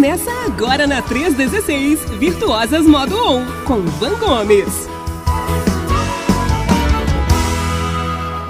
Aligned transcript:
Começa 0.00 0.30
agora 0.46 0.86
na 0.86 1.02
316, 1.02 2.00
Virtuosas 2.18 2.86
Modo 2.86 3.22
On, 3.22 3.44
com 3.66 3.82
Van 3.82 4.14
Gomes. 4.18 4.88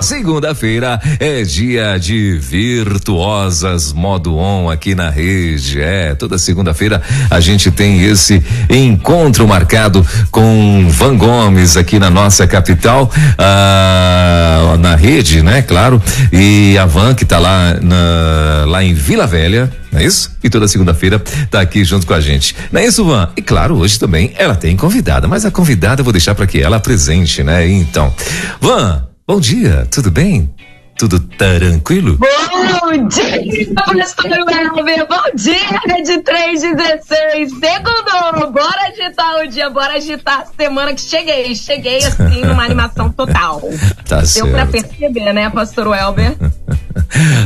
Segunda-feira 0.00 1.00
é 1.18 1.42
dia 1.42 1.98
de 1.98 2.38
virtuosas 2.38 3.92
modo 3.92 4.36
on 4.36 4.70
aqui 4.70 4.94
na 4.94 5.10
rede. 5.10 5.80
É, 5.80 6.14
toda 6.14 6.38
segunda-feira 6.38 7.02
a 7.28 7.40
gente 7.40 7.68
tem 7.72 8.00
esse 8.04 8.40
encontro 8.70 9.46
marcado 9.48 10.06
com 10.30 10.86
Van 10.88 11.16
Gomes 11.16 11.76
aqui 11.76 11.98
na 11.98 12.10
nossa 12.10 12.46
capital, 12.46 13.10
ah, 13.36 14.76
na 14.78 14.94
rede, 14.94 15.42
né? 15.42 15.62
Claro. 15.62 16.00
E 16.32 16.78
a 16.78 16.86
Van 16.86 17.12
que 17.12 17.24
tá 17.24 17.40
lá 17.40 17.76
na, 17.82 18.66
lá 18.66 18.84
em 18.84 18.94
Vila 18.94 19.26
Velha, 19.26 19.79
não 19.92 20.00
é 20.00 20.04
isso? 20.04 20.36
E 20.42 20.50
toda 20.50 20.68
segunda-feira 20.68 21.18
tá 21.50 21.60
aqui 21.60 21.84
junto 21.84 22.06
com 22.06 22.14
a 22.14 22.20
gente. 22.20 22.54
Não 22.70 22.80
é 22.80 22.86
isso, 22.86 23.04
Van? 23.04 23.30
E 23.36 23.42
claro, 23.42 23.76
hoje 23.76 23.98
também 23.98 24.32
ela 24.36 24.54
tem 24.54 24.76
convidada, 24.76 25.26
mas 25.26 25.44
a 25.44 25.50
convidada 25.50 26.00
eu 26.00 26.04
vou 26.04 26.12
deixar 26.12 26.34
para 26.34 26.46
que 26.46 26.60
ela 26.60 26.76
apresente, 26.76 27.42
né? 27.42 27.68
Então, 27.68 28.14
Van, 28.60 29.04
Bom 29.30 29.38
dia, 29.38 29.86
tudo 29.88 30.10
bem? 30.10 30.52
Tudo 31.00 31.18
tranquilo? 31.18 32.18
Bom 32.18 33.08
dia, 33.08 33.72
professor 33.74 34.44
Welber. 34.46 35.08
Bom 35.08 35.34
dia, 35.34 36.02
de 36.02 36.18
316. 36.18 37.52
Segundo, 37.52 38.52
bora 38.52 38.88
agitar 38.92 39.36
o 39.36 39.48
dia, 39.48 39.70
bora 39.70 39.94
agitar 39.94 40.40
a 40.40 40.62
semana 40.62 40.92
que 40.92 41.00
cheguei. 41.00 41.54
Cheguei 41.54 42.04
assim, 42.04 42.42
numa 42.44 42.64
animação 42.64 43.10
total. 43.10 43.62
Tá 44.10 44.16
Deu 44.16 44.26
certo. 44.26 44.50
pra 44.50 44.66
perceber, 44.66 45.32
né, 45.32 45.48
pastor 45.50 45.86
Welber? 45.86 46.36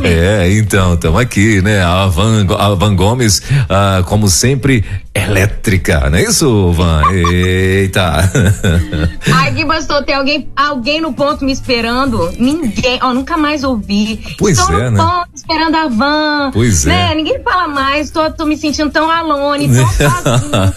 É, 0.02 0.50
então, 0.52 0.94
estamos 0.94 1.20
aqui, 1.20 1.60
né? 1.62 1.82
A 1.82 2.06
Van, 2.06 2.46
a 2.58 2.74
Van 2.74 2.94
Gomes, 2.94 3.42
ah, 3.68 4.02
como 4.06 4.28
sempre, 4.28 4.84
elétrica, 5.14 6.08
não 6.10 6.18
é 6.18 6.22
isso, 6.22 6.72
Van? 6.72 7.02
Eita! 7.12 8.30
Ai, 9.32 9.54
que 9.54 9.64
pastor, 9.64 10.04
tem 10.04 10.14
alguém, 10.14 10.48
alguém 10.54 11.00
no 11.00 11.12
ponto 11.12 11.44
me 11.44 11.52
esperando? 11.52 12.30
Ninguém, 12.38 12.98
ó, 13.02 13.12
nunca 13.12 13.36
mais 13.36 13.43
ouvi. 13.64 14.34
Pois 14.38 14.58
Estou 14.58 14.78
é, 14.78 14.90
no 14.90 14.96
né? 14.96 15.04
ponto 15.04 15.28
esperando 15.34 15.74
a 15.74 15.88
van. 15.88 16.50
Pois 16.52 16.84
né? 16.84 17.12
é. 17.12 17.14
Ninguém 17.14 17.42
fala 17.42 17.68
mais, 17.68 18.10
tô, 18.10 18.30
tô 18.30 18.46
me 18.46 18.56
sentindo 18.56 18.90
tão 18.90 19.10
alone, 19.10 19.68
tão 19.68 19.86
sozinha. 19.86 20.74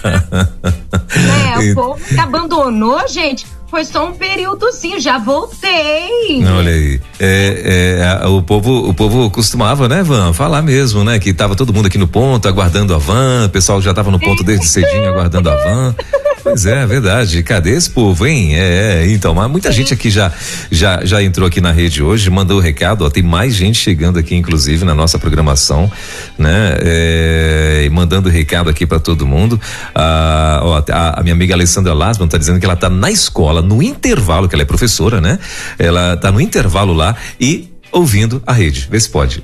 né? 1.15 1.57
O 1.71 1.73
povo 1.73 1.99
que 2.05 2.19
abandonou, 2.19 3.07
gente. 3.07 3.45
Foi 3.69 3.83
só 3.83 4.07
um 4.07 4.13
períodozinho, 4.13 4.99
já 4.99 5.17
voltei. 5.17 6.45
Olha 6.45 6.71
aí, 6.71 7.01
é, 7.19 8.21
é, 8.23 8.27
o 8.27 8.41
povo, 8.41 8.89
o 8.89 8.93
povo 8.93 9.29
costumava, 9.29 9.89
né, 9.89 10.03
Van, 10.03 10.31
falar 10.31 10.61
mesmo, 10.61 11.03
né, 11.03 11.19
que 11.19 11.33
tava 11.33 11.53
todo 11.53 11.73
mundo 11.73 11.87
aqui 11.87 11.97
no 11.97 12.07
ponto 12.07 12.47
aguardando 12.47 12.95
a 12.95 12.97
van, 12.97 13.45
o 13.45 13.49
pessoal 13.49 13.81
já 13.81 13.93
tava 13.93 14.09
no 14.09 14.19
ponto 14.19 14.41
desde 14.41 14.65
cedinho 14.67 15.09
aguardando 15.09 15.49
a 15.49 15.55
van. 15.55 15.95
Pois 16.47 16.65
é, 16.65 16.85
verdade. 16.85 17.43
Cadê 17.43 17.71
esse 17.71 17.89
povo, 17.89 18.25
hein? 18.25 18.55
É, 18.55 19.03
é, 19.03 19.11
então, 19.11 19.33
mas 19.33 19.51
muita 19.51 19.69
gente 19.69 19.93
aqui 19.93 20.09
já, 20.09 20.31
já, 20.71 21.03
já 21.03 21.21
entrou 21.21 21.45
aqui 21.45 21.59
na 21.59 21.73
rede 21.73 22.01
hoje, 22.01 22.29
mandou 22.29 22.57
o 22.57 22.61
recado, 22.61 23.03
ó, 23.03 23.09
tem 23.09 23.21
mais 23.21 23.53
gente 23.53 23.77
chegando 23.77 24.17
aqui, 24.17 24.33
inclusive, 24.33 24.85
na 24.85 24.95
nossa 24.95 25.19
programação, 25.19 25.91
né? 26.37 26.77
É, 26.79 27.89
mandando 27.91 28.29
recado 28.29 28.69
aqui 28.69 28.85
para 28.85 28.97
todo 28.97 29.27
mundo. 29.27 29.59
Ah, 29.93 30.61
ó, 30.63 30.83
a, 30.89 31.19
a 31.19 31.21
minha 31.21 31.35
amiga 31.35 31.53
Alessandra 31.53 31.93
Lasman 31.93 32.29
tá 32.29 32.37
dizendo 32.37 32.61
que 32.61 32.65
ela 32.65 32.77
tá 32.77 32.89
na 32.89 33.11
escola, 33.11 33.61
no 33.61 33.83
intervalo, 33.83 34.47
que 34.47 34.55
ela 34.55 34.61
é 34.61 34.65
professora, 34.65 35.19
né? 35.19 35.39
Ela 35.77 36.15
tá 36.15 36.31
no 36.31 36.39
intervalo 36.39 36.93
lá 36.93 37.13
e 37.41 37.76
ouvindo 37.91 38.41
a 38.45 38.53
rede. 38.53 38.87
Vê 38.89 38.99
se 38.99 39.09
pode. 39.09 39.43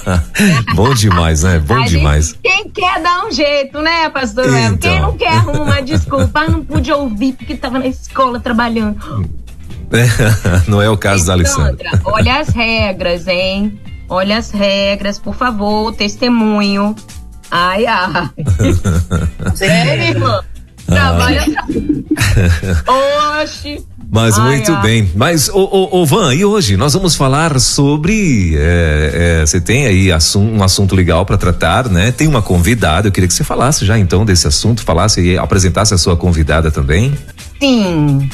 Bom 0.74 0.92
demais, 0.94 1.42
né? 1.42 1.58
Bom 1.58 1.74
A 1.74 1.78
gente- 1.80 1.90
demais. 1.90 2.34
quem 2.42 2.68
quer 2.70 3.02
dar 3.02 3.26
um 3.26 3.30
jeito, 3.32 3.80
né, 3.80 4.08
pastor 4.10 4.46
Então. 4.48 4.78
Quem 4.78 5.00
não 5.00 5.16
quer 5.16 5.28
arruma 5.32 5.62
uma 5.62 5.82
desculpa, 5.82 6.40
ah, 6.40 6.48
não 6.48 6.64
pude 6.64 6.90
ouvir 6.92 7.32
porque 7.34 7.54
tava 7.56 7.78
na 7.78 7.86
escola 7.86 8.38
trabalhando. 8.40 8.98
Não 10.66 10.80
é 10.80 10.88
o 10.88 10.96
caso 10.96 11.26
da 11.26 11.34
Alessandra. 11.34 11.90
Sandra, 11.90 12.00
olha 12.04 12.40
as 12.40 12.48
regras, 12.48 13.28
hein? 13.28 13.78
Olha 14.08 14.38
as 14.38 14.50
regras, 14.50 15.18
por 15.18 15.34
favor, 15.34 15.94
testemunho. 15.94 16.96
Ai, 17.50 17.84
ai. 17.84 18.30
é, 19.60 19.96
minha 20.14 20.42
Trabalha. 20.94 21.44
Oxi. 23.42 23.84
Mas 24.14 24.38
Ai, 24.38 24.56
muito 24.56 24.72
ai. 24.72 24.82
bem. 24.82 25.10
Mas, 25.16 25.48
ô, 25.48 25.58
ô, 25.60 26.02
ô, 26.02 26.04
Van, 26.06 26.34
e 26.34 26.44
hoje 26.44 26.76
nós 26.76 26.92
vamos 26.92 27.14
falar 27.16 27.58
sobre. 27.58 28.54
é, 28.56 29.38
é, 29.40 29.46
Você 29.46 29.58
tem 29.58 29.86
aí 29.86 30.12
assum- 30.12 30.52
um 30.58 30.62
assunto 30.62 30.94
legal 30.94 31.24
para 31.24 31.38
tratar, 31.38 31.88
né? 31.88 32.12
Tem 32.12 32.28
uma 32.28 32.42
convidada. 32.42 33.08
Eu 33.08 33.12
queria 33.12 33.26
que 33.26 33.32
você 33.32 33.42
falasse 33.44 33.86
já 33.86 33.98
então 33.98 34.24
desse 34.24 34.46
assunto, 34.46 34.82
falasse 34.82 35.20
e 35.22 35.38
apresentasse 35.38 35.94
a 35.94 35.98
sua 35.98 36.14
convidada 36.14 36.70
também. 36.70 37.16
Sim. 37.58 38.28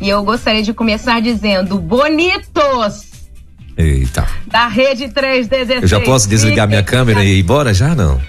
E 0.00 0.08
eu 0.08 0.22
gostaria 0.22 0.62
de 0.62 0.74
começar 0.74 1.20
dizendo: 1.22 1.78
bonitos 1.78 3.06
Eita. 3.78 4.26
da 4.46 4.68
Rede 4.68 5.08
316. 5.08 5.82
Eu 5.82 5.88
já 5.88 6.00
posso 6.00 6.28
desligar 6.28 6.68
minha 6.68 6.82
câmera 6.82 7.24
e 7.24 7.38
ir 7.38 7.40
embora 7.40 7.72
já? 7.72 7.94
Não. 7.94 8.20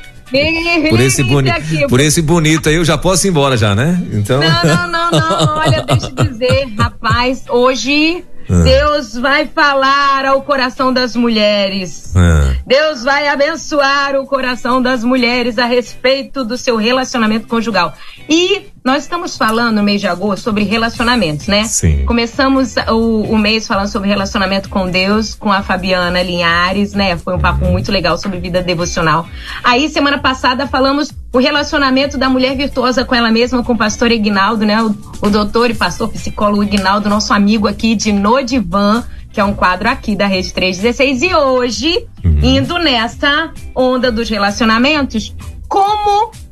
Por 0.89 0.99
esse, 0.99 1.23
boni 1.23 1.49
Aqui, 1.49 1.87
por 1.87 1.99
esse 1.99 2.21
bonito 2.21 2.69
aí 2.69 2.75
eu 2.75 2.85
já 2.85 2.97
posso 2.97 3.27
ir 3.27 3.29
embora 3.29 3.55
já, 3.55 3.75
né? 3.75 4.01
Então. 4.11 4.39
Não, 4.39 4.63
não, 4.63 4.91
não, 4.91 5.11
não. 5.11 5.57
Olha, 5.57 5.83
deixa 5.83 6.11
eu 6.17 6.23
dizer, 6.25 6.67
rapaz, 6.77 7.43
hoje 7.49 8.23
Ah. 8.49 8.61
Deus 8.63 9.15
vai 9.15 9.47
falar 9.47 10.25
ao 10.25 10.41
coração 10.43 10.93
das 10.93 11.15
mulheres. 11.15 12.13
Ah, 12.15 12.53
Deus 12.65 13.03
vai 13.03 13.27
abençoar 13.27 14.15
o 14.15 14.25
coração 14.27 14.81
das 14.81 15.03
mulheres 15.03 15.57
a 15.57 15.65
respeito 15.65 16.43
do 16.45 16.55
seu 16.57 16.75
relacionamento 16.75 17.47
conjugal. 17.47 17.93
E 18.29 18.67
nós 18.85 19.01
estamos 19.01 19.35
falando 19.35 19.77
no 19.77 19.83
mês 19.83 19.99
de 19.99 20.05
agosto 20.05 20.43
sobre 20.43 20.63
relacionamentos, 20.63 21.47
né? 21.47 21.63
Sim. 21.63 22.05
Começamos 22.05 22.75
o, 22.87 23.23
o 23.23 23.35
mês 23.35 23.65
falando 23.65 23.87
sobre 23.87 24.07
relacionamento 24.07 24.69
com 24.69 24.87
Deus, 24.87 25.33
com 25.33 25.51
a 25.51 25.63
Fabiana 25.63 26.21
Linhares, 26.21 26.93
né? 26.93 27.17
Foi 27.17 27.33
um 27.33 27.39
papo 27.39 27.65
muito 27.65 27.91
legal 27.91 28.15
sobre 28.19 28.39
vida 28.39 28.61
devocional. 28.61 29.27
Aí, 29.63 29.89
semana 29.89 30.19
passada, 30.19 30.67
falamos 30.67 31.11
o 31.33 31.39
relacionamento 31.39 32.15
da 32.15 32.29
mulher 32.29 32.55
virtuosa 32.55 33.03
com 33.03 33.15
ela 33.15 33.31
mesma, 33.31 33.63
com 33.63 33.73
o 33.73 33.77
pastor 33.77 34.11
Ignaldo, 34.11 34.67
né? 34.67 34.79
O, 34.83 34.95
o 35.19 35.29
doutor 35.31 35.71
e 35.71 35.73
pastor 35.73 36.07
psicólogo 36.09 36.63
Ignaldo, 36.63 37.09
nosso 37.09 37.33
amigo 37.33 37.67
aqui 37.67 37.95
de 37.95 38.11
Nodivan, 38.11 39.03
que 39.33 39.39
é 39.39 39.43
um 39.43 39.55
quadro 39.55 39.89
aqui 39.89 40.15
da 40.15 40.27
Rede 40.27 40.53
316. 40.53 41.23
E 41.23 41.33
hoje, 41.33 42.07
indo 42.23 42.77
nessa 42.77 43.51
onda 43.73 44.11
dos 44.11 44.29
relacionamentos, 44.29 45.35
como 45.67 46.44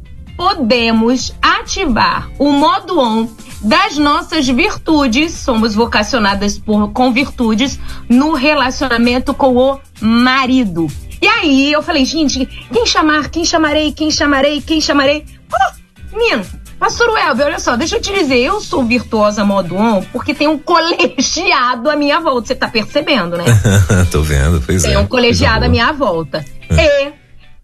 podemos 0.44 1.34
ativar 1.42 2.30
o 2.38 2.52
modo 2.52 3.00
on 3.00 3.30
das 3.62 3.98
nossas 3.98 4.46
virtudes, 4.46 5.32
somos 5.32 5.74
vocacionadas 5.74 6.60
por, 6.60 6.92
com 6.92 7.14
virtudes, 7.14 7.80
no 8.10 8.34
relacionamento 8.34 9.34
com 9.34 9.56
o 9.56 9.80
marido. 10.02 10.88
E 11.22 11.28
aí 11.28 11.72
eu 11.72 11.82
falei, 11.82 12.04
gente, 12.04 12.46
quem 12.46 12.86
chamar, 12.86 13.30
quem 13.30 13.46
chamarei, 13.46 13.94
quem 13.94 14.12
chamarei, 14.12 14.60
quem 14.60 14.82
chamarei? 14.82 15.24
Oh, 15.50 16.18
menino, 16.18 16.46
pastor 16.78 17.10
Welber, 17.12 17.46
olha 17.46 17.60
só, 17.60 17.78
deixa 17.78 17.96
eu 17.96 18.02
te 18.02 18.12
dizer, 18.12 18.40
eu 18.40 18.60
sou 18.60 18.84
virtuosa 18.84 19.46
modo 19.46 19.78
on 19.78 20.04
porque 20.12 20.34
tem 20.34 20.50
um 20.50 20.60
colegiado 20.60 21.90
à 21.90 21.96
minha 21.96 22.20
volta, 22.20 22.48
você 22.48 22.56
tá 22.56 22.68
percebendo, 22.68 23.38
né? 23.38 23.46
Tô 24.12 24.22
vendo, 24.22 24.62
pois 24.66 24.84
é. 24.84 24.90
Tem 24.90 24.98
um 24.98 25.08
colegiado 25.08 25.64
à 25.64 25.70
minha 25.70 25.94
volta. 25.94 26.44
E 26.70 27.14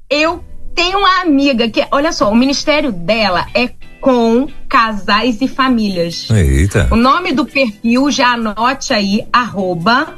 eu 0.09 0.41
tenho 0.79 0.97
uma 0.97 1.19
amiga 1.19 1.69
que, 1.69 1.85
olha 1.91 2.13
só, 2.13 2.31
o 2.31 2.35
ministério 2.35 2.89
dela 2.89 3.47
é 3.53 3.69
com 3.99 4.47
casais 4.69 5.41
e 5.41 5.47
famílias. 5.49 6.29
Eita. 6.29 6.87
O 6.89 6.95
nome 6.95 7.33
do 7.33 7.45
perfil, 7.45 8.09
já 8.09 8.29
anote 8.35 8.93
aí, 8.93 9.27
arroba 9.33 10.17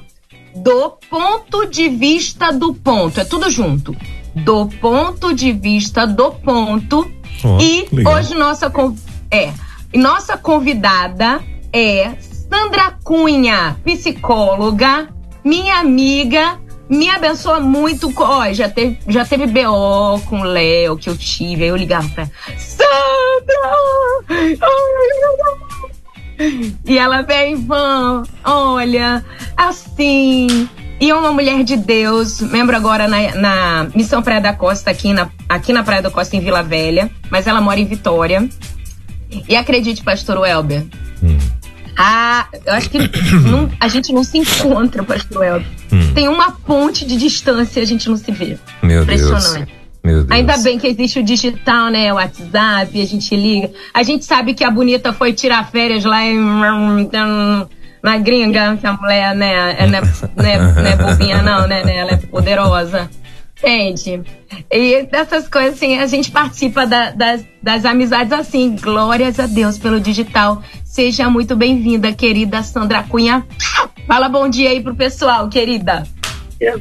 do 0.56 0.92
ponto 1.10 1.66
de 1.66 1.90
vista 1.90 2.54
do 2.54 2.76
ponto. 2.76 3.20
É 3.20 3.26
tudo 3.26 3.50
junto. 3.50 3.98
Do 4.36 4.68
ponto 4.68 5.34
de 5.34 5.52
vista 5.52 6.06
do 6.06 6.30
ponto. 6.30 7.10
Ó, 7.44 7.60
e 7.60 7.88
legal. 7.92 8.14
hoje 8.14 8.36
nossa, 8.36 8.72
é, 9.32 9.52
nossa 9.96 10.38
convidada 10.38 11.42
é 11.74 12.12
Sandra 12.20 13.00
Cunha, 13.04 13.78
psicóloga, 13.84 15.10
minha 15.44 15.80
amiga, 15.80 16.60
me 16.92 17.10
abençoa 17.10 17.60
muito. 17.62 18.12
Ó, 18.18 18.52
já 18.52 18.68
teve, 18.70 19.00
já 19.08 19.24
teve 19.26 19.48
BO 19.48 20.20
com 20.26 20.42
o 20.42 20.44
Léo 20.44 20.98
que 20.98 21.10
eu 21.10 21.18
tive, 21.18 21.64
aí 21.64 21.70
eu 21.70 21.78
ligava 21.78 22.08
pra 22.10 22.28
Sandra! 22.58 22.92
E 26.86 26.98
ela 26.98 27.22
vem, 27.22 27.56
Van, 27.56 28.24
olha, 28.44 29.24
assim. 29.56 30.68
E 31.00 31.10
é 31.10 31.16
uma 31.16 31.32
mulher 31.32 31.64
de 31.64 31.78
Deus, 31.78 32.42
membro 32.42 32.76
agora 32.76 33.08
na, 33.08 33.36
na 33.36 33.88
Missão 33.96 34.22
Praia 34.22 34.42
da 34.42 34.54
Costa, 34.54 34.92
aqui 34.92 35.14
na, 35.14 35.30
aqui 35.48 35.72
na 35.74 35.84
Praia 35.84 36.02
da 36.02 36.12
Costa, 36.12 36.36
em 36.36 36.40
Vila 36.40 36.62
Velha, 36.62 37.10
mas 37.30 37.48
ela 37.48 37.62
mora 37.62 37.80
em 37.80 37.86
Vitória. 37.86 38.48
E 39.48 39.56
acredite, 39.56 40.04
pastor 40.04 40.40
Welber, 40.40 40.86
Hum. 41.24 41.38
A, 41.98 42.48
eu 42.66 42.74
acho 42.74 42.90
que 42.90 42.98
não- 43.50 43.70
a 43.80 43.88
gente 43.88 44.12
não 44.14 44.24
se 44.24 44.38
encontra, 44.38 45.04
pastor 45.04 45.40
Welber. 45.42 45.68
Hum. 45.92 46.14
Tem 46.14 46.28
uma 46.28 46.52
ponte 46.52 47.06
de 47.06 47.18
distância 47.18 47.80
e 47.80 47.84
a 47.84 47.86
gente 47.86 48.10
não 48.10 48.18
se 48.18 48.32
vê. 48.32 48.58
Meu 48.82 49.06
Deus. 49.06 49.22
Impressionante. 49.22 49.82
Ainda 50.32 50.58
bem 50.58 50.80
que 50.80 50.88
existe 50.88 51.20
o 51.20 51.24
digital, 51.24 51.90
né? 51.92 52.12
O 52.12 52.16
WhatsApp, 52.16 53.00
a 53.00 53.06
gente 53.06 53.36
liga. 53.36 53.70
A 53.94 54.02
gente 54.02 54.26
sabe 54.26 54.56
que 54.56 54.64
a 54.64 54.72
bonita 54.72 55.14
foi 55.14 55.32
tirar 55.32 55.70
férias 55.70 56.04
lá 56.04 56.24
em. 56.24 56.40
Na 58.02 58.18
gringa, 58.18 58.78
que 58.78 58.88
a 58.88 58.94
mulher, 58.94 59.36
né? 59.36 59.76
É, 59.78 59.86
não, 59.86 60.00
é, 60.00 60.02
não, 60.36 60.46
é, 60.46 60.58
não 60.74 60.86
é 60.88 60.96
bobinha, 60.98 61.42
não, 61.44 61.68
né? 61.68 61.84
Ela 61.96 62.14
é 62.14 62.18
poderosa. 62.18 63.08
Entende? 63.62 64.22
E 64.72 65.04
dessas 65.04 65.48
coisas, 65.48 65.76
assim, 65.76 65.98
a 65.98 66.08
gente 66.08 66.32
participa 66.32 66.88
da, 66.88 67.12
das, 67.12 67.46
das 67.62 67.86
amizades 67.86 68.34
assim. 68.34 68.76
Glórias 68.76 69.40
a 69.40 69.46
Deus 69.46 69.78
pelo 69.78 70.00
digital. 70.00 70.64
Seja 70.84 71.30
muito 71.30 71.56
bem-vinda, 71.56 72.12
querida 72.12 72.64
Sandra 72.64 73.04
Cunha. 73.04 73.46
Fala 74.08 74.28
bom 74.28 74.50
dia 74.50 74.72
aí 74.72 74.82
pro 74.82 74.96
pessoal, 74.96 75.48
querida. 75.48 76.04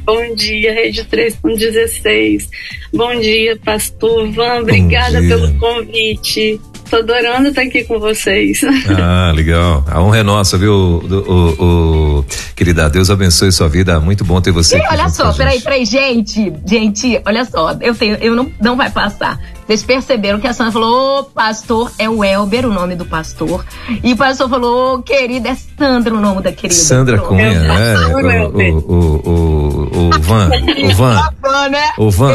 Bom 0.03 0.35
dia, 0.35 0.73
Rede 0.73 1.03
3.16. 1.05 2.49
Bom 2.93 3.19
dia, 3.19 3.57
Pastor 3.57 4.29
Van. 4.31 4.61
Obrigada 4.61 5.19
pelo 5.19 5.53
convite. 5.57 6.59
Tô 6.91 6.97
adorando 6.97 7.47
estar 7.47 7.61
aqui 7.61 7.85
com 7.85 7.97
vocês. 8.01 8.59
Ah, 8.99 9.31
legal. 9.33 9.81
A 9.87 10.03
honra 10.03 10.17
é 10.17 10.23
nossa, 10.23 10.57
viu, 10.57 10.73
o, 10.73 10.99
o, 11.07 12.17
o, 12.19 12.25
querida? 12.53 12.89
Deus 12.89 13.09
abençoe 13.09 13.49
sua 13.49 13.69
vida. 13.69 13.97
Muito 14.01 14.25
bom 14.25 14.41
ter 14.41 14.51
você 14.51 14.75
e 14.75 14.81
aqui. 14.81 14.87
Olha 14.91 15.07
só, 15.07 15.31
peraí, 15.31 15.61
peraí, 15.61 15.85
gente. 15.85 16.51
Gente, 16.65 17.21
olha 17.25 17.45
só, 17.45 17.77
eu 17.79 17.95
tenho, 17.95 18.15
eu 18.15 18.35
não, 18.35 18.51
não 18.59 18.75
vai 18.75 18.89
passar. 18.89 19.39
Vocês 19.65 19.83
perceberam 19.83 20.39
que 20.39 20.47
a 20.47 20.53
Sandra 20.53 20.73
falou, 20.73 21.19
ô 21.19 21.23
pastor, 21.23 21.91
é 21.97 22.09
o 22.09 22.23
Elber 22.23 22.65
o 22.65 22.73
nome 22.73 22.95
do 22.95 23.05
pastor. 23.05 23.65
E 24.03 24.13
o 24.13 24.17
pastor 24.17 24.49
falou, 24.49 24.95
ô 24.95 25.01
querida, 25.01 25.49
é 25.49 25.55
Sandra 25.55 26.13
o 26.13 26.19
nome 26.19 26.41
da 26.41 26.51
querida. 26.51 26.79
Sandra 26.79 27.19
Cunha, 27.19 27.59
né? 27.59 27.95
O, 28.07 28.77
o, 28.77 29.21
o, 29.25 30.07
o, 30.07 30.21
Van, 30.21 30.49
o 30.49 30.95
Van, 30.95 31.69
né? 31.69 31.91
o 31.97 32.11
Van, 32.11 32.33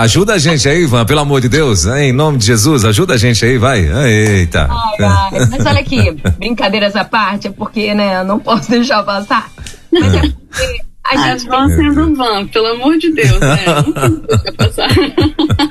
ajuda 0.00 0.34
a 0.34 0.38
gente 0.38 0.68
aí, 0.68 0.84
Van, 0.86 1.04
pelo 1.04 1.20
amor 1.20 1.40
de 1.40 1.48
Deus, 1.48 1.86
em 1.86 2.12
nome 2.12 2.38
de 2.38 2.46
Jesus, 2.46 2.84
ajuda 2.84 3.14
a 3.14 3.16
gente 3.16 3.44
aí, 3.44 3.56
vai. 3.56 3.80
Eita. 4.06 4.68
Ai, 4.70 5.04
ai. 5.04 5.46
Mas 5.50 5.66
olha 5.66 5.80
aqui, 5.80 6.10
brincadeiras 6.38 6.96
à 6.96 7.04
parte, 7.04 7.48
é 7.48 7.50
porque, 7.50 7.94
né, 7.94 8.22
não 8.24 8.38
posso 8.38 8.70
deixar 8.72 9.02
passar. 9.02 9.50
Mas 9.92 10.14
é 10.14 10.20
porque 10.20 10.93
a 11.04 11.16
gente 11.16 11.46
vão 11.46 11.68
sendo 11.68 12.14
van, 12.14 12.46
pelo 12.46 12.66
amor 12.68 12.96
de 12.96 13.12
Deus, 13.12 13.38
né? 13.38 13.64
Não 14.44 14.54
passar. 14.54 14.88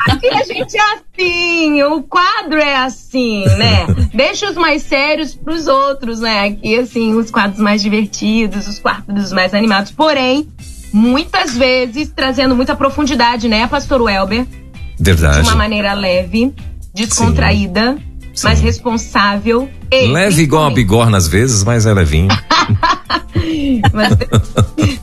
Aqui 0.07 0.29
a 0.29 0.43
gente 0.43 0.77
é 0.77 0.81
assim, 0.93 1.83
o 1.83 2.03
quadro 2.03 2.59
é 2.59 2.75
assim, 2.75 3.43
né? 3.57 3.87
Deixa 4.13 4.49
os 4.49 4.55
mais 4.55 4.83
sérios 4.83 5.33
pros 5.33 5.67
outros, 5.67 6.19
né? 6.19 6.47
Aqui, 6.47 6.77
assim, 6.77 7.15
os 7.15 7.31
quadros 7.31 7.59
mais 7.59 7.81
divertidos, 7.81 8.67
os 8.67 8.77
quadros 8.77 9.33
mais 9.33 9.53
animados. 9.53 9.91
Porém, 9.91 10.47
muitas 10.93 11.57
vezes 11.57 12.11
trazendo 12.15 12.55
muita 12.55 12.75
profundidade, 12.75 13.47
né, 13.47 13.65
Pastor 13.67 14.01
Welber? 14.01 14.45
Verdade. 14.99 15.41
De 15.41 15.49
uma 15.49 15.55
maneira 15.55 15.93
leve, 15.93 16.53
descontraída. 16.93 17.97
Sim 17.97 18.12
mais 18.41 18.61
responsável. 18.61 19.69
E 19.91 20.07
Leve 20.07 20.41
igual 20.41 20.65
a 20.65 20.69
bigorna 20.71 21.17
às 21.17 21.27
vezes, 21.27 21.63
mas 21.63 21.85
é 21.85 21.93
levinho. 21.93 22.29
mas, 23.93 24.17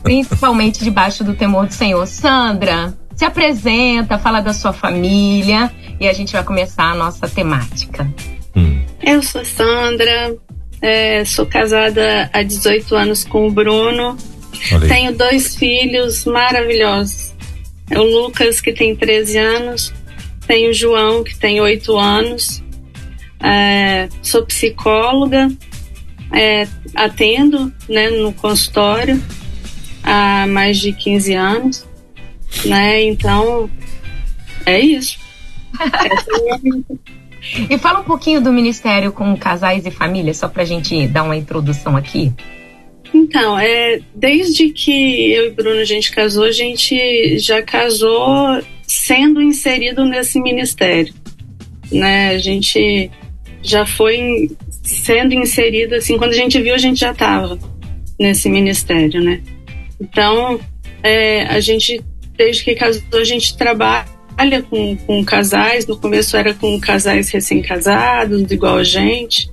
principalmente 0.03 0.83
debaixo 0.83 1.23
do 1.23 1.33
temor 1.33 1.67
do 1.67 1.73
Senhor. 1.73 2.05
Sandra, 2.07 2.93
se 3.15 3.23
apresenta, 3.23 4.17
fala 4.17 4.41
da 4.41 4.53
sua 4.53 4.73
família 4.73 5.71
e 5.99 6.07
a 6.07 6.13
gente 6.13 6.33
vai 6.33 6.43
começar 6.43 6.91
a 6.91 6.95
nossa 6.95 7.27
temática. 7.27 8.11
Hum. 8.55 8.81
Eu 9.01 9.21
sou 9.21 9.45
Sandra, 9.45 10.35
é, 10.81 11.23
sou 11.23 11.45
casada 11.45 12.29
há 12.33 12.43
18 12.43 12.95
anos 12.95 13.23
com 13.23 13.47
o 13.47 13.51
Bruno. 13.51 14.17
Tenho 14.87 15.15
dois 15.15 15.55
filhos 15.55 16.25
maravilhosos. 16.25 17.31
É 17.89 17.99
o 17.99 18.03
Lucas, 18.03 18.61
que 18.61 18.71
tem 18.71 18.95
13 18.95 19.37
anos, 19.37 19.93
tem 20.47 20.69
o 20.69 20.73
João, 20.73 21.23
que 21.23 21.37
tem 21.37 21.59
8 21.59 21.97
anos, 21.97 22.63
é, 23.43 24.07
sou 24.21 24.45
psicóloga, 24.45 25.51
é, 26.31 26.67
atendo 26.95 27.73
né, 27.89 28.09
no 28.09 28.33
consultório 28.33 29.21
há 30.03 30.45
mais 30.47 30.79
de 30.79 30.93
15 30.93 31.33
anos, 31.33 31.87
né? 32.65 33.03
Então, 33.03 33.69
é 34.65 34.79
isso. 34.79 35.19
e 37.69 37.77
fala 37.77 37.99
um 37.99 38.03
pouquinho 38.03 38.41
do 38.41 38.51
Ministério 38.51 39.11
com 39.11 39.35
Casais 39.37 39.85
e 39.85 39.91
Famílias, 39.91 40.37
só 40.37 40.47
para 40.47 40.63
a 40.63 40.65
gente 40.65 41.07
dar 41.07 41.23
uma 41.23 41.35
introdução 41.35 41.97
aqui. 41.97 42.31
Então, 43.13 43.59
é, 43.59 43.99
desde 44.15 44.69
que 44.69 45.31
eu 45.31 45.47
e 45.47 45.51
Bruno 45.51 45.81
a 45.81 45.85
gente 45.85 46.11
casou, 46.11 46.45
a 46.45 46.51
gente 46.51 47.37
já 47.39 47.61
casou 47.61 48.61
sendo 48.87 49.41
inserido 49.41 50.05
nesse 50.05 50.39
ministério. 50.39 51.13
Né? 51.91 52.29
A 52.29 52.37
gente 52.37 53.11
já 53.61 53.85
foi 53.85 54.51
sendo 54.83 55.33
inserida, 55.33 55.97
assim, 55.97 56.17
quando 56.17 56.31
a 56.31 56.35
gente 56.35 56.59
viu, 56.61 56.73
a 56.73 56.79
gente 56.79 56.99
já 56.99 57.11
estava 57.11 57.57
nesse 58.19 58.49
ministério, 58.49 59.21
né? 59.21 59.41
Então, 59.99 60.59
é, 61.03 61.43
a 61.43 61.59
gente, 61.59 62.03
desde 62.35 62.63
que 62.63 62.75
casou, 62.75 63.03
a 63.13 63.23
gente 63.23 63.55
trabalha 63.55 64.61
com, 64.69 64.95
com 64.97 65.23
casais, 65.23 65.85
no 65.85 65.97
começo 65.97 66.35
era 66.35 66.53
com 66.53 66.79
casais 66.79 67.29
recém-casados, 67.29 68.51
igual 68.51 68.77
a 68.77 68.83
gente, 68.83 69.49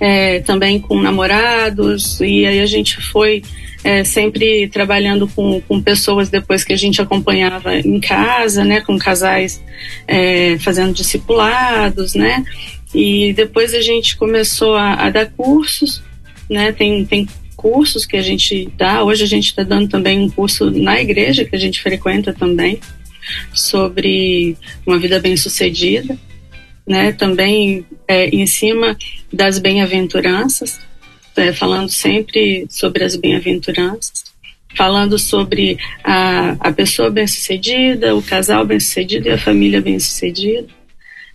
é, 0.00 0.40
também 0.40 0.80
com 0.80 1.00
namorados, 1.00 2.20
e 2.20 2.46
aí 2.46 2.60
a 2.60 2.66
gente 2.66 3.00
foi 3.10 3.42
é, 3.84 4.04
sempre 4.04 4.68
trabalhando 4.68 5.26
com, 5.28 5.60
com 5.62 5.82
pessoas 5.82 6.28
depois 6.28 6.64
que 6.64 6.72
a 6.72 6.76
gente 6.76 7.00
acompanhava 7.00 7.76
em 7.76 8.00
casa, 8.00 8.64
né, 8.64 8.80
com 8.80 8.98
casais 8.98 9.62
é, 10.06 10.56
fazendo 10.58 10.92
discipulados, 10.92 12.14
né, 12.14 12.44
e 12.94 13.32
depois 13.32 13.74
a 13.74 13.80
gente 13.80 14.16
começou 14.16 14.74
a, 14.74 14.94
a 14.94 15.10
dar 15.10 15.26
cursos, 15.30 16.02
né? 16.48 16.72
Tem, 16.72 17.04
tem 17.04 17.26
cursos 17.56 18.04
que 18.04 18.16
a 18.16 18.22
gente 18.22 18.70
dá. 18.76 19.02
Hoje 19.02 19.22
a 19.24 19.26
gente 19.26 19.46
está 19.46 19.62
dando 19.62 19.88
também 19.88 20.18
um 20.18 20.28
curso 20.28 20.70
na 20.70 21.00
igreja 21.00 21.44
que 21.44 21.56
a 21.56 21.58
gente 21.58 21.80
frequenta 21.80 22.32
também 22.32 22.80
sobre 23.52 24.56
uma 24.86 24.98
vida 24.98 25.20
bem 25.20 25.36
sucedida, 25.36 26.18
né? 26.86 27.12
Também 27.12 27.86
é, 28.06 28.28
em 28.28 28.46
cima 28.46 28.96
das 29.32 29.58
bem-aventuranças, 29.58 30.80
é, 31.36 31.52
falando 31.52 31.88
sempre 31.88 32.66
sobre 32.68 33.04
as 33.04 33.16
bem-aventuranças, 33.16 34.24
falando 34.74 35.18
sobre 35.18 35.78
a, 36.04 36.56
a 36.60 36.72
pessoa 36.72 37.10
bem-sucedida, 37.10 38.14
o 38.14 38.22
casal 38.22 38.66
bem-sucedido 38.66 39.28
e 39.28 39.30
a 39.30 39.38
família 39.38 39.80
bem-sucedida. 39.80 40.81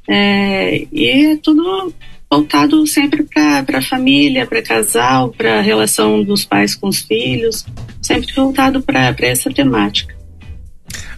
É, 0.09 0.85
e 0.91 1.31
é 1.31 1.37
tudo 1.37 1.93
voltado 2.29 2.85
sempre 2.85 3.23
para 3.23 3.77
a 3.77 3.81
família, 3.81 4.45
para 4.45 4.61
casal, 4.61 5.29
para 5.29 5.59
a 5.59 5.61
relação 5.61 6.23
dos 6.23 6.45
pais 6.45 6.75
com 6.75 6.87
os 6.87 6.99
filhos, 6.99 7.65
sempre 8.01 8.33
voltado 8.33 8.81
para 8.81 9.15
essa 9.21 9.49
temática. 9.49 10.15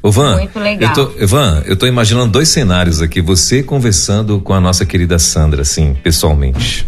Ô 0.02 0.12
Van, 0.12 0.38
Muito 0.38 0.60
legal. 0.60 0.96
Eu 0.96 1.08
tô, 1.08 1.28
Van, 1.28 1.64
eu 1.66 1.76
tô 1.76 1.86
imaginando 1.86 2.32
dois 2.32 2.48
cenários 2.50 3.02
aqui. 3.02 3.22
Você 3.22 3.62
conversando 3.62 4.40
com 4.40 4.54
a 4.54 4.62
nossa 4.62 4.86
querida 4.86 5.20
Sandra, 5.20 5.62
assim, 5.62 5.94
pessoalmente. 6.02 6.88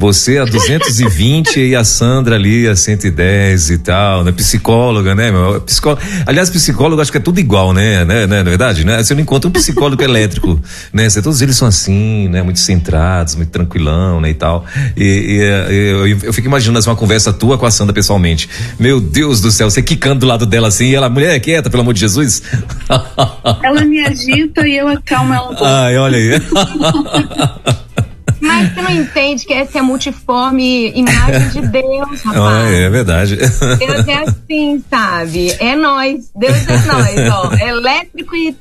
Você 0.00 0.38
a 0.38 0.46
220 0.46 1.60
e 1.60 1.76
a 1.76 1.84
Sandra 1.84 2.36
ali 2.36 2.66
a 2.66 2.74
110 2.74 3.68
e 3.68 3.78
tal, 3.78 4.24
né? 4.24 4.32
Psicóloga, 4.32 5.14
né? 5.14 5.30
Psicólogo. 5.66 6.00
Aliás, 6.24 6.48
psicólogo 6.48 7.02
acho 7.02 7.12
que 7.12 7.18
é 7.18 7.20
tudo 7.20 7.38
igual, 7.38 7.74
né? 7.74 8.02
né? 8.06 8.26
né? 8.26 8.42
Na 8.42 8.48
verdade, 8.48 8.82
né? 8.82 9.02
Você 9.02 9.12
não 9.12 9.20
encontra 9.20 9.46
um 9.46 9.52
psicólogo 9.52 10.00
elétrico, 10.02 10.58
né? 10.90 11.06
Você, 11.06 11.20
todos 11.20 11.42
eles 11.42 11.54
são 11.54 11.68
assim, 11.68 12.28
né? 12.28 12.42
Muito 12.42 12.60
centrados, 12.60 13.34
muito 13.34 13.50
tranquilão, 13.50 14.22
né? 14.22 14.30
E 14.30 14.34
tal. 14.34 14.64
E, 14.96 15.04
e 15.04 15.36
eu, 15.74 16.06
eu, 16.06 16.32
fico 16.32 16.48
imaginando 16.48 16.78
assim, 16.78 16.88
uma 16.88 16.96
conversa 16.96 17.30
tua 17.30 17.58
com 17.58 17.66
a 17.66 17.70
Sandra 17.70 17.92
pessoalmente. 17.92 18.48
Meu 18.78 19.02
Deus 19.02 19.42
do 19.42 19.50
céu, 19.50 19.68
você 19.68 19.82
quicando 19.82 20.20
do 20.20 20.26
lado 20.26 20.46
dela 20.46 20.68
assim, 20.68 20.86
e 20.86 20.94
ela, 20.94 21.10
mulher, 21.10 21.38
quieta, 21.40 21.68
pelo 21.68 21.82
amor 21.82 21.92
de 21.92 22.00
Jesus. 22.00 22.42
Ela 23.62 23.84
me 23.84 24.00
agita 24.00 24.66
e 24.66 24.78
eu 24.78 24.88
acalmo 24.88 25.34
ela 25.34 25.44
um 25.44 25.48
pouco. 25.48 25.64
Ai, 25.64 25.98
olha 25.98 26.16
aí. 26.16 26.30
Mas 28.40 28.72
você 28.72 28.82
não 28.82 28.90
entende 28.90 29.44
que 29.44 29.52
essa 29.52 29.78
é 29.78 29.80
a 29.80 29.84
multiforme 29.84 30.90
imagem 30.94 31.48
de 31.50 31.68
Deus, 31.68 32.22
rapaz. 32.24 32.36
Ah, 32.36 32.70
é 32.70 32.90
verdade. 32.90 33.36
Deus 33.36 34.08
é 34.08 34.24
assim, 34.26 34.82
sabe? 34.88 35.54
É 35.58 35.76
nós. 35.76 36.30
Deus 36.34 36.68
é 36.68 36.76
nós, 36.86 37.30
ó. 37.30 37.54
Elétrico 37.54 38.34
e 38.34 38.56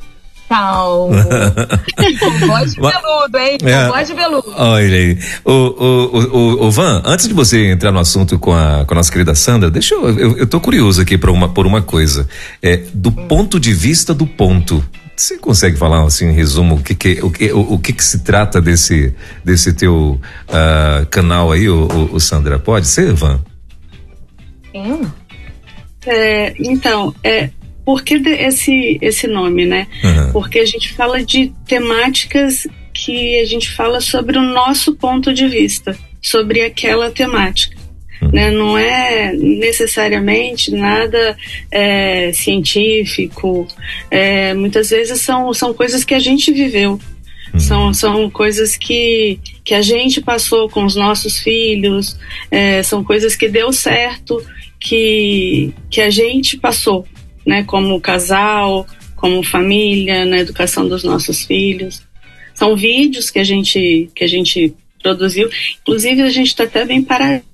tal. 0.50 1.12
voz 2.48 2.74
de 2.74 2.82
veludo, 2.82 3.38
hein? 3.38 3.58
É, 3.64 3.88
voz 3.88 4.08
de 4.08 4.14
veludo. 4.16 4.52
Olha 4.58 4.98
aí. 4.98 5.18
O, 5.46 5.52
o, 5.52 6.18
o, 6.18 6.68
o, 6.68 6.72
Van, 6.72 7.02
antes 7.06 7.28
de 7.28 7.34
você 7.34 7.72
entrar 7.72 7.92
no 7.92 8.00
assunto 8.00 8.40
com 8.40 8.52
a, 8.52 8.84
com 8.86 8.94
a 8.94 8.98
nossa 8.98 9.12
querida 9.12 9.36
Sandra, 9.36 9.70
deixa 9.70 9.94
eu. 9.94 10.10
Eu, 10.20 10.38
eu 10.40 10.48
tô 10.48 10.60
curioso 10.60 11.02
aqui 11.02 11.18
por 11.18 11.30
uma, 11.30 11.48
por 11.48 11.68
uma 11.68 11.82
coisa. 11.82 12.28
É, 12.62 12.78
do 12.94 13.10
hum. 13.10 13.28
ponto 13.28 13.60
de 13.60 13.72
vista 13.74 14.14
do 14.14 14.26
ponto. 14.26 14.84
Você 15.20 15.38
consegue 15.38 15.76
falar 15.76 16.02
assim 16.06 16.30
em 16.30 16.32
resumo 16.32 16.76
o 16.76 16.82
que, 16.82 16.96
que 16.96 17.20
o, 17.22 17.30
que, 17.30 17.52
o, 17.52 17.74
o 17.74 17.78
que, 17.78 17.92
que 17.92 18.04
se 18.04 18.20
trata 18.20 18.62
desse 18.62 19.14
desse 19.44 19.74
teu 19.74 20.20
uh, 20.48 21.06
canal 21.08 21.52
aí, 21.52 21.68
o, 21.68 21.88
o, 21.88 22.16
o, 22.16 22.20
Sandra? 22.22 22.58
Pode 22.58 22.88
ser, 22.88 23.12
Van? 23.12 23.44
Sim. 24.72 25.12
É, 26.08 26.54
então, 26.58 27.14
é, 27.22 27.50
por 27.84 28.02
que 28.02 28.14
esse, 28.16 28.98
esse 29.02 29.28
nome, 29.28 29.66
né? 29.66 29.88
Uhum. 30.02 30.32
Porque 30.32 30.60
a 30.60 30.66
gente 30.66 30.94
fala 30.94 31.22
de 31.22 31.52
temáticas 31.68 32.66
que 32.94 33.42
a 33.42 33.46
gente 33.46 33.70
fala 33.72 34.00
sobre 34.00 34.38
o 34.38 34.42
nosso 34.42 34.96
ponto 34.96 35.34
de 35.34 35.50
vista, 35.50 35.98
sobre 36.22 36.62
aquela 36.62 37.12
temática. 37.12 37.76
Né? 38.32 38.52
Não 38.52 38.78
é 38.78 39.34
necessariamente 39.34 40.72
nada 40.72 41.36
é, 41.72 42.32
científico, 42.34 43.68
é, 44.10 44.54
muitas 44.54 44.90
vezes 44.90 45.22
são, 45.22 45.54
são 45.54 45.74
coisas 45.74 46.04
que 46.04 46.14
a 46.14 46.20
gente 46.20 46.52
viveu. 46.52 47.00
Uhum. 47.54 47.60
São, 47.60 47.94
são 47.94 48.30
coisas 48.30 48.78
que, 48.78 49.40
que 49.64 49.74
a 49.74 49.82
gente 49.82 50.22
passou 50.22 50.70
com 50.70 50.86
os 50.86 50.96
nossos 50.96 51.40
filhos, 51.40 52.18
é, 52.52 52.84
são 52.84 53.04
coisas 53.04 53.36
que 53.36 53.50
deu 53.50 53.74
certo, 53.74 54.44
que, 54.80 55.74
que 55.90 56.02
a 56.02 56.10
gente 56.10 56.58
passou, 56.58 57.06
né, 57.46 57.64
como 57.64 58.00
casal, 58.00 58.86
como 59.16 59.44
família, 59.44 60.26
na 60.26 60.38
educação 60.38 60.88
dos 60.88 61.04
nossos 61.04 61.44
filhos. 61.44 62.04
São 62.54 62.76
vídeos 62.76 63.30
que 63.30 63.40
a 63.40 63.44
gente, 63.44 64.10
que 64.16 64.24
a 64.24 64.28
gente 64.28 64.74
produziu. 65.02 65.50
Inclusive, 65.82 66.22
a 66.22 66.30
gente 66.30 66.48
está 66.48 66.64
até 66.64 66.86
bem 66.86 67.02
paradinho 67.02 67.49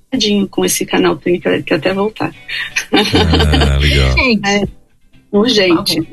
com 0.50 0.64
esse 0.64 0.86
canal, 0.86 1.16
tem 1.16 1.38
que, 1.38 1.62
que 1.62 1.74
até 1.74 1.92
voltar. 1.92 2.32
Ah, 2.92 3.76
legal. 3.78 4.16
É, 4.44 4.66
urgente. 5.32 6.08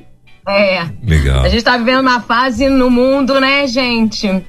É. 0.47 0.85
Legal. 1.03 1.41
A 1.41 1.49
gente 1.49 1.59
está 1.59 1.77
vivendo 1.77 2.01
uma 2.01 2.21
fase 2.21 2.67
no 2.69 2.89
mundo, 2.89 3.39
né, 3.39 3.65
gente? 3.67 4.43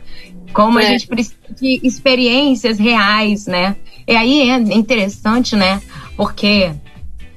Como 0.52 0.78
é. 0.78 0.86
a 0.86 0.90
gente 0.90 1.06
precisa 1.06 1.36
de 1.60 1.80
experiências 1.82 2.78
reais, 2.78 3.46
né? 3.46 3.76
E 4.06 4.14
aí 4.14 4.50
é 4.50 4.56
interessante, 4.56 5.54
né? 5.54 5.80
Porque 6.16 6.72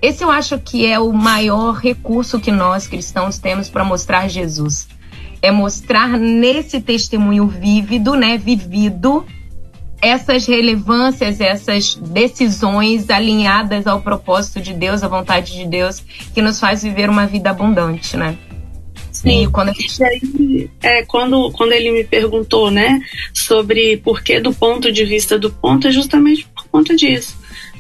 esse 0.01 0.23
eu 0.23 0.29
acho 0.29 0.59
que 0.59 0.85
é 0.85 0.99
o 0.99 1.11
maior 1.11 1.75
recurso 1.75 2.39
que 2.39 2.51
nós 2.51 2.87
cristãos 2.87 3.39
temos 3.39 3.69
para 3.69 3.83
mostrar 3.83 4.27
Jesus. 4.27 4.87
É 5.41 5.51
mostrar 5.51 6.09
nesse 6.17 6.81
testemunho 6.81 7.47
vívido, 7.47 8.15
né, 8.15 8.37
vivido, 8.37 9.25
essas 10.01 10.45
relevâncias, 10.45 11.41
essas 11.41 11.95
decisões 11.95 13.09
alinhadas 13.09 13.87
ao 13.87 14.01
propósito 14.01 14.61
de 14.61 14.73
Deus, 14.73 15.03
à 15.03 15.07
vontade 15.07 15.53
de 15.53 15.65
Deus, 15.65 16.03
que 16.33 16.41
nos 16.41 16.59
faz 16.59 16.83
viver 16.83 17.09
uma 17.09 17.25
vida 17.25 17.49
abundante, 17.49 18.15
né? 18.15 18.37
Sim, 19.11 19.45
e 19.45 19.47
quando, 19.47 19.73
gente... 19.73 20.03
aí, 20.03 20.69
é, 20.83 21.03
quando, 21.03 21.51
quando 21.51 21.71
ele 21.71 21.91
me 21.91 22.03
perguntou, 22.03 22.69
né, 22.69 23.01
sobre 23.33 23.97
por 23.97 24.21
que 24.21 24.39
do 24.39 24.53
ponto 24.53 24.91
de 24.91 25.03
vista 25.05 25.39
do 25.39 25.49
ponto, 25.49 25.87
é 25.87 25.91
justamente 25.91 26.47
por 26.55 26.67
conta 26.67 26.95
disso 26.95 27.35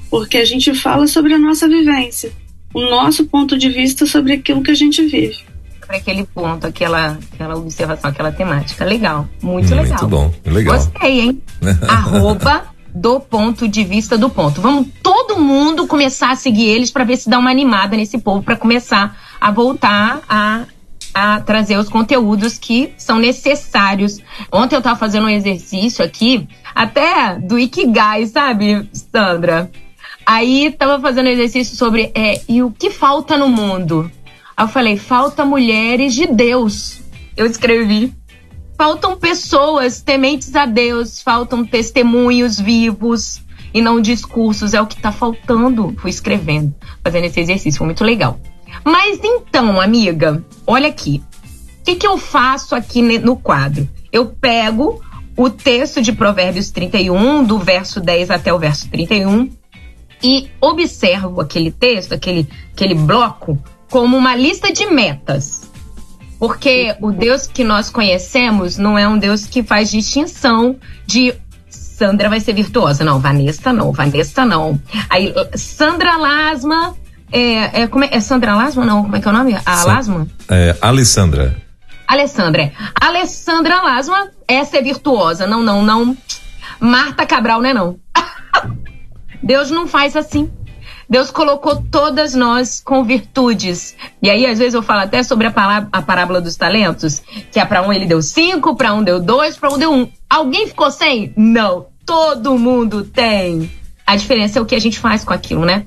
porque 0.09 0.37
a 0.37 0.45
gente 0.45 0.73
fala 0.73 1.07
sobre 1.07 1.33
a 1.33 1.39
nossa 1.39 1.67
vivência, 1.67 2.31
o 2.73 2.81
nosso 2.81 3.25
ponto 3.25 3.57
de 3.57 3.69
vista 3.69 4.05
sobre 4.05 4.33
aquilo 4.33 4.63
que 4.63 4.71
a 4.71 4.75
gente 4.75 5.01
vive. 5.03 5.37
Para 5.87 5.97
aquele 5.97 6.25
ponto, 6.25 6.67
aquela, 6.67 7.17
aquela 7.33 7.55
observação, 7.55 8.09
aquela 8.09 8.31
temática. 8.31 8.83
Legal, 8.83 9.27
muito, 9.41 9.73
muito 9.73 9.75
legal. 9.75 9.99
Muito 10.01 10.07
bom, 10.07 10.33
legal. 10.45 10.75
Gostei, 10.75 11.21
hein? 11.21 11.41
Arroba 11.87 12.65
do 12.93 13.19
ponto 13.19 13.67
de 13.67 13.83
vista 13.83 14.17
do 14.17 14.29
ponto. 14.29 14.59
Vamos 14.59 14.87
todo 15.01 15.39
mundo 15.39 15.87
começar 15.87 16.31
a 16.31 16.35
seguir 16.35 16.65
eles 16.65 16.91
para 16.91 17.03
ver 17.03 17.17
se 17.17 17.29
dá 17.29 17.37
uma 17.37 17.51
animada 17.51 17.95
nesse 17.95 18.17
povo 18.17 18.43
para 18.43 18.55
começar 18.55 19.15
a 19.39 19.51
voltar 19.51 20.21
a 20.27 20.65
a 21.13 21.39
trazer 21.39 21.77
os 21.77 21.89
conteúdos 21.89 22.59
que 22.59 22.93
são 22.95 23.17
necessários. 23.17 24.19
Ontem 24.51 24.75
eu 24.75 24.79
estava 24.79 24.99
fazendo 24.99 25.25
um 25.25 25.29
exercício 25.29 26.05
aqui, 26.05 26.47
até 26.75 27.39
do 27.39 27.57
Ikigai, 27.57 28.27
sabe, 28.27 28.87
Sandra? 28.93 29.71
Aí 30.23 30.71
tava 30.77 30.99
fazendo 30.99 31.29
exercício 31.29 31.75
sobre 31.75 32.11
é, 32.13 32.41
e 32.47 32.61
o 32.61 32.69
que 32.69 32.91
falta 32.91 33.35
no 33.35 33.49
mundo. 33.49 34.11
Aí 34.57 34.65
eu 34.65 34.67
falei, 34.67 34.97
falta 34.97 35.45
mulheres 35.45 36.15
de 36.15 36.25
Deus. 36.25 36.99
Eu 37.35 37.45
escrevi. 37.45 38.11
Faltam 38.75 39.15
pessoas 39.15 40.01
tementes 40.01 40.55
a 40.55 40.65
Deus, 40.65 41.21
faltam 41.21 41.63
testemunhos 41.63 42.59
vivos 42.59 43.39
e 43.71 43.81
não 43.81 44.01
discursos. 44.01 44.73
É 44.73 44.81
o 44.81 44.87
que 44.87 44.99
tá 44.99 45.11
faltando. 45.11 45.95
Fui 45.99 46.09
escrevendo, 46.09 46.73
fazendo 47.03 47.25
esse 47.25 47.39
exercício. 47.39 47.77
Foi 47.77 47.85
muito 47.85 48.03
legal. 48.03 48.39
Mas 48.83 49.19
então, 49.23 49.79
amiga, 49.79 50.43
olha 50.65 50.87
aqui. 50.87 51.21
O 51.81 51.83
que, 51.83 51.95
que 51.95 52.07
eu 52.07 52.17
faço 52.17 52.73
aqui 52.73 53.01
no 53.01 53.35
quadro? 53.35 53.87
Eu 54.11 54.25
pego 54.25 55.01
o 55.37 55.51
texto 55.51 56.01
de 56.01 56.11
Provérbios 56.11 56.71
31, 56.71 57.43
do 57.43 57.59
verso 57.59 57.99
10 57.99 58.31
até 58.31 58.51
o 58.51 58.57
verso 58.57 58.89
31, 58.89 59.51
e 60.23 60.49
observo 60.59 61.39
aquele 61.39 61.71
texto, 61.71 62.13
aquele, 62.13 62.49
aquele 62.73 62.95
bloco, 62.95 63.57
como 63.89 64.17
uma 64.17 64.35
lista 64.35 64.71
de 64.71 64.85
metas. 64.85 65.69
Porque 66.39 66.95
o 67.01 67.11
Deus 67.11 67.47
que 67.47 67.63
nós 67.63 67.89
conhecemos 67.89 68.77
não 68.77 68.97
é 68.97 69.07
um 69.07 69.17
Deus 69.17 69.45
que 69.45 69.63
faz 69.63 69.89
distinção 69.89 70.77
de 71.05 71.33
Sandra 71.97 72.29
vai 72.29 72.39
ser 72.39 72.53
virtuosa. 72.53 73.03
Não, 73.03 73.19
Vanessa 73.19 73.73
não, 73.73 73.91
Vanessa 73.91 74.45
não. 74.45 74.79
Aí, 75.09 75.33
Sandra 75.55 76.15
Lasma. 76.15 76.95
É, 77.31 77.81
é, 77.81 77.87
como 77.87 78.03
é, 78.03 78.09
é 78.11 78.19
Sandra 78.19 78.55
Lasma? 78.55 78.85
Não, 78.85 79.01
como 79.03 79.15
é 79.15 79.19
que 79.19 79.27
é 79.27 79.31
o 79.31 79.33
nome? 79.33 79.55
A 79.65 79.77
Sa 79.77 79.87
Lasma? 79.87 80.27
É, 80.47 80.77
Alessandra. 80.79 81.57
Alessandra. 82.07 82.71
Alessandra 83.01 83.81
Lasma, 83.81 84.29
essa 84.47 84.77
é 84.77 84.81
virtuosa. 84.81 85.47
Não, 85.47 85.63
não, 85.63 85.81
não. 85.81 86.15
Marta 86.79 87.25
Cabral, 87.25 87.61
não 87.61 87.69
é 87.69 87.73
não. 87.73 87.99
Deus 89.41 89.71
não 89.71 89.87
faz 89.87 90.15
assim. 90.15 90.51
Deus 91.09 91.31
colocou 91.31 91.81
todas 91.89 92.35
nós 92.35 92.81
com 92.81 93.03
virtudes. 93.03 93.95
E 94.21 94.29
aí, 94.29 94.45
às 94.45 94.59
vezes, 94.59 94.73
eu 94.73 94.83
falo 94.83 95.01
até 95.01 95.23
sobre 95.23 95.47
a, 95.47 95.51
palavra, 95.51 95.87
a 95.91 96.01
parábola 96.01 96.41
dos 96.41 96.55
talentos, 96.55 97.21
que 97.51 97.59
é 97.59 97.65
para 97.65 97.81
um 97.81 97.93
ele 97.93 98.05
deu 98.05 98.21
cinco, 98.21 98.75
para 98.75 98.93
um 98.93 99.03
deu 99.03 99.19
dois, 99.19 99.57
para 99.57 99.73
um 99.73 99.77
deu 99.77 99.91
um. 99.91 100.09
Alguém 100.29 100.67
ficou 100.67 100.91
sem? 100.91 101.33
Não. 101.37 101.87
Todo 102.05 102.57
mundo 102.57 103.03
tem. 103.03 103.71
A 104.05 104.15
diferença 104.15 104.59
é 104.59 104.61
o 104.61 104.65
que 104.65 104.75
a 104.75 104.79
gente 104.79 104.99
faz 104.99 105.23
com 105.23 105.33
aquilo, 105.33 105.65
né? 105.65 105.85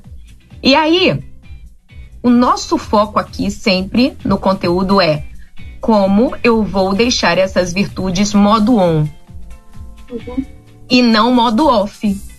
E 0.62 0.74
aí, 0.74 1.22
o 2.22 2.30
nosso 2.30 2.76
foco 2.76 3.18
aqui 3.18 3.50
sempre 3.50 4.16
no 4.24 4.38
conteúdo 4.38 5.00
é 5.00 5.24
como 5.80 6.36
eu 6.44 6.62
vou 6.62 6.94
deixar 6.94 7.38
essas 7.38 7.72
virtudes 7.72 8.34
modo 8.34 8.76
on 8.76 9.08
uhum. 10.10 10.44
e 10.88 11.00
não 11.00 11.32
modo 11.32 11.66
off. 11.66 12.29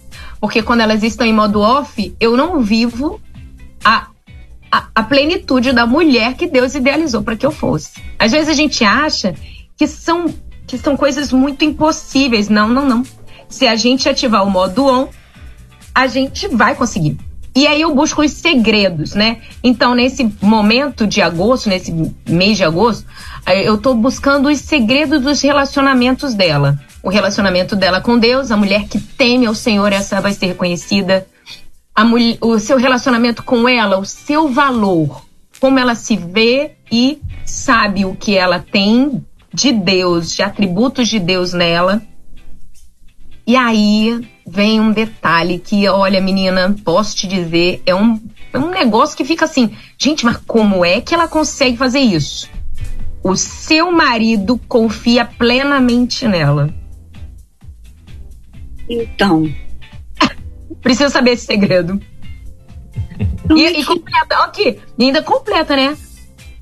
Porque 0.41 0.63
quando 0.63 0.81
elas 0.81 1.03
estão 1.03 1.25
em 1.25 1.31
modo 1.31 1.61
off, 1.61 2.15
eu 2.19 2.35
não 2.35 2.61
vivo 2.61 3.21
a, 3.85 4.07
a, 4.71 4.87
a 4.95 5.03
plenitude 5.03 5.71
da 5.71 5.85
mulher 5.85 6.33
que 6.33 6.47
Deus 6.47 6.73
idealizou 6.73 7.21
para 7.21 7.35
que 7.35 7.45
eu 7.45 7.51
fosse. 7.51 7.91
Às 8.17 8.31
vezes 8.31 8.49
a 8.49 8.53
gente 8.53 8.83
acha 8.83 9.35
que 9.77 9.85
são, 9.85 10.33
que 10.65 10.79
são 10.79 10.97
coisas 10.97 11.31
muito 11.31 11.63
impossíveis. 11.63 12.49
Não, 12.49 12.67
não, 12.67 12.83
não. 12.83 13.03
Se 13.47 13.67
a 13.67 13.75
gente 13.75 14.09
ativar 14.09 14.43
o 14.43 14.49
modo 14.49 14.87
on, 14.87 15.09
a 15.93 16.07
gente 16.07 16.47
vai 16.47 16.73
conseguir. 16.73 17.17
E 17.53 17.67
aí 17.67 17.81
eu 17.81 17.93
busco 17.93 18.23
os 18.23 18.31
segredos, 18.31 19.13
né? 19.13 19.41
Então, 19.63 19.93
nesse 19.93 20.33
momento 20.41 21.05
de 21.05 21.21
agosto, 21.21 21.69
nesse 21.69 21.93
mês 22.27 22.57
de 22.57 22.63
agosto, 22.63 23.05
eu 23.45 23.77
tô 23.77 23.93
buscando 23.93 24.49
os 24.49 24.57
segredos 24.59 25.21
dos 25.21 25.41
relacionamentos 25.41 26.33
dela 26.33 26.79
o 27.03 27.09
relacionamento 27.09 27.75
dela 27.75 27.99
com 27.99 28.17
Deus, 28.17 28.51
a 28.51 28.57
mulher 28.57 28.87
que 28.87 28.99
teme 28.99 29.45
ao 29.45 29.55
Senhor, 29.55 29.91
essa 29.91 30.21
vai 30.21 30.33
ser 30.33 30.47
reconhecida. 30.47 31.27
Mulher, 31.99 32.37
o 32.41 32.57
seu 32.59 32.77
relacionamento 32.77 33.43
com 33.43 33.67
ela, 33.67 33.97
o 33.97 34.05
seu 34.05 34.49
valor, 34.49 35.23
como 35.59 35.77
ela 35.77 35.95
se 35.95 36.15
vê 36.15 36.71
e 36.91 37.19
sabe 37.45 38.05
o 38.05 38.15
que 38.15 38.35
ela 38.35 38.59
tem 38.59 39.23
de 39.53 39.71
Deus, 39.71 40.33
de 40.33 40.41
atributos 40.41 41.07
de 41.07 41.19
Deus 41.19 41.53
nela. 41.53 42.01
E 43.45 43.55
aí 43.55 44.27
vem 44.47 44.79
um 44.79 44.91
detalhe 44.91 45.59
que, 45.59 45.87
olha, 45.87 46.21
menina, 46.21 46.75
posso 46.83 47.15
te 47.15 47.27
dizer, 47.27 47.81
é 47.85 47.93
um, 47.93 48.19
é 48.53 48.59
um 48.59 48.69
negócio 48.69 49.17
que 49.17 49.25
fica 49.25 49.45
assim, 49.45 49.75
gente, 49.97 50.25
mas 50.25 50.37
como 50.47 50.85
é 50.85 51.01
que 51.01 51.13
ela 51.13 51.27
consegue 51.27 51.77
fazer 51.77 51.99
isso? 51.99 52.49
O 53.23 53.35
seu 53.35 53.91
marido 53.91 54.59
confia 54.67 55.25
plenamente 55.25 56.27
nela. 56.27 56.80
Então. 58.91 59.53
Precisa 60.81 61.09
saber 61.09 61.31
esse 61.31 61.45
segredo. 61.45 62.01
E, 63.55 63.63
e 63.79 63.85
completa, 63.85 64.35
aqui, 64.43 64.79
e 64.97 65.05
ainda 65.05 65.21
completa, 65.21 65.75
né? 65.75 65.95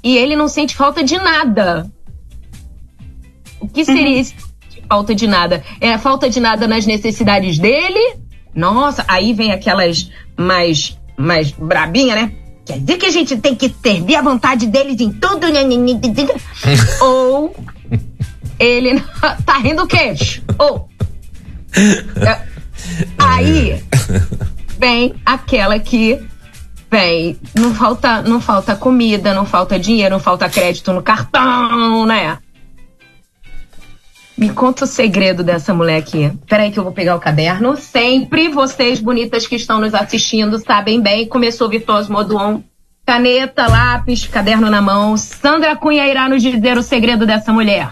E 0.04 0.18
ele 0.18 0.36
não 0.36 0.48
sente 0.48 0.76
falta 0.76 1.04
de 1.04 1.18
nada. 1.18 1.90
O 3.60 3.68
que 3.68 3.84
seria 3.84 4.16
uhum. 4.16 4.20
esse 4.20 4.36
de 4.70 4.82
falta 4.88 5.16
de 5.16 5.28
nada? 5.28 5.64
É 5.80 5.94
a 5.94 6.00
falta 6.00 6.30
de 6.30 6.40
nada 6.40 6.68
nas 6.68 6.86
necessidades 6.86 7.58
dele? 7.58 8.18
Nossa, 8.54 9.06
aí 9.08 9.34
vem 9.34 9.52
aquelas 9.52 10.12
mais, 10.38 10.98
mais 11.18 11.52
brabinha, 11.52 12.16
né? 12.16 12.32
Quer 12.66 12.80
dizer 12.80 12.98
que 12.98 13.06
a 13.06 13.12
gente 13.12 13.38
tem 13.38 13.56
que 13.56 13.74
servir 13.82 14.16
a 14.16 14.22
vontade 14.22 14.68
deles 14.68 15.00
em 15.02 15.12
tudo? 15.12 15.48
Né? 15.52 15.62
Ou 17.02 17.56
ele 18.60 19.00
tá 19.46 19.58
rindo 19.58 19.84
o 19.84 19.88
quê? 19.88 20.14
Ou. 20.58 20.90
Aí 23.18 23.84
vem 24.78 25.16
aquela 25.26 25.80
que 25.80 26.20
Bem, 26.90 27.38
não 27.54 27.76
falta, 27.76 28.24
não 28.24 28.42
falta 28.42 28.76
comida, 28.76 29.32
não 29.32 29.46
falta 29.46 29.78
dinheiro, 29.78 30.16
não 30.16 30.20
falta 30.20 30.50
crédito 30.50 30.92
no 30.92 31.04
cartão, 31.04 32.04
né? 32.08 32.40
Me 34.36 34.50
conta 34.50 34.86
o 34.86 34.88
segredo 34.88 35.44
dessa 35.44 35.72
mulher 35.72 35.98
aqui. 35.98 36.32
Peraí 36.48 36.72
que 36.72 36.80
eu 36.80 36.84
vou 36.84 36.94
pegar 36.94 37.16
o 37.16 37.20
caderno. 37.20 37.76
Sempre 37.76 38.48
vocês 38.48 39.00
bonitas 39.00 39.46
que 39.46 39.56
estão 39.56 39.80
nos 39.80 39.94
assistindo 39.94 40.58
sabem 40.58 41.00
bem. 41.00 41.28
Começou 41.28 41.70
Virtuoso 41.70 42.12
Modo. 42.12 42.64
Caneta, 43.06 43.68
lápis, 43.68 44.26
caderno 44.26 44.70
na 44.70 44.82
mão. 44.82 45.16
Sandra 45.18 45.76
Cunha 45.76 46.08
irá 46.08 46.28
nos 46.28 46.42
dizer 46.42 46.78
o 46.78 46.82
segredo 46.82 47.26
dessa 47.26 47.52
mulher. 47.52 47.92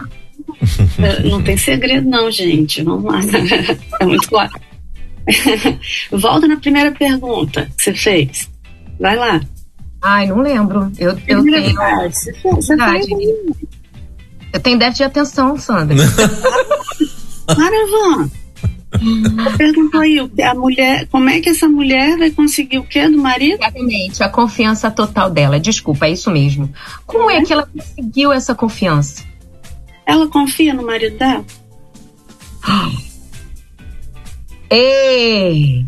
Não 1.26 1.42
tem 1.42 1.58
segredo 1.58 2.10
não, 2.10 2.32
gente. 2.32 2.84
Vamos 2.84 3.12
lá. 3.12 3.20
É 4.00 4.06
muito 4.06 4.30
claro. 4.30 4.52
Volta 6.12 6.48
na 6.48 6.58
primeira 6.58 6.92
pergunta 6.92 7.70
que 7.76 7.84
você 7.84 7.94
fez. 7.94 8.50
Vai 9.00 9.16
lá. 9.16 9.42
Ai, 10.02 10.28
não 10.28 10.42
lembro. 10.42 10.92
Eu, 10.98 11.18
eu 11.28 11.44
tenho. 11.44 11.76
Você, 12.10 12.32
você 12.44 12.76
eu 14.54 14.60
tenho 14.60 14.80
déficit 14.80 14.98
de 14.98 15.04
atenção, 15.04 15.58
Sandra. 15.58 15.96
Maravilha. 17.58 18.32
Perguntou 19.58 20.02
aí, 20.02 20.18
a 20.42 20.54
mulher, 20.56 21.08
como 21.12 21.30
é 21.30 21.40
que 21.42 21.50
essa 21.50 21.68
mulher 21.68 22.18
vai 22.18 22.32
conseguir 22.32 22.80
o 22.80 22.84
quê 22.84 23.08
do 23.10 23.18
marido? 23.18 23.62
Exatamente, 23.62 24.24
a 24.24 24.30
confiança 24.30 24.90
total 24.90 25.30
dela. 25.30 25.60
Desculpa, 25.60 26.08
é 26.08 26.12
isso 26.12 26.32
mesmo. 26.32 26.72
Como 27.06 27.30
é, 27.30 27.38
é 27.38 27.44
que 27.44 27.54
ela 27.54 27.68
conseguiu 27.68 28.32
essa 28.32 28.56
confiança? 28.56 29.24
Ela 30.08 30.28
confia 30.30 30.74
no 30.74 30.86
marido 30.86 31.18
dela? 31.18 31.46
Eita. 34.72 35.88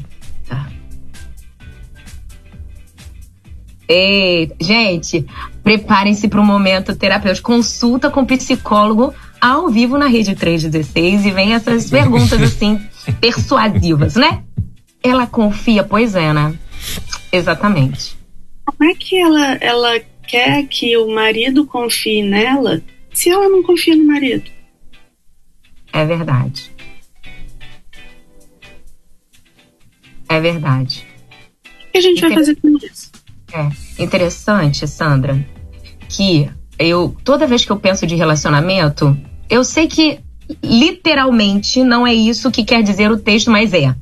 Eita. 3.87 4.55
Gente, 4.59 5.25
preparem-se 5.63 6.27
para 6.27 6.41
um 6.41 6.45
momento 6.45 6.93
terapêutico. 6.93 7.49
Consulta 7.49 8.09
com 8.09 8.25
psicólogo 8.25 9.13
ao 9.39 9.69
vivo 9.69 9.97
na 9.97 10.07
Rede 10.07 10.35
316 10.35 11.25
e 11.25 11.31
vem 11.31 11.53
essas 11.53 11.87
perguntas 11.89 12.41
assim, 12.41 12.77
persuasivas, 13.21 14.15
né? 14.15 14.43
Ela 15.01 15.25
confia, 15.25 15.81
pois 15.81 16.13
é, 16.13 16.33
né? 16.33 16.53
Exatamente. 17.31 18.17
Como 18.65 18.91
é 18.91 18.93
que 18.93 19.17
ela, 19.17 19.53
ela 19.61 20.01
quer 20.27 20.67
que 20.67 20.97
o 20.97 21.09
marido 21.09 21.65
confie 21.65 22.21
nela 22.21 22.81
se 23.13 23.29
ela 23.29 23.49
não 23.49 23.63
confia 23.63 23.95
no 23.95 24.05
marido? 24.05 24.49
É 25.91 26.05
verdade. 26.05 26.71
É 30.27 30.39
verdade. 30.39 31.05
O 31.65 31.91
que 31.91 31.97
a 31.97 32.01
gente 32.01 32.21
vai 32.21 32.33
fazer 32.33 32.55
com 32.55 32.69
isso? 32.77 33.11
É 33.51 34.03
interessante, 34.03 34.87
Sandra, 34.87 35.43
que 36.07 36.49
eu 36.77 37.15
toda 37.23 37.47
vez 37.47 37.65
que 37.65 37.71
eu 37.71 37.79
penso 37.79 38.05
de 38.05 38.15
relacionamento, 38.15 39.17
eu 39.49 39.63
sei 39.63 39.87
que 39.87 40.19
literalmente 40.63 41.83
não 41.83 42.05
é 42.05 42.13
isso 42.13 42.51
que 42.51 42.63
quer 42.63 42.83
dizer 42.83 43.11
o 43.11 43.17
texto, 43.17 43.49
mas 43.49 43.73
é. 43.73 43.95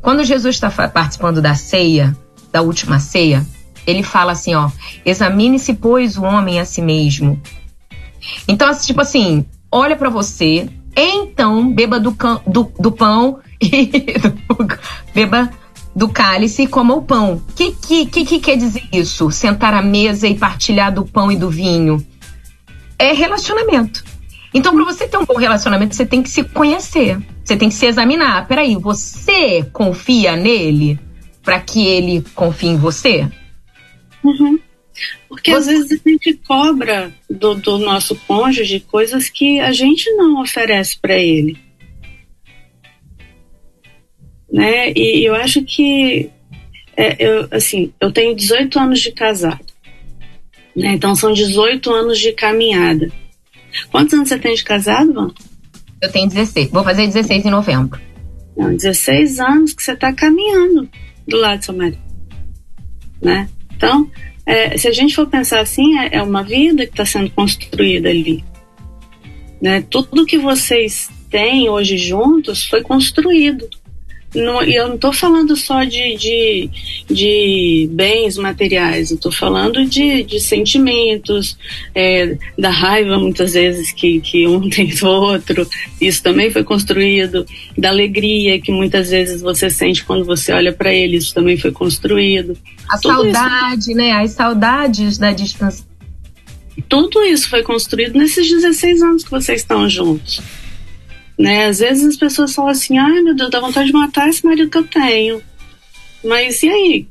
Quando 0.00 0.24
Jesus 0.24 0.54
está 0.54 0.70
participando 0.70 1.42
da 1.42 1.54
ceia, 1.54 2.16
da 2.52 2.62
última 2.62 2.98
ceia, 2.98 3.46
ele 3.86 4.02
fala 4.02 4.32
assim, 4.32 4.54
ó, 4.54 4.70
examine-se, 5.04 5.74
pois, 5.74 6.16
o 6.16 6.22
homem 6.22 6.58
a 6.60 6.64
si 6.64 6.80
mesmo. 6.80 7.40
Então, 8.46 8.72
tipo 8.78 9.00
assim, 9.00 9.44
olha 9.70 9.96
para 9.96 10.10
você, 10.10 10.68
então 10.96 11.72
beba 11.72 11.98
do, 12.00 12.16
do, 12.46 12.72
do 12.78 12.92
pão 12.92 13.38
e 13.60 13.86
do, 13.86 14.78
beba 15.14 15.50
do 15.94 16.08
cálice 16.08 16.62
e 16.62 16.66
coma 16.66 16.94
o 16.94 17.02
pão. 17.02 17.34
O 17.34 17.52
que, 17.54 17.72
que, 17.72 18.06
que, 18.06 18.24
que 18.24 18.38
quer 18.38 18.56
dizer 18.56 18.84
isso? 18.92 19.30
Sentar 19.30 19.74
à 19.74 19.82
mesa 19.82 20.26
e 20.28 20.34
partilhar 20.34 20.92
do 20.92 21.04
pão 21.04 21.30
e 21.30 21.36
do 21.36 21.50
vinho? 21.50 22.04
É 22.98 23.12
relacionamento. 23.12 24.04
Então, 24.52 24.74
para 24.74 24.84
você 24.84 25.06
ter 25.06 25.16
um 25.16 25.24
bom 25.24 25.36
relacionamento, 25.36 25.94
você 25.94 26.04
tem 26.04 26.22
que 26.22 26.28
se 26.28 26.42
conhecer. 26.42 27.18
Você 27.44 27.56
tem 27.56 27.68
que 27.68 27.74
se 27.74 27.86
examinar. 27.86 28.46
Peraí, 28.46 28.76
você 28.76 29.64
confia 29.72 30.36
nele 30.36 30.98
para 31.42 31.60
que 31.60 31.86
ele 31.86 32.24
confie 32.34 32.68
em 32.68 32.76
você? 32.76 33.28
Uhum. 34.22 34.58
Porque 35.28 35.50
às 35.50 35.66
vezes 35.66 35.92
a 35.92 36.08
gente 36.08 36.34
cobra 36.46 37.12
do, 37.28 37.54
do 37.54 37.78
nosso 37.78 38.14
cônjuge 38.26 38.80
coisas 38.80 39.28
que 39.28 39.60
a 39.60 39.72
gente 39.72 40.10
não 40.12 40.40
oferece 40.40 40.98
para 40.98 41.16
ele 41.16 41.58
né? 44.52 44.92
E 44.94 45.24
eu 45.24 45.34
acho 45.34 45.62
que 45.62 46.30
é, 46.96 47.16
eu, 47.18 47.48
assim, 47.50 47.92
eu 48.00 48.12
tenho 48.12 48.34
18 48.34 48.78
anos 48.78 49.00
de 49.00 49.12
casado, 49.12 49.64
né? 50.76 50.92
Então 50.92 51.14
são 51.14 51.32
18 51.32 51.90
anos 51.92 52.18
de 52.18 52.32
caminhada. 52.32 53.10
Quantos 53.90 54.14
anos 54.14 54.28
você 54.28 54.38
tem 54.38 54.54
de 54.54 54.64
casado, 54.64 55.12
Van? 55.12 55.30
Eu 56.02 56.10
tenho 56.10 56.28
16. 56.28 56.70
Vou 56.70 56.82
fazer 56.82 57.06
16 57.06 57.44
em 57.44 57.50
novembro. 57.50 58.00
Não, 58.56 58.74
16 58.74 59.38
anos 59.38 59.72
que 59.72 59.82
você 59.82 59.92
está 59.92 60.12
caminhando 60.12 60.88
do 61.26 61.36
lado 61.36 61.60
do 61.60 61.64
seu 61.64 61.74
marido, 61.74 62.02
né? 63.22 63.48
Então, 63.76 64.10
é, 64.46 64.76
se 64.76 64.88
a 64.88 64.92
gente 64.92 65.14
for 65.14 65.26
pensar 65.26 65.60
assim, 65.60 65.98
é, 65.98 66.16
é 66.16 66.22
uma 66.22 66.42
vida 66.42 66.84
que 66.86 66.92
está 66.92 67.04
sendo 67.04 67.30
construída 67.30 68.08
ali. 68.08 68.44
Né? 69.60 69.84
Tudo 69.88 70.26
que 70.26 70.38
vocês 70.38 71.10
têm 71.30 71.68
hoje 71.68 71.96
juntos 71.96 72.64
foi 72.64 72.82
construído 72.82 73.68
não, 74.34 74.62
eu 74.62 74.88
não 74.88 74.94
estou 74.94 75.12
falando 75.12 75.56
só 75.56 75.82
de, 75.82 76.16
de, 76.16 76.70
de, 77.10 77.88
bens 77.92 78.36
materiais, 78.36 79.10
eu 79.10 79.16
estou 79.16 79.32
falando 79.32 79.84
de, 79.84 80.22
de 80.22 80.38
sentimentos, 80.38 81.58
é, 81.94 82.36
da 82.56 82.70
raiva 82.70 83.18
muitas 83.18 83.54
vezes 83.54 83.90
que, 83.92 84.20
que 84.20 84.46
um 84.46 84.68
tem 84.70 84.94
do 84.94 85.06
outro, 85.06 85.68
isso 86.00 86.22
também 86.22 86.50
foi 86.50 86.62
construído, 86.62 87.44
da 87.76 87.88
alegria 87.88 88.60
que 88.60 88.70
muitas 88.70 89.10
vezes 89.10 89.40
você 89.42 89.68
sente 89.68 90.04
quando 90.04 90.24
você 90.24 90.52
olha 90.52 90.72
para 90.72 90.92
ele, 90.92 91.16
isso 91.16 91.34
também 91.34 91.56
foi 91.56 91.72
construído. 91.72 92.56
A 92.88 92.98
Tudo 92.98 93.32
saudade, 93.32 93.80
isso... 93.80 93.94
né? 93.94 94.12
As 94.12 94.30
saudades 94.32 95.18
da 95.18 95.32
distância. 95.32 95.84
Tudo 96.88 97.22
isso 97.22 97.48
foi 97.48 97.62
construído 97.62 98.16
nesses 98.16 98.48
16 98.48 99.02
anos 99.02 99.24
que 99.24 99.30
vocês 99.30 99.60
estão 99.60 99.88
juntos. 99.88 100.40
Né? 101.40 101.68
Às 101.68 101.78
vezes 101.78 102.06
as 102.06 102.16
pessoas 102.16 102.54
falam 102.54 102.70
assim, 102.70 102.98
ai 102.98 103.22
meu 103.22 103.34
Deus, 103.34 103.50
dá 103.50 103.60
vontade 103.60 103.86
de 103.86 103.94
matar 103.94 104.28
esse 104.28 104.44
marido 104.44 104.68
que 104.68 104.76
eu 104.76 104.86
tenho. 104.86 105.42
Mas 106.22 106.62
e 106.62 106.68
aí? 106.68 107.08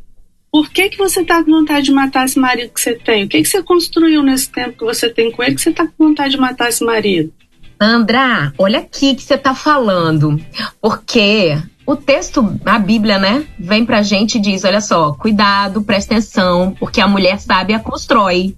Por 0.51 0.69
que, 0.69 0.89
que 0.89 0.97
você 0.99 1.21
está 1.21 1.43
com 1.43 1.49
vontade 1.49 1.85
de 1.85 1.91
matar 1.91 2.25
esse 2.25 2.37
marido 2.37 2.71
que 2.71 2.79
você 2.79 2.93
tem? 2.93 3.23
O 3.23 3.27
que, 3.27 3.41
que 3.41 3.49
você 3.49 3.63
construiu 3.63 4.21
nesse 4.21 4.51
tempo 4.51 4.77
que 4.77 4.85
você 4.85 5.09
tem 5.09 5.31
com 5.31 5.41
ele 5.41 5.55
que 5.55 5.61
você 5.61 5.71
está 5.71 5.87
com 5.87 6.07
vontade 6.09 6.31
de 6.31 6.37
matar 6.37 6.69
esse 6.69 6.83
marido? 6.83 7.33
Andrá, 7.81 8.53
olha 8.55 8.79
aqui 8.79 9.15
que 9.15 9.23
você 9.23 9.33
está 9.33 9.55
falando. 9.55 10.39
Porque 10.79 11.57
o 11.83 11.95
texto, 11.95 12.59
a 12.65 12.77
Bíblia, 12.77 13.17
né, 13.17 13.47
vem 13.57 13.83
pra 13.83 14.03
gente 14.03 14.37
e 14.37 14.41
diz: 14.41 14.63
olha 14.63 14.81
só, 14.81 15.13
cuidado, 15.13 15.81
presta 15.81 16.13
atenção, 16.13 16.75
porque 16.79 17.01
a 17.01 17.07
mulher 17.07 17.39
sábia 17.39 17.79
constrói. 17.79 18.55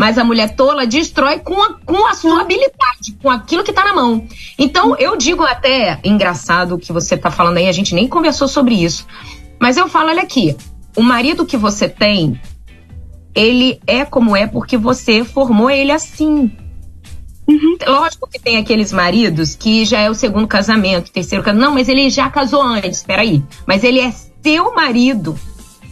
Mas 0.00 0.16
a 0.16 0.24
mulher 0.24 0.56
tola 0.56 0.86
destrói 0.86 1.40
com 1.40 1.62
a, 1.62 1.74
com 1.84 2.06
a 2.06 2.14
sua 2.14 2.40
habilidade, 2.40 3.18
com 3.22 3.28
aquilo 3.28 3.62
que 3.62 3.70
tá 3.70 3.84
na 3.84 3.92
mão. 3.92 4.26
Então, 4.58 4.96
eu 4.96 5.14
digo 5.14 5.42
até, 5.42 6.00
engraçado 6.02 6.74
o 6.74 6.78
que 6.78 6.90
você 6.90 7.18
tá 7.18 7.30
falando 7.30 7.58
aí, 7.58 7.68
a 7.68 7.72
gente 7.72 7.94
nem 7.94 8.08
conversou 8.08 8.48
sobre 8.48 8.82
isso. 8.82 9.06
Mas 9.60 9.76
eu 9.76 9.86
falo, 9.88 10.08
olha 10.08 10.22
aqui, 10.22 10.56
o 10.96 11.02
marido 11.02 11.44
que 11.44 11.54
você 11.54 11.86
tem, 11.86 12.40
ele 13.34 13.78
é 13.86 14.06
como 14.06 14.34
é 14.34 14.46
porque 14.46 14.78
você 14.78 15.22
formou 15.22 15.68
ele 15.68 15.92
assim. 15.92 16.50
Uhum. 17.46 17.76
Lógico 17.86 18.26
que 18.26 18.38
tem 18.38 18.56
aqueles 18.56 18.94
maridos 18.94 19.54
que 19.54 19.84
já 19.84 20.00
é 20.00 20.08
o 20.08 20.14
segundo 20.14 20.48
casamento, 20.48 21.12
terceiro 21.12 21.44
casamento. 21.44 21.66
Não, 21.66 21.74
mas 21.74 21.90
ele 21.90 22.08
já 22.08 22.30
casou 22.30 22.62
antes, 22.62 23.02
peraí. 23.02 23.44
Mas 23.66 23.84
ele 23.84 24.00
é 24.00 24.10
seu 24.42 24.74
marido 24.74 25.38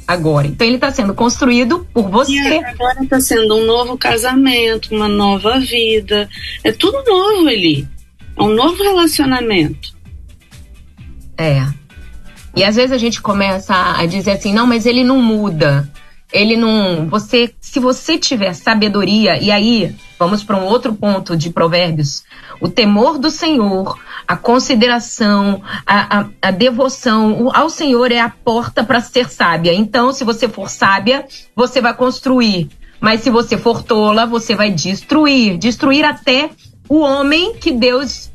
agora. 0.09 0.47
Então 0.47 0.67
ele 0.67 0.77
está 0.77 0.91
sendo 0.91 1.13
construído 1.13 1.87
por 1.93 2.09
você. 2.09 2.33
E 2.33 2.65
agora 2.65 3.03
está 3.03 3.21
sendo 3.21 3.57
um 3.57 3.67
novo 3.67 3.99
casamento, 3.99 4.95
uma 4.95 5.07
nova 5.07 5.61
vida. 5.61 6.27
É 6.65 6.73
tudo 6.73 7.05
novo 7.05 7.47
ali. 7.47 7.87
É 8.35 8.43
um 8.43 8.49
novo 8.49 8.83
relacionamento. 8.83 9.95
É. 11.37 11.63
E 12.57 12.65
às 12.65 12.75
vezes 12.77 12.91
a 12.91 12.99
gente 12.99 13.21
começa 13.21 13.75
a 13.75 14.07
dizer 14.07 14.33
assim, 14.33 14.55
não, 14.55 14.67
mas 14.67 14.87
ele 14.87 15.05
não 15.05 15.21
muda. 15.21 15.89
Ele 16.33 16.57
não. 16.57 17.09
Você, 17.09 17.55
se 17.61 17.81
você 17.81 18.19
tiver 18.19 18.53
sabedoria, 18.53 19.43
e 19.43 19.51
aí 19.51 19.95
vamos 20.19 20.45
para 20.45 20.57
um 20.57 20.65
outro 20.65 20.95
ponto 20.95 21.37
de 21.37 21.51
Provérbios: 21.51 22.23
o 22.61 22.69
temor 22.69 23.19
do 23.19 23.31
Senhor, 23.31 23.99
a 24.27 24.37
consideração, 24.37 25.63
a, 25.87 26.21
a, 26.21 26.29
a 26.43 26.51
devoção 26.51 27.51
ao 27.55 27.71
Senhor 27.71 28.13
é 28.13 28.21
a 28.21 28.29
porta 28.29 28.85
para 28.85 29.01
ser 29.01 29.31
sábia. 29.31 29.73
Então, 29.73 30.13
se 30.13 30.23
você 30.23 30.49
for 30.49 30.69
sábia, 30.69 31.27
você 31.57 31.81
vai 31.81 31.95
construir. 31.95 32.69
Mas 33.01 33.23
se 33.23 33.31
você 33.31 33.57
for 33.57 33.83
tola, 33.83 34.27
você 34.27 34.55
vai 34.55 34.71
destruir 34.71 35.57
destruir 35.57 36.05
até 36.05 36.51
o 36.89 36.99
homem 36.99 37.55
que 37.55 37.71
Deus 37.71 38.31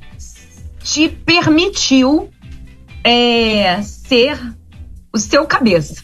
te 0.82 1.10
permitiu 1.10 2.30
é, 3.04 3.82
ser 3.82 4.40
o 5.14 5.18
seu 5.20 5.46
cabeça. 5.46 6.04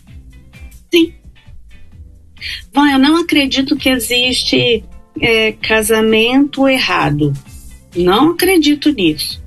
Sim. 0.91 1.18
Bom, 2.73 2.85
eu 2.85 2.99
não 2.99 3.17
acredito 3.17 3.75
que 3.75 3.89
existe 3.89 4.83
é, 5.19 5.51
casamento 5.53 6.67
errado. 6.67 7.33
Não 7.95 8.31
acredito 8.31 8.91
nisso. 8.91 9.41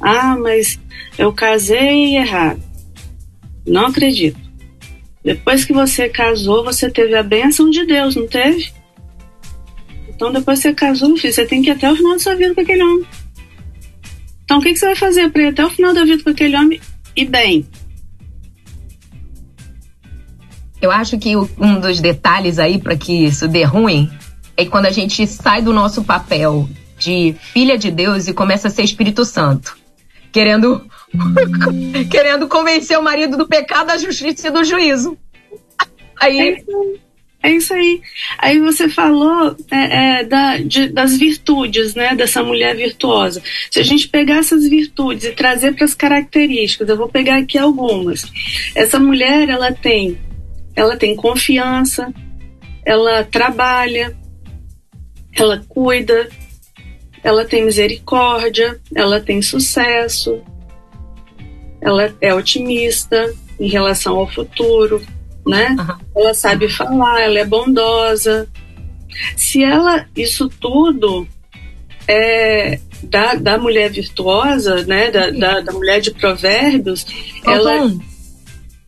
Ah, 0.00 0.36
mas 0.36 0.78
eu 1.18 1.32
casei 1.32 2.16
errado. 2.16 2.62
Não 3.66 3.86
acredito. 3.86 4.38
Depois 5.22 5.64
que 5.64 5.72
você 5.72 6.08
casou, 6.08 6.64
você 6.64 6.90
teve 6.90 7.14
a 7.14 7.22
bênção 7.22 7.70
de 7.70 7.84
Deus, 7.84 8.16
não 8.16 8.26
teve? 8.26 8.72
Então, 10.08 10.32
depois 10.32 10.58
que 10.58 10.68
você 10.68 10.74
casou, 10.74 11.16
filho, 11.16 11.32
você 11.32 11.46
tem 11.46 11.62
que 11.62 11.68
ir 11.68 11.72
até 11.72 11.90
o 11.90 11.96
final 11.96 12.12
da 12.12 12.18
sua 12.18 12.34
vida 12.34 12.54
com 12.54 12.60
aquele 12.60 12.82
homem. 12.82 13.06
Então, 14.44 14.58
o 14.58 14.62
que, 14.62 14.72
que 14.72 14.78
você 14.78 14.86
vai 14.86 14.96
fazer 14.96 15.30
para 15.30 15.42
ir 15.42 15.46
até 15.46 15.64
o 15.64 15.70
final 15.70 15.94
da 15.94 16.04
vida 16.04 16.22
com 16.22 16.30
aquele 16.30 16.56
homem 16.56 16.80
e 17.14 17.24
bem? 17.24 17.66
Eu 20.80 20.90
acho 20.90 21.18
que 21.18 21.36
um 21.36 21.80
dos 21.80 22.00
detalhes 22.00 22.58
aí 22.58 22.78
para 22.78 22.96
que 22.96 23.24
isso 23.24 23.46
dê 23.46 23.64
ruim 23.64 24.10
é 24.56 24.64
quando 24.64 24.86
a 24.86 24.90
gente 24.90 25.26
sai 25.26 25.62
do 25.62 25.72
nosso 25.72 26.04
papel 26.04 26.68
de 26.98 27.34
filha 27.52 27.78
de 27.78 27.90
Deus 27.90 28.28
e 28.28 28.34
começa 28.34 28.68
a 28.68 28.70
ser 28.70 28.82
Espírito 28.82 29.24
Santo, 29.24 29.76
querendo 30.32 30.84
querendo 32.10 32.46
convencer 32.46 32.98
o 32.98 33.02
marido 33.02 33.36
do 33.36 33.48
pecado, 33.48 33.88
da 33.88 33.98
justiça 33.98 34.48
e 34.48 34.50
do 34.50 34.64
juízo. 34.64 35.16
Aí 36.20 36.62
é 37.42 37.52
isso 37.52 37.72
aí. 37.72 38.02
Aí 38.38 38.60
você 38.60 38.86
falou 38.88 39.56
é, 39.70 40.20
é, 40.20 40.24
da, 40.24 40.58
de, 40.58 40.88
das 40.88 41.16
virtudes, 41.16 41.94
né, 41.94 42.14
dessa 42.14 42.42
mulher 42.42 42.76
virtuosa. 42.76 43.42
Se 43.70 43.80
a 43.80 43.82
gente 43.82 44.08
pegar 44.08 44.36
essas 44.36 44.68
virtudes 44.68 45.24
e 45.24 45.32
trazer 45.32 45.74
para 45.74 45.86
as 45.86 45.94
características, 45.94 46.88
eu 46.88 46.98
vou 46.98 47.08
pegar 47.08 47.38
aqui 47.38 47.56
algumas. 47.56 48.30
Essa 48.74 48.98
mulher, 48.98 49.48
ela 49.48 49.72
tem, 49.72 50.18
ela 50.74 50.96
tem 50.96 51.16
confiança, 51.16 52.12
ela 52.84 53.24
trabalha, 53.24 54.16
ela 55.32 55.62
cuida, 55.68 56.28
ela 57.22 57.44
tem 57.44 57.64
misericórdia, 57.64 58.80
ela 58.94 59.20
tem 59.20 59.42
sucesso, 59.42 60.42
ela 61.80 62.14
é 62.20 62.34
otimista 62.34 63.32
em 63.58 63.68
relação 63.68 64.16
ao 64.16 64.30
futuro 64.30 65.02
né? 65.46 65.76
Uhum. 65.78 66.22
Ela 66.22 66.34
sabe 66.34 66.68
falar, 66.68 67.20
ela 67.20 67.38
é 67.38 67.44
bondosa. 67.44 68.48
Se 69.36 69.62
ela, 69.62 70.06
isso 70.16 70.48
tudo 70.48 71.26
é 72.06 72.78
da, 73.02 73.34
da 73.34 73.58
mulher 73.58 73.90
virtuosa, 73.90 74.84
né? 74.84 75.10
Da, 75.10 75.30
da, 75.30 75.60
da 75.60 75.72
mulher 75.72 76.00
de 76.00 76.10
provérbios, 76.12 77.06
ela. 77.44 77.92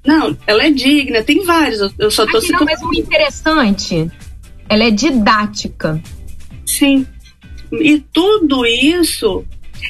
Não, 0.05 0.37
ela 0.47 0.65
é 0.65 0.71
digna, 0.71 1.23
tem 1.23 1.45
vários. 1.45 1.93
Eu 1.99 2.11
só 2.11 2.27
tô 2.27 2.41
citando. 2.41 2.65
Mas 2.65 2.83
o 2.83 2.93
interessante, 2.95 4.11
ela 4.69 4.85
é 4.85 4.91
didática. 4.91 6.03
Sim. 6.67 7.07
E 7.73 8.01
tudo 8.13 8.67
isso 8.67 9.45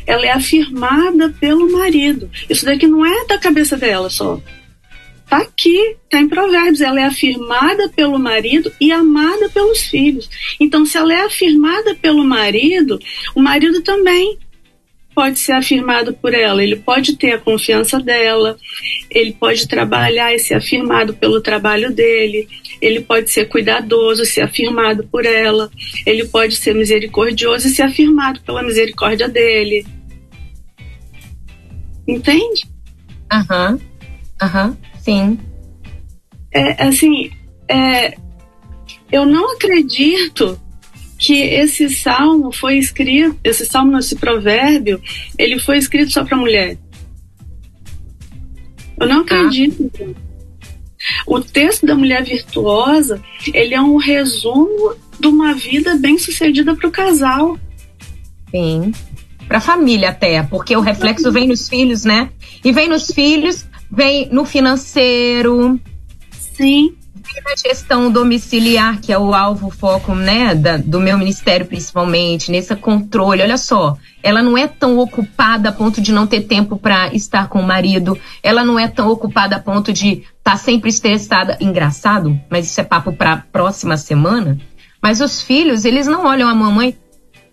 ela 0.07 0.27
é 0.27 0.31
afirmada 0.31 1.31
pelo 1.41 1.71
marido. 1.71 2.31
Isso 2.49 2.65
daqui 2.65 2.87
não 2.87 3.05
é 3.05 3.27
da 3.27 3.39
cabeça 3.39 3.77
dela 3.77 4.11
só. 4.11 4.41
Está 5.25 5.39
aqui, 5.39 5.97
está 6.05 6.21
em 6.21 6.29
Provérbios. 6.29 6.81
Ela 6.81 7.01
é 7.01 7.05
afirmada 7.05 7.89
pelo 7.89 8.19
marido 8.19 8.71
e 8.81 8.93
amada 8.93 9.49
pelos 9.49 9.81
filhos. 9.81 10.29
Então, 10.61 10.85
se 10.85 10.99
ela 10.99 11.13
é 11.13 11.25
afirmada 11.25 11.95
pelo 11.95 12.23
marido, 12.25 12.99
o 13.35 13.41
marido 13.41 13.81
também 13.83 14.39
pode 15.15 15.39
ser 15.39 15.53
afirmado 15.53 16.13
por 16.15 16.35
ela. 16.35 16.63
Ele 16.63 16.77
pode 16.77 17.17
ter 17.17 17.33
a 17.33 17.39
confiança 17.39 18.01
dela, 18.01 18.57
ele 19.11 19.33
pode 19.33 19.67
trabalhar 19.69 20.35
e 20.35 20.39
ser 20.39 20.55
afirmado 20.55 21.15
pelo 21.15 21.41
trabalho 21.41 21.93
dele, 21.93 22.49
ele 22.81 23.01
pode 23.01 23.31
ser 23.31 23.47
cuidadoso, 23.47 24.25
ser 24.25 24.43
afirmado 24.43 25.07
por 25.09 25.25
ela, 25.25 25.71
ele 26.07 26.27
pode 26.27 26.57
ser 26.57 26.75
misericordioso 26.75 27.67
e 27.67 27.71
ser 27.71 27.83
afirmado 27.83 28.41
pela 28.41 28.63
misericórdia 28.63 29.29
dele. 29.29 29.87
Entende? 32.07 32.65
Aham, 33.33 33.73
uhum. 33.73 33.81
aham. 34.41 34.69
Uhum. 34.69 34.77
Sim. 35.01 35.39
É, 36.53 36.85
assim, 36.85 37.31
é, 37.69 38.15
eu 39.11 39.25
não 39.27 39.55
acredito 39.55 40.61
que 41.23 41.41
esse 41.41 41.89
salmo 41.89 42.51
foi 42.51 42.79
escrito, 42.79 43.39
esse 43.45 43.65
salmo, 43.65 43.97
esse 43.97 44.17
provérbio, 44.17 45.01
ele 45.39 45.57
foi 45.57 45.79
escrito 45.79 46.11
só 46.11 46.25
para 46.25 46.37
mulher. 46.37 46.77
Eu 49.01 49.07
não 49.07 49.21
acredito. 49.21 49.89
Ah. 50.01 50.23
O 51.25 51.41
texto 51.41 51.87
da 51.87 51.95
mulher 51.95 52.25
virtuosa, 52.25 53.23
ele 53.55 53.73
é 53.73 53.81
um 53.81 53.99
resumo 53.99 54.97
de 55.21 55.29
uma 55.29 55.55
vida 55.55 55.95
bem 55.97 56.19
sucedida 56.19 56.75
para 56.75 56.89
o 56.89 56.93
casal. 56.93 57.57
Sim. 58.51 58.93
Para 59.47 59.59
a 59.59 59.61
família 59.61 60.11
até, 60.11 60.43
porque 60.43 60.77
o 60.77 60.81
reflexo 60.81 61.31
vem 61.31 61.47
nos 61.47 61.69
filhos, 61.69 62.05
né? 62.05 62.31
E 62.65 62.73
vem 62.73 62.89
nos 62.89 63.13
filhos 63.13 63.65
vem 63.93 64.29
no 64.33 64.45
financeiro. 64.45 65.79
Sim. 66.57 66.97
Na 67.45 67.57
gestão 67.57 68.11
domiciliar, 68.11 69.01
que 69.01 69.13
é 69.13 69.19
o 69.19 69.35
alvo 69.35 69.69
foco, 69.69 70.15
né, 70.15 70.55
da, 70.55 70.77
do 70.77 71.01
meu 71.01 71.19
ministério 71.19 71.67
principalmente, 71.67 72.51
nesse 72.51 72.75
controle. 72.77 73.43
Olha 73.43 73.59
só, 73.59 73.97
ela 74.23 74.43
não 74.43 74.57
é 74.57 74.69
tão 74.69 74.99
ocupada 74.99 75.69
a 75.69 75.73
ponto 75.73 76.01
de 76.01 76.13
não 76.13 76.27
ter 76.27 76.43
tempo 76.43 76.77
para 76.77 77.13
estar 77.15 77.49
com 77.49 77.61
o 77.61 77.67
marido. 77.67 78.19
Ela 78.43 78.65
não 78.65 78.79
é 78.79 78.87
tão 78.89 79.09
ocupada 79.09 79.57
a 79.57 79.61
ponto 79.61 79.93
de 79.93 80.13
estar 80.13 80.53
tá 80.53 80.57
sempre 80.57 80.89
estressada. 80.89 81.57
Engraçado, 81.61 82.39
mas 82.49 82.67
isso 82.67 82.81
é 82.81 82.85
papo 82.85 83.13
para 83.13 83.45
próxima 83.53 83.97
semana. 83.97 84.59
Mas 85.03 85.21
os 85.21 85.43
filhos, 85.43 85.85
eles 85.85 86.07
não 86.07 86.27
olham 86.27 86.49
a 86.49 86.55
mamãe 86.55 86.97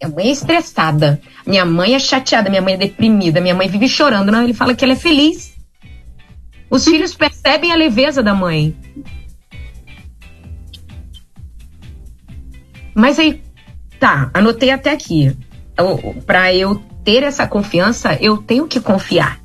minha 0.02 0.16
mãe 0.16 0.28
é 0.30 0.32
estressada, 0.32 1.22
minha 1.46 1.66
mãe 1.66 1.94
é 1.94 2.00
chateada, 2.00 2.50
minha 2.50 2.62
mãe 2.62 2.76
é 2.76 2.78
deprimida, 2.78 3.42
minha 3.42 3.54
mãe 3.54 3.68
vive 3.68 3.90
chorando. 3.90 4.32
Não, 4.32 4.44
ele 4.44 4.54
fala 4.54 4.74
que 4.74 4.86
ela 4.86 4.94
é 4.94 4.96
feliz. 4.96 5.58
Os 6.70 6.86
filhos 6.86 7.14
percebem 7.14 7.72
a 7.72 7.76
leveza 7.76 8.24
da 8.24 8.34
mãe. 8.34 8.76
Mas 13.00 13.18
aí, 13.18 13.42
tá, 13.98 14.30
anotei 14.34 14.72
até 14.72 14.92
aqui. 14.92 15.36
Para 16.26 16.54
eu 16.54 16.76
ter 17.04 17.24
essa 17.24 17.48
confiança, 17.48 18.18
eu 18.20 18.38
tenho 18.38 18.68
que 18.68 18.82
confiar. 18.82 19.40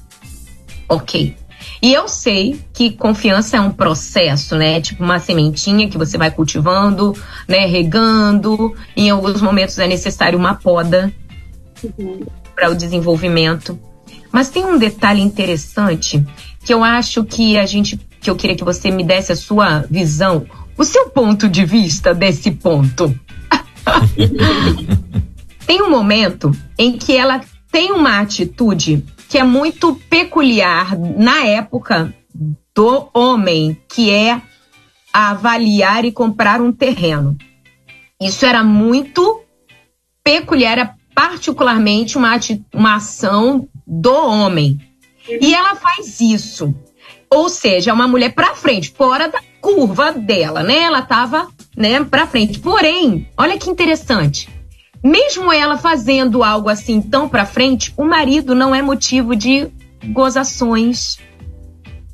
Ok. 0.89 1.37
E 1.81 1.93
eu 1.93 2.09
sei 2.09 2.61
que 2.73 2.91
confiança 2.91 3.57
é 3.57 3.61
um 3.61 3.71
processo, 3.71 4.57
né? 4.57 4.81
Tipo 4.81 5.05
uma 5.05 5.21
sementinha 5.21 5.89
que 5.89 5.97
você 5.97 6.19
vai 6.19 6.33
cultivando, 6.33 7.17
né? 7.47 7.65
Regando. 7.67 8.75
Em 8.97 9.11
alguns 9.11 9.41
momentos 9.41 9.79
é 9.79 9.87
necessário 9.87 10.39
uma 10.39 10.55
poda 10.55 11.13
uhum. 11.83 12.27
para 12.57 12.71
o 12.71 12.75
desenvolvimento. 12.75 13.79
Mas 14.33 14.49
tem 14.49 14.65
um 14.65 14.77
detalhe 14.77 15.21
interessante 15.21 16.27
que 16.65 16.75
eu 16.75 16.83
acho 16.83 17.23
que 17.23 17.57
a 17.57 17.67
gente, 17.67 17.97
que 18.21 18.29
eu 18.29 18.35
queria 18.35 18.57
que 18.57 18.65
você 18.65 18.91
me 18.91 19.05
desse 19.05 19.31
a 19.31 19.37
sua 19.37 19.85
visão, 19.89 20.45
o 20.77 20.85
seu 20.85 21.09
ponto 21.11 21.49
de 21.49 21.65
vista 21.65 22.13
desse 22.13 22.51
ponto. 22.51 23.15
tem 25.67 25.83
um 25.83 25.91
momento 25.91 26.51
em 26.79 26.97
que 26.97 27.17
ela 27.17 27.41
tem 27.71 27.93
uma 27.93 28.21
atitude 28.21 29.05
que 29.29 29.39
é 29.39 29.43
muito 29.43 29.95
peculiar 30.09 30.97
na 30.99 31.45
época 31.45 32.15
do 32.75 33.09
homem, 33.13 33.77
que 33.89 34.11
é 34.11 34.41
avaliar 35.13 36.05
e 36.05 36.13
comprar 36.13 36.61
um 36.61 36.73
terreno. 36.73 37.37
Isso 38.21 38.45
era 38.45 38.65
muito 38.65 39.43
peculiar, 40.23 40.73
era 40.73 40.95
particularmente 41.15 42.19
uma, 42.19 42.39
uma 42.73 42.97
ação 42.97 43.69
do 43.87 44.13
homem. 44.13 44.79
E 45.29 45.55
ela 45.55 45.77
faz 45.77 46.21
isso. 46.21 46.75
Ou 47.31 47.49
seja, 47.49 47.91
é 47.91 47.95
uma 47.95 48.09
mulher 48.09 48.35
para 48.35 48.55
frente, 48.55 48.91
fora 48.91 49.29
da 49.29 49.41
curva 49.61 50.13
dela, 50.13 50.63
né? 50.63 50.83
Ela 50.83 51.03
tava, 51.03 51.49
né, 51.77 52.03
para 52.05 52.27
frente. 52.27 52.59
Porém, 52.59 53.29
olha 53.37 53.59
que 53.59 53.71
interessante. 53.71 54.49
Mesmo 55.03 55.53
ela 55.53 55.77
fazendo 55.77 56.43
algo 56.43 56.69
assim 56.69 57.01
tão 57.03 57.29
para 57.29 57.45
frente, 57.45 57.93
o 57.97 58.05
marido 58.05 58.55
não 58.55 58.75
é 58.75 58.81
motivo 58.81 59.37
de 59.37 59.69
gozações. 60.07 61.19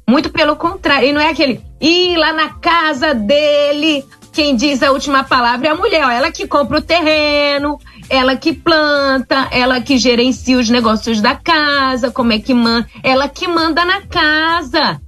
Muito 0.08 0.30
pelo 0.30 0.56
contrário, 0.56 1.06
ele 1.06 1.12
não 1.12 1.20
é 1.20 1.30
aquele 1.30 1.60
ir 1.80 2.16
lá 2.16 2.32
na 2.32 2.48
casa 2.54 3.14
dele, 3.14 4.04
quem 4.32 4.54
diz 4.54 4.82
a 4.82 4.92
última 4.92 5.24
palavra 5.24 5.68
é 5.68 5.70
a 5.70 5.74
mulher, 5.74 6.04
ó, 6.04 6.10
ela 6.10 6.30
que 6.30 6.46
compra 6.46 6.78
o 6.78 6.82
terreno, 6.82 7.78
ela 8.08 8.36
que 8.36 8.52
planta, 8.52 9.48
ela 9.50 9.80
que 9.80 9.98
gerencia 9.98 10.58
os 10.58 10.68
negócios 10.68 11.20
da 11.20 11.34
casa, 11.34 12.10
como 12.10 12.32
é 12.32 12.38
que 12.38 12.54
manda, 12.54 12.88
ela 13.02 13.28
que 13.28 13.46
manda 13.46 13.84
na 13.84 14.02
casa. 14.02 15.00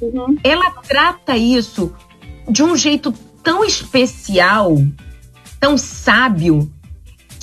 Uhum. 0.00 0.36
Ela 0.42 0.70
trata 0.86 1.36
isso 1.36 1.94
de 2.48 2.62
um 2.62 2.74
jeito 2.74 3.12
tão 3.42 3.64
especial, 3.64 4.76
tão 5.58 5.76
sábio, 5.76 6.72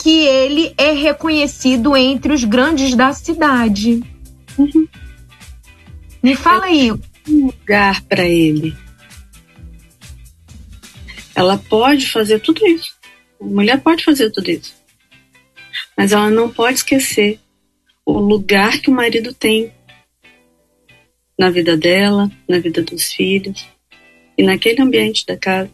que 0.02 0.26
ele 0.26 0.74
é 0.78 0.92
reconhecido 0.92 1.96
entre 1.96 2.34
os 2.34 2.44
grandes 2.44 2.96
da 2.96 3.12
cidade. 3.14 4.02
Uhum. 4.58 4.88
Me 6.22 6.36
fala 6.36 6.66
aí. 6.66 6.92
Um 6.92 7.48
lugar 7.48 8.02
para 8.04 8.26
ele. 8.26 8.76
Ela 11.36 11.58
pode 11.58 12.10
fazer 12.10 12.40
tudo 12.40 12.66
isso. 12.66 12.96
A 13.40 13.46
mulher 13.46 13.82
pode 13.82 14.04
fazer 14.04 14.32
tudo 14.32 14.50
isso. 14.50 14.76
Mas 15.96 16.12
ela 16.12 16.30
não 16.30 16.50
pode 16.50 16.78
esquecer 16.78 17.40
o 18.06 18.14
lugar 18.20 18.80
que 18.80 18.90
o 18.90 18.94
marido 18.94 19.34
tem 19.34 19.74
na 21.38 21.50
vida 21.50 21.78
dela, 21.78 22.32
na 22.48 22.60
vida 22.60 22.82
dos 22.82 23.12
filhos 23.12 23.68
e 24.38 24.44
naquele 24.44 24.82
ambiente 24.82 25.26
da 25.26 25.38
casa, 25.38 25.70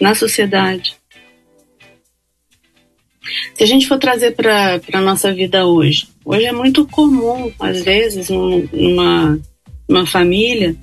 na 0.00 0.14
sociedade. 0.14 0.96
Se 3.54 3.62
a 3.62 3.66
gente 3.66 3.86
for 3.86 3.98
trazer 3.98 4.34
para 4.34 4.80
a 4.92 5.00
nossa 5.00 5.32
vida 5.32 5.66
hoje, 5.66 6.08
hoje 6.24 6.46
é 6.46 6.52
muito 6.52 6.86
comum, 6.86 7.52
às 7.60 7.82
vezes, 7.82 8.30
numa, 8.30 9.38
numa 9.88 10.06
família, 10.06 10.74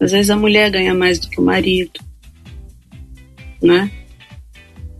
às 0.00 0.12
vezes 0.12 0.30
a 0.30 0.36
mulher 0.36 0.70
ganha 0.70 0.94
mais 0.94 1.18
do 1.18 1.28
que 1.28 1.40
o 1.40 1.44
marido, 1.44 2.00
né? 3.62 3.90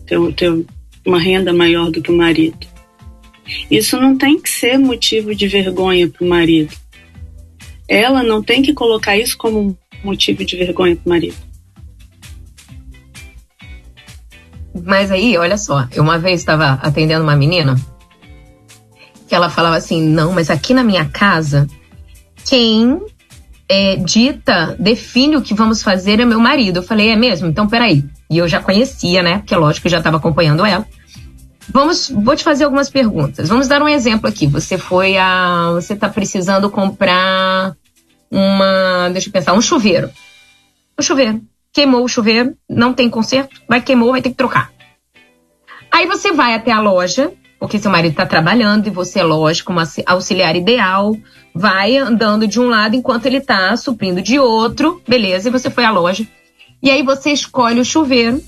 Ter, 0.07 0.19
ter 0.35 0.65
uma 1.07 1.19
renda 1.19 1.53
maior 1.53 1.91
do 1.91 2.03
que 2.03 2.11
o 2.11 2.17
marido. 2.17 2.67
Isso 3.71 4.01
não 4.01 4.17
tem 4.17 4.41
que 4.41 4.49
ser 4.49 4.79
motivo 4.79 5.35
de 5.35 5.49
vergonha 5.49 6.09
para 6.09 6.25
o 6.25 6.29
marido. 6.29 6.75
Ela 7.89 8.23
não 8.23 8.43
tem 8.43 8.63
que 8.63 8.73
colocar 8.73 9.17
isso 9.17 9.37
como 9.37 9.77
motivo 10.03 10.45
de 10.45 10.57
vergonha 10.57 10.97
para 10.97 11.07
o 11.07 11.09
marido. 11.09 11.54
Mas 14.83 15.11
aí, 15.11 15.37
olha 15.39 15.57
só, 15.57 15.87
eu 15.93 16.03
uma 16.03 16.19
vez 16.19 16.41
estava 16.41 16.73
atendendo 16.83 17.23
uma 17.23 17.37
menina 17.37 17.77
que 19.29 19.35
ela 19.35 19.49
falava 19.49 19.77
assim: 19.77 20.03
não, 20.03 20.33
mas 20.33 20.51
aqui 20.51 20.75
na 20.75 20.83
minha 20.83 21.05
casa, 21.05 21.69
quem 22.45 23.01
é, 23.69 23.97
dita, 23.97 24.77
define 24.79 25.37
o 25.37 25.43
que 25.43 25.55
vamos 25.55 25.83
fazer 25.83 26.21
é 26.21 26.25
meu 26.25 26.41
marido. 26.41 26.79
Eu 26.79 26.83
falei: 26.83 27.11
é 27.11 27.17
mesmo? 27.17 27.47
Então 27.47 27.69
peraí. 27.69 28.05
E 28.29 28.39
eu 28.39 28.49
já 28.49 28.61
conhecia, 28.61 29.23
né? 29.23 29.39
Porque 29.39 29.55
lógico, 29.55 29.87
eu 29.87 29.91
já 29.91 29.99
estava 29.99 30.17
acompanhando 30.17 30.65
ela. 30.65 30.85
Vamos, 31.69 32.11
vou 32.11 32.37
te 32.37 32.45
fazer 32.45 32.65
algumas 32.65 32.91
perguntas. 32.91 33.49
Vamos 33.49 33.69
dar 33.69 33.81
um 33.81 33.89
exemplo 33.89 34.29
aqui. 34.29 34.47
Você 34.47 34.77
foi 34.77 35.17
a. 35.17 35.71
Você 35.73 35.95
está 35.95 36.09
precisando 36.09 36.69
comprar 36.69 37.75
uma. 38.31 39.09
Deixa 39.11 39.29
eu 39.29 39.33
pensar, 39.33 39.55
um 39.55 39.63
chuveiro. 39.63 40.11
Um 40.99 41.03
chuveiro 41.03 41.41
queimou 41.75 42.05
o 42.05 42.09
chuveiro, 42.09 42.57
não 42.71 42.95
tem 42.95 43.11
conserto, 43.11 43.61
vai 43.69 43.83
queimou, 43.83 44.13
vai 44.13 44.23
ter 44.23 44.31
que 44.31 44.37
trocar. 44.37 44.73
Aí 45.93 46.07
você 46.07 46.33
vai 46.33 46.55
até 46.55 46.71
a 46.71 46.81
loja, 46.81 47.33
porque 47.59 47.79
seu 47.79 47.91
marido 47.91 48.13
está 48.13 48.25
trabalhando 48.25 48.87
e 48.87 48.91
você, 48.91 49.19
é 49.19 49.25
lógico, 49.25 49.73
uma 49.73 49.83
auxiliar 50.07 50.55
ideal, 50.55 51.17
vai 51.53 51.97
andando 51.97 52.47
de 52.47 52.61
um 52.61 52.69
lado 52.69 52.95
enquanto 52.95 53.27
ele 53.27 53.39
está 53.39 53.77
suprindo 53.77 54.23
de 54.23 54.39
outro, 54.39 55.03
beleza, 55.07 55.49
e 55.49 55.53
você 55.53 55.69
foi 55.69 55.85
à 55.85 55.91
loja. 55.91 56.27
E 56.81 56.91
aí 56.91 57.03
você 57.03 57.33
escolhe 57.33 57.81
o 57.81 57.85
chuveiro, 57.85 58.41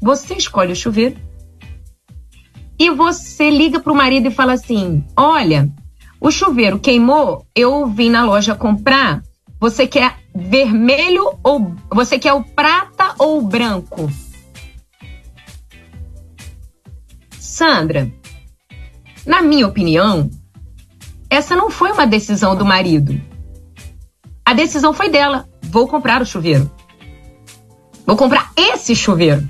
você 0.00 0.34
escolhe 0.34 0.72
o 0.72 0.76
chuveiro, 0.76 1.16
e 2.78 2.90
você 2.90 3.50
liga 3.50 3.80
para 3.80 3.92
o 3.92 3.96
marido 3.96 4.28
e 4.28 4.30
fala 4.30 4.52
assim: 4.52 5.04
Olha, 5.16 5.68
o 6.20 6.30
chuveiro 6.30 6.78
queimou, 6.78 7.44
eu 7.56 7.86
vim 7.86 8.08
na 8.08 8.24
loja 8.24 8.54
comprar, 8.54 9.20
você 9.60 9.84
quer 9.86 10.14
vermelho 10.38 11.38
ou 11.42 11.74
você 11.90 12.18
quer 12.18 12.32
o 12.32 12.44
prata 12.44 13.14
ou 13.18 13.38
o 13.38 13.42
branco? 13.42 14.10
Sandra, 17.38 18.10
na 19.26 19.42
minha 19.42 19.66
opinião, 19.66 20.30
essa 21.28 21.56
não 21.56 21.70
foi 21.70 21.90
uma 21.90 22.06
decisão 22.06 22.54
do 22.54 22.64
marido. 22.64 23.20
A 24.44 24.54
decisão 24.54 24.92
foi 24.94 25.10
dela. 25.10 25.48
Vou 25.62 25.88
comprar 25.88 26.22
o 26.22 26.26
chuveiro. 26.26 26.70
Vou 28.06 28.16
comprar 28.16 28.52
esse 28.56 28.94
chuveiro. 28.94 29.46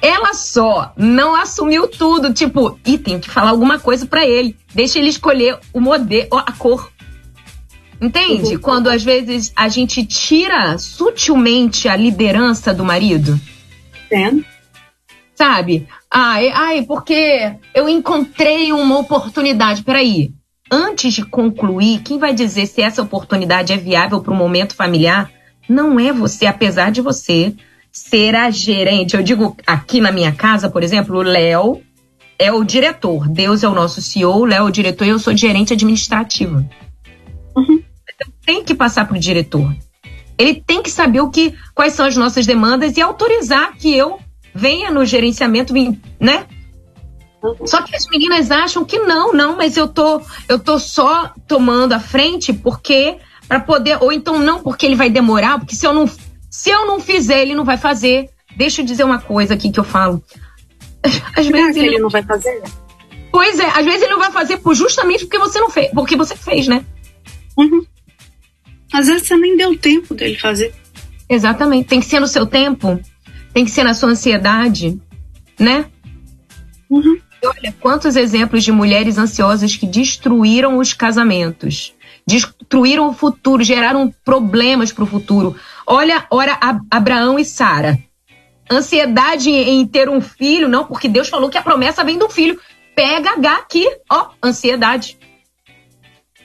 Ela 0.00 0.34
só 0.34 0.92
não 0.96 1.34
assumiu 1.34 1.86
tudo, 1.86 2.32
tipo, 2.32 2.78
e 2.86 2.96
tem 2.96 3.20
que 3.20 3.30
falar 3.30 3.50
alguma 3.50 3.78
coisa 3.78 4.06
para 4.06 4.26
ele. 4.26 4.56
Deixa 4.74 4.98
ele 4.98 5.08
escolher 5.08 5.58
o 5.72 5.80
modelo, 5.80 6.28
a 6.38 6.52
cor. 6.52 6.91
Entende? 8.02 8.58
Quando 8.58 8.90
às 8.90 9.04
vezes 9.04 9.52
a 9.54 9.68
gente 9.68 10.04
tira 10.04 10.76
sutilmente 10.76 11.88
a 11.88 11.94
liderança 11.94 12.74
do 12.74 12.84
marido. 12.84 13.40
Entendo. 14.06 14.44
Sabe? 15.36 15.86
Ai, 16.10 16.48
ai, 16.48 16.82
porque 16.82 17.54
eu 17.72 17.88
encontrei 17.88 18.72
uma 18.72 18.98
oportunidade. 18.98 19.84
Peraí. 19.84 20.32
Antes 20.68 21.14
de 21.14 21.24
concluir, 21.24 22.00
quem 22.02 22.18
vai 22.18 22.34
dizer 22.34 22.66
se 22.66 22.82
essa 22.82 23.02
oportunidade 23.02 23.72
é 23.72 23.76
viável 23.76 24.20
para 24.20 24.32
o 24.32 24.36
momento 24.36 24.74
familiar 24.74 25.30
não 25.68 26.00
é 26.00 26.12
você, 26.12 26.46
apesar 26.46 26.90
de 26.90 27.00
você 27.00 27.54
ser 27.92 28.34
a 28.34 28.50
gerente. 28.50 29.14
Eu 29.14 29.22
digo 29.22 29.56
aqui 29.64 30.00
na 30.00 30.10
minha 30.10 30.32
casa, 30.32 30.68
por 30.68 30.82
exemplo, 30.82 31.18
o 31.18 31.22
Léo 31.22 31.80
é 32.36 32.50
o 32.50 32.64
diretor. 32.64 33.28
Deus 33.28 33.62
é 33.62 33.68
o 33.68 33.74
nosso 33.74 34.02
CEO, 34.02 34.40
o 34.40 34.44
Léo 34.44 34.66
é 34.66 34.68
o 34.68 34.72
diretor 34.72 35.04
e 35.04 35.10
eu 35.10 35.20
sou 35.20 35.36
gerente 35.36 35.72
administrativa. 35.72 36.66
Uhum 37.56 37.91
tem 38.44 38.64
que 38.64 38.74
passar 38.74 39.06
para 39.06 39.16
o 39.16 39.20
diretor. 39.20 39.74
Ele 40.38 40.54
tem 40.54 40.82
que 40.82 40.90
saber 40.90 41.20
o 41.20 41.30
que, 41.30 41.54
quais 41.74 41.92
são 41.92 42.06
as 42.06 42.16
nossas 42.16 42.46
demandas 42.46 42.96
e 42.96 43.02
autorizar 43.02 43.76
que 43.76 43.94
eu 43.96 44.18
venha 44.54 44.90
no 44.90 45.04
gerenciamento, 45.04 45.72
né? 46.18 46.46
Só 47.64 47.82
que 47.82 47.94
as 47.96 48.06
meninas 48.08 48.50
acham 48.50 48.84
que 48.84 48.98
não, 48.98 49.32
não, 49.32 49.56
mas 49.56 49.76
eu 49.76 49.88
tô, 49.88 50.20
eu 50.48 50.58
tô 50.58 50.78
só 50.78 51.32
tomando 51.46 51.92
a 51.92 52.00
frente 52.00 52.52
porque 52.52 53.18
para 53.48 53.60
poder, 53.60 53.98
ou 54.00 54.12
então 54.12 54.38
não 54.38 54.62
porque 54.62 54.86
ele 54.86 54.94
vai 54.94 55.10
demorar, 55.10 55.58
porque 55.58 55.74
se 55.74 55.86
eu 55.86 55.92
não, 55.92 56.08
se 56.48 56.70
eu 56.70 56.86
não 56.86 57.00
fizer, 57.00 57.42
ele 57.42 57.54
não 57.54 57.64
vai 57.64 57.76
fazer. 57.76 58.30
Deixa 58.56 58.80
eu 58.80 58.86
dizer 58.86 59.04
uma 59.04 59.18
coisa 59.18 59.54
aqui 59.54 59.70
que 59.70 59.80
eu 59.80 59.84
falo. 59.84 60.22
Às 61.36 61.46
vezes 61.46 61.76
ele, 61.76 61.88
ele 61.88 61.98
não 61.98 62.08
vai 62.08 62.22
fazer. 62.22 62.62
Pois 63.32 63.58
é, 63.58 63.66
às 63.66 63.84
vezes 63.84 64.02
ele 64.02 64.12
não 64.12 64.20
vai 64.20 64.30
fazer 64.30 64.60
justamente 64.72 65.24
porque 65.24 65.38
você 65.38 65.58
não 65.58 65.70
fez, 65.70 65.90
porque 65.92 66.16
você 66.16 66.36
fez, 66.36 66.68
né? 66.68 66.84
Uhum. 67.56 67.84
Às 68.92 69.06
vezes 69.06 69.26
você 69.26 69.36
nem 69.36 69.56
deu 69.56 69.76
tempo 69.76 70.14
dele 70.14 70.38
fazer. 70.38 70.74
Exatamente. 71.28 71.88
Tem 71.88 72.00
que 72.00 72.06
ser 72.06 72.20
no 72.20 72.26
seu 72.26 72.46
tempo, 72.46 73.00
tem 73.54 73.64
que 73.64 73.70
ser 73.70 73.84
na 73.84 73.94
sua 73.94 74.10
ansiedade, 74.10 75.00
né? 75.58 75.86
Uhum. 76.90 77.18
Olha, 77.44 77.74
quantos 77.80 78.14
exemplos 78.14 78.62
de 78.62 78.70
mulheres 78.70 79.18
ansiosas 79.18 79.74
que 79.74 79.86
destruíram 79.86 80.78
os 80.78 80.92
casamentos, 80.92 81.92
destruíram 82.26 83.08
o 83.08 83.12
futuro, 83.12 83.64
geraram 83.64 84.14
problemas 84.24 84.92
para 84.92 85.04
o 85.04 85.08
futuro. 85.08 85.56
Olha, 85.86 86.24
ora 86.30 86.58
Abraão 86.90 87.38
e 87.38 87.44
Sara. 87.44 87.98
Ansiedade 88.70 89.50
em 89.50 89.84
ter 89.86 90.08
um 90.08 90.20
filho, 90.20 90.68
não, 90.68 90.84
porque 90.84 91.08
Deus 91.08 91.28
falou 91.28 91.50
que 91.50 91.58
a 91.58 91.62
promessa 91.62 92.04
vem 92.04 92.16
do 92.16 92.28
filho. 92.28 92.60
Pega 92.94 93.32
H 93.32 93.56
aqui, 93.56 93.88
ó, 94.10 94.30
ansiedade. 94.42 95.18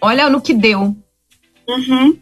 Olha 0.02 0.30
no 0.30 0.42
que 0.42 0.54
deu. 0.54 0.96
Uhum. 1.68 2.18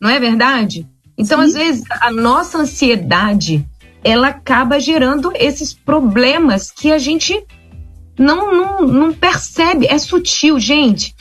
Não 0.00 0.10
é 0.10 0.18
verdade? 0.20 0.86
Então, 1.16 1.40
Sim. 1.40 1.46
às 1.46 1.54
vezes, 1.54 1.84
a 1.90 2.10
nossa 2.10 2.58
ansiedade 2.58 3.66
ela 4.04 4.28
acaba 4.28 4.78
gerando 4.78 5.32
esses 5.34 5.74
problemas 5.74 6.70
que 6.70 6.92
a 6.92 6.98
gente 6.98 7.42
não, 8.16 8.54
não, 8.54 8.86
não 8.86 9.12
percebe. 9.12 9.86
É 9.86 9.98
sutil, 9.98 10.60
gente. 10.60 11.14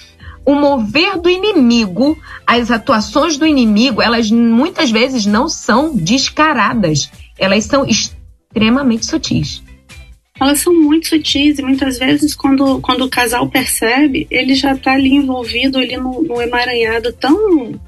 O 0.45 0.53
mover 0.53 1.19
do 1.19 1.27
inimigo, 1.27 2.15
as 2.45 2.69
atuações 2.69 3.37
do 3.37 3.45
inimigo, 3.47 4.01
elas 4.01 4.29
muitas 4.29 4.91
vezes 4.91 5.25
não 5.25 5.49
são 5.49 5.95
descaradas. 5.95 7.09
Elas 7.39 7.65
são 7.65 7.85
extremamente 7.85 9.07
sutis. 9.07 9.63
Elas 10.39 10.59
são 10.59 10.73
muito 10.73 11.07
sutis 11.07 11.57
e 11.57 11.63
muitas 11.63 11.97
vezes 11.97 12.35
quando, 12.35 12.79
quando 12.81 13.05
o 13.05 13.09
casal 13.09 13.49
percebe, 13.49 14.27
ele 14.29 14.53
já 14.53 14.73
está 14.73 14.93
ali 14.93 15.15
envolvido 15.15 15.79
ali 15.79 15.97
no, 15.97 16.21
no 16.21 16.41
emaranhado 16.41 17.11
tão 17.13 17.79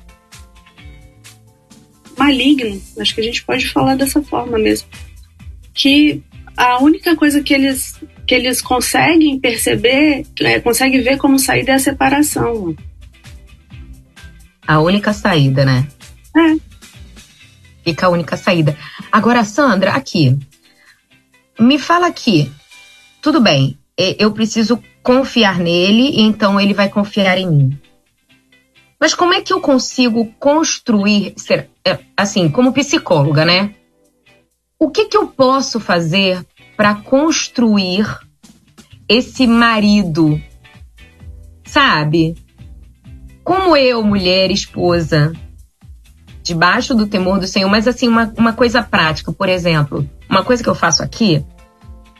maligno, 2.17 2.81
acho 2.99 3.13
que 3.13 3.21
a 3.21 3.23
gente 3.23 3.43
pode 3.43 3.67
falar 3.67 3.95
dessa 3.95 4.21
forma 4.21 4.57
mesmo, 4.57 4.87
que 5.73 6.23
a 6.55 6.81
única 6.81 7.15
coisa 7.15 7.41
que 7.43 7.53
eles 7.53 7.99
que 8.25 8.35
eles 8.35 8.61
conseguem 8.61 9.39
perceber, 9.39 10.25
é, 10.41 10.59
conseguem 10.59 11.01
ver 11.01 11.17
como 11.17 11.39
saída 11.39 11.71
é 11.71 11.75
a 11.75 11.79
separação. 11.79 12.75
A 14.67 14.81
única 14.81 15.13
saída, 15.13 15.63
né? 15.63 15.87
É. 16.35 16.57
Fica 17.85 18.07
a 18.07 18.09
única 18.09 18.35
saída. 18.35 18.77
Agora, 19.09 19.45
Sandra, 19.45 19.91
aqui. 19.93 20.37
Me 21.57 21.79
fala 21.79 22.07
aqui. 22.07 22.51
Tudo 23.21 23.39
bem, 23.39 23.77
eu 23.97 24.31
preciso 24.33 24.83
confiar 25.01 25.57
nele, 25.57 26.21
então 26.21 26.59
ele 26.59 26.73
vai 26.73 26.89
confiar 26.89 27.37
em 27.37 27.49
mim. 27.49 27.79
Mas 28.99 29.13
como 29.13 29.33
é 29.33 29.41
que 29.41 29.53
eu 29.53 29.61
consigo 29.61 30.25
construir, 30.39 31.35
é, 31.85 31.99
assim, 32.15 32.49
como 32.49 32.73
psicóloga, 32.73 33.45
né? 33.45 33.75
O 34.79 34.89
que, 34.89 35.05
que 35.05 35.17
eu 35.17 35.27
posso 35.27 35.79
fazer 35.79 36.45
para 36.75 36.95
construir 36.95 38.07
esse 39.07 39.47
marido, 39.47 40.41
sabe? 41.63 42.35
Como 43.43 43.77
eu, 43.77 44.03
mulher, 44.03 44.51
esposa, 44.51 45.31
debaixo 46.43 46.95
do 46.95 47.07
temor 47.07 47.39
do 47.39 47.47
Senhor, 47.47 47.69
mas 47.69 47.87
assim, 47.87 48.07
uma, 48.07 48.33
uma 48.37 48.53
coisa 48.53 48.81
prática, 48.81 49.31
por 49.31 49.49
exemplo, 49.49 50.07
uma 50.29 50.43
coisa 50.43 50.63
que 50.63 50.69
eu 50.69 50.75
faço 50.75 51.03
aqui 51.03 51.43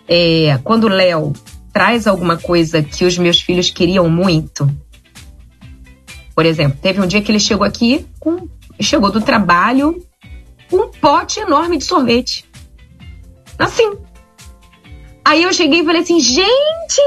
é 0.07 0.59
quando 0.63 0.85
o 0.85 0.89
Léo 0.89 1.33
traz 1.71 2.07
alguma 2.07 2.37
coisa 2.37 2.81
que 2.81 3.05
os 3.05 3.17
meus 3.17 3.41
filhos 3.41 3.69
queriam 3.69 4.09
muito. 4.09 4.69
Por 6.38 6.45
exemplo, 6.45 6.78
teve 6.80 7.02
um 7.02 7.08
dia 7.08 7.19
que 7.19 7.32
ele 7.32 7.39
chegou 7.39 7.65
aqui 7.65 8.06
com 8.19 8.47
chegou 8.80 9.12
do 9.12 9.19
trabalho 9.19 10.06
um 10.71 10.88
pote 10.89 11.39
enorme 11.39 11.80
de 11.80 11.84
sorvete. 11.84 12.45
Assim. 13.58 13.97
Aí 15.26 15.41
eu 15.41 15.52
cheguei 15.52 15.80
e 15.80 15.84
falei 15.84 16.02
assim: 16.02 16.19
"Gente, 16.19 17.02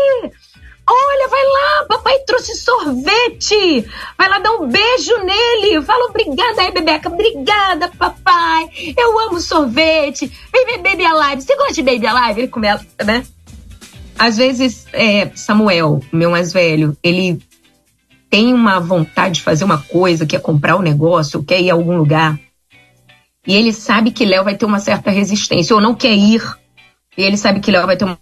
Olha, 0.85 1.29
vai 1.29 1.45
lá, 1.45 1.87
papai 1.87 2.19
trouxe 2.27 2.57
sorvete. 2.57 3.87
Vai 4.19 4.29
lá 4.29 4.41
dar 4.41 4.51
um 4.55 4.67
beijo 4.67 5.17
nele. 5.19 5.81
Fala 5.83 6.07
obrigada 6.07 6.63
aí, 6.63 6.73
Bebeca. 6.73 7.09
Obrigada, 7.09 7.89
papai. 7.97 8.69
Eu 8.97 9.17
amo 9.21 9.41
sorvete. 9.41 10.27
Vem 10.53 10.67
ver 10.67 10.79
Baby 10.79 11.05
Alive. 11.05 11.43
Você 11.43 11.55
gosta 11.55 11.75
de 11.75 11.83
Baby 11.83 12.09
Alive? 12.09 12.41
Ele 12.41 12.49
começa, 12.49 12.85
né? 13.05 13.25
Às 14.19 14.39
vezes, 14.39 14.89
é, 14.93 15.31
Samuel, 15.37 16.01
meu 16.13 16.33
mais 16.33 16.53
velho, 16.53 16.97
ele 17.05 17.41
tem 18.31 18.55
uma 18.55 18.79
vontade 18.79 19.35
de 19.35 19.43
fazer 19.43 19.65
uma 19.65 19.79
coisa, 19.79 20.25
quer 20.25 20.41
comprar 20.41 20.77
um 20.77 20.83
negócio, 20.83 21.43
quer 21.43 21.61
ir 21.61 21.71
a 21.71 21.75
algum 21.75 21.97
lugar. 21.97 22.39
E 23.47 23.55
ele 23.55 23.73
sabe 23.73 24.13
que 24.13 24.25
Léo 24.25 24.45
vai 24.45 24.55
ter 24.55 24.65
uma 24.65 24.79
certa 24.79 25.11
resistência, 25.11 25.75
ou 25.75 25.83
não 25.83 25.95
quer 25.95 26.15
ir. 26.15 26.43
E 27.19 27.23
ele 27.23 27.37
sabe 27.37 27.59
que 27.59 27.71
Léo 27.71 27.87
vai 27.87 27.97
ter 27.97 28.05
uma 28.05 28.19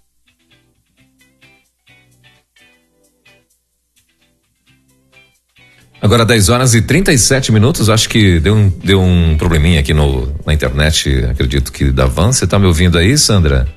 Agora 6.00 6.24
10 6.24 6.48
horas 6.48 6.74
e 6.74 6.80
37 6.80 7.50
minutos, 7.50 7.90
acho 7.90 8.08
que 8.08 8.38
deu 8.38 8.54
um, 8.54 8.68
deu 8.68 9.00
um 9.00 9.36
probleminha 9.36 9.80
aqui 9.80 9.92
no, 9.92 10.32
na 10.46 10.54
internet, 10.54 11.24
acredito 11.28 11.72
que 11.72 11.90
da 11.90 12.06
Van. 12.06 12.32
Você 12.32 12.46
tá 12.46 12.56
me 12.56 12.66
ouvindo 12.66 12.96
aí, 12.96 13.18
Sandra? 13.18 13.68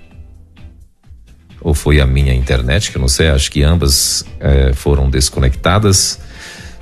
Ou 1.61 1.73
foi 1.73 2.01
a 2.01 2.07
minha 2.07 2.33
internet, 2.33 2.91
que 2.91 2.97
eu 2.97 3.01
não 3.01 3.07
sei, 3.07 3.29
acho 3.29 3.51
que 3.51 3.61
ambas 3.61 4.25
é, 4.39 4.73
foram 4.73 5.09
desconectadas. 5.09 6.19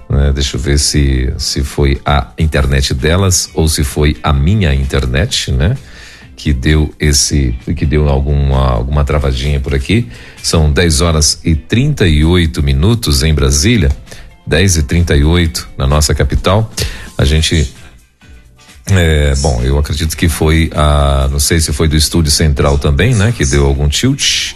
Né? 0.10 0.32
Deixa 0.34 0.58
eu 0.58 0.62
ver 0.62 0.80
se, 0.80 1.32
se 1.38 1.64
foi 1.64 2.02
a 2.06 2.32
internet 2.38 2.94
delas 2.94 3.50
ou 3.54 3.68
se 3.68 3.84
foi 3.84 4.18
a 4.24 4.34
minha 4.34 4.74
internet, 4.74 5.52
né? 5.52 5.78
Que 6.36 6.54
deu 6.54 6.94
esse, 7.00 7.54
que 7.76 7.86
deu 7.86 8.08
alguma, 8.08 8.72
alguma 8.72 9.04
travadinha 9.04 9.60
por 9.60 9.76
aqui. 9.76 10.10
São 10.42 10.72
10 10.72 11.02
horas 11.02 11.42
e 11.44 11.54
38 11.54 12.64
minutos 12.64 13.22
em 13.22 13.34
Brasília. 13.34 13.90
10 14.48 14.78
e 14.78 14.84
38 14.84 15.70
na 15.78 15.86
nossa 15.86 16.16
capital. 16.16 16.72
A 17.18 17.24
gente. 17.24 17.72
É, 18.92 19.36
bom, 19.36 19.62
eu 19.62 19.78
acredito 19.78 20.18
que 20.18 20.28
foi 20.28 20.72
a. 20.74 21.28
Não 21.30 21.40
sei 21.40 21.60
se 21.60 21.72
foi 21.72 21.88
do 21.88 21.96
estúdio 21.96 22.32
central 22.32 22.80
também, 22.80 23.14
né? 23.14 23.32
Que 23.36 23.46
deu 23.46 23.66
algum 23.66 23.88
tilt. 23.88 24.54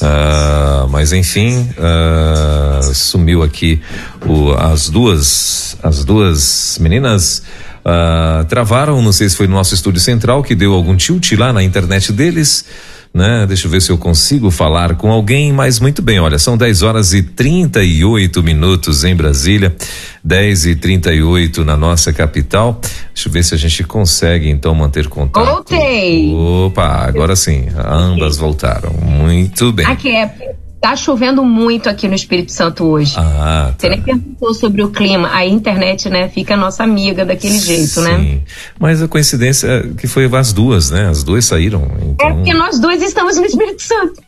Uh, 0.00 0.88
mas 0.90 1.12
enfim, 1.12 1.68
uh, 1.76 2.94
sumiu 2.94 3.42
aqui 3.42 3.80
o, 4.24 4.52
as 4.52 4.88
duas 4.88 5.76
as 5.82 6.04
duas 6.04 6.78
meninas 6.80 7.42
uh, 7.84 8.44
travaram, 8.44 9.02
não 9.02 9.12
sei 9.12 9.28
se 9.28 9.36
foi 9.36 9.48
no 9.48 9.54
nosso 9.54 9.74
estúdio 9.74 10.00
central 10.00 10.42
que 10.42 10.54
deu 10.54 10.72
algum 10.72 10.96
tilt 10.96 11.32
lá 11.32 11.52
na 11.52 11.64
internet 11.64 12.12
deles 12.12 12.64
né? 13.12 13.46
Deixa 13.46 13.66
eu 13.66 13.70
ver 13.70 13.82
se 13.82 13.90
eu 13.90 13.98
consigo 13.98 14.50
falar 14.50 14.94
com 14.96 15.10
alguém, 15.10 15.52
mas 15.52 15.80
muito 15.80 16.02
bem, 16.02 16.20
olha, 16.20 16.38
são 16.38 16.56
10 16.56 16.82
horas 16.82 17.12
e 17.12 17.22
38 17.22 18.42
minutos 18.42 19.04
em 19.04 19.14
Brasília, 19.14 19.74
10 20.22 20.66
e 20.66 20.76
38 20.76 21.64
na 21.64 21.76
nossa 21.76 22.12
capital. 22.12 22.80
Deixa 23.14 23.28
eu 23.28 23.32
ver 23.32 23.44
se 23.44 23.54
a 23.54 23.58
gente 23.58 23.82
consegue 23.84 24.48
então 24.48 24.74
manter 24.74 25.08
contato. 25.08 25.46
Voltei! 25.46 26.32
Opa, 26.34 27.06
agora 27.06 27.34
sim, 27.34 27.66
ambas 27.76 28.36
voltaram. 28.36 28.92
Muito 28.92 29.72
bem. 29.72 29.86
Aqui 29.86 30.10
é 30.10 30.67
Tá 30.80 30.94
chovendo 30.94 31.44
muito 31.44 31.88
aqui 31.88 32.06
no 32.06 32.14
Espírito 32.14 32.52
Santo 32.52 32.84
hoje. 32.84 33.14
Ah, 33.16 33.72
tá. 33.72 33.74
Você 33.78 33.88
nem 33.88 34.00
perguntou 34.00 34.54
sobre 34.54 34.82
o 34.82 34.90
clima. 34.90 35.28
A 35.32 35.44
internet, 35.44 36.08
né, 36.08 36.28
fica 36.28 36.56
nossa 36.56 36.84
amiga 36.84 37.24
daquele 37.24 37.58
jeito, 37.58 38.00
né? 38.00 38.18
Sim. 38.18 38.42
Mas 38.78 39.02
a 39.02 39.08
coincidência 39.08 39.66
é 39.66 39.82
que 39.94 40.06
foi 40.06 40.26
as 40.26 40.52
duas, 40.52 40.90
né? 40.90 41.08
As 41.08 41.24
duas 41.24 41.44
saíram. 41.44 41.84
Então... 42.00 42.28
É 42.28 42.32
porque 42.32 42.54
nós 42.54 42.78
dois 42.78 43.02
estamos 43.02 43.36
no 43.36 43.44
Espírito 43.44 43.82
Santo. 43.82 44.22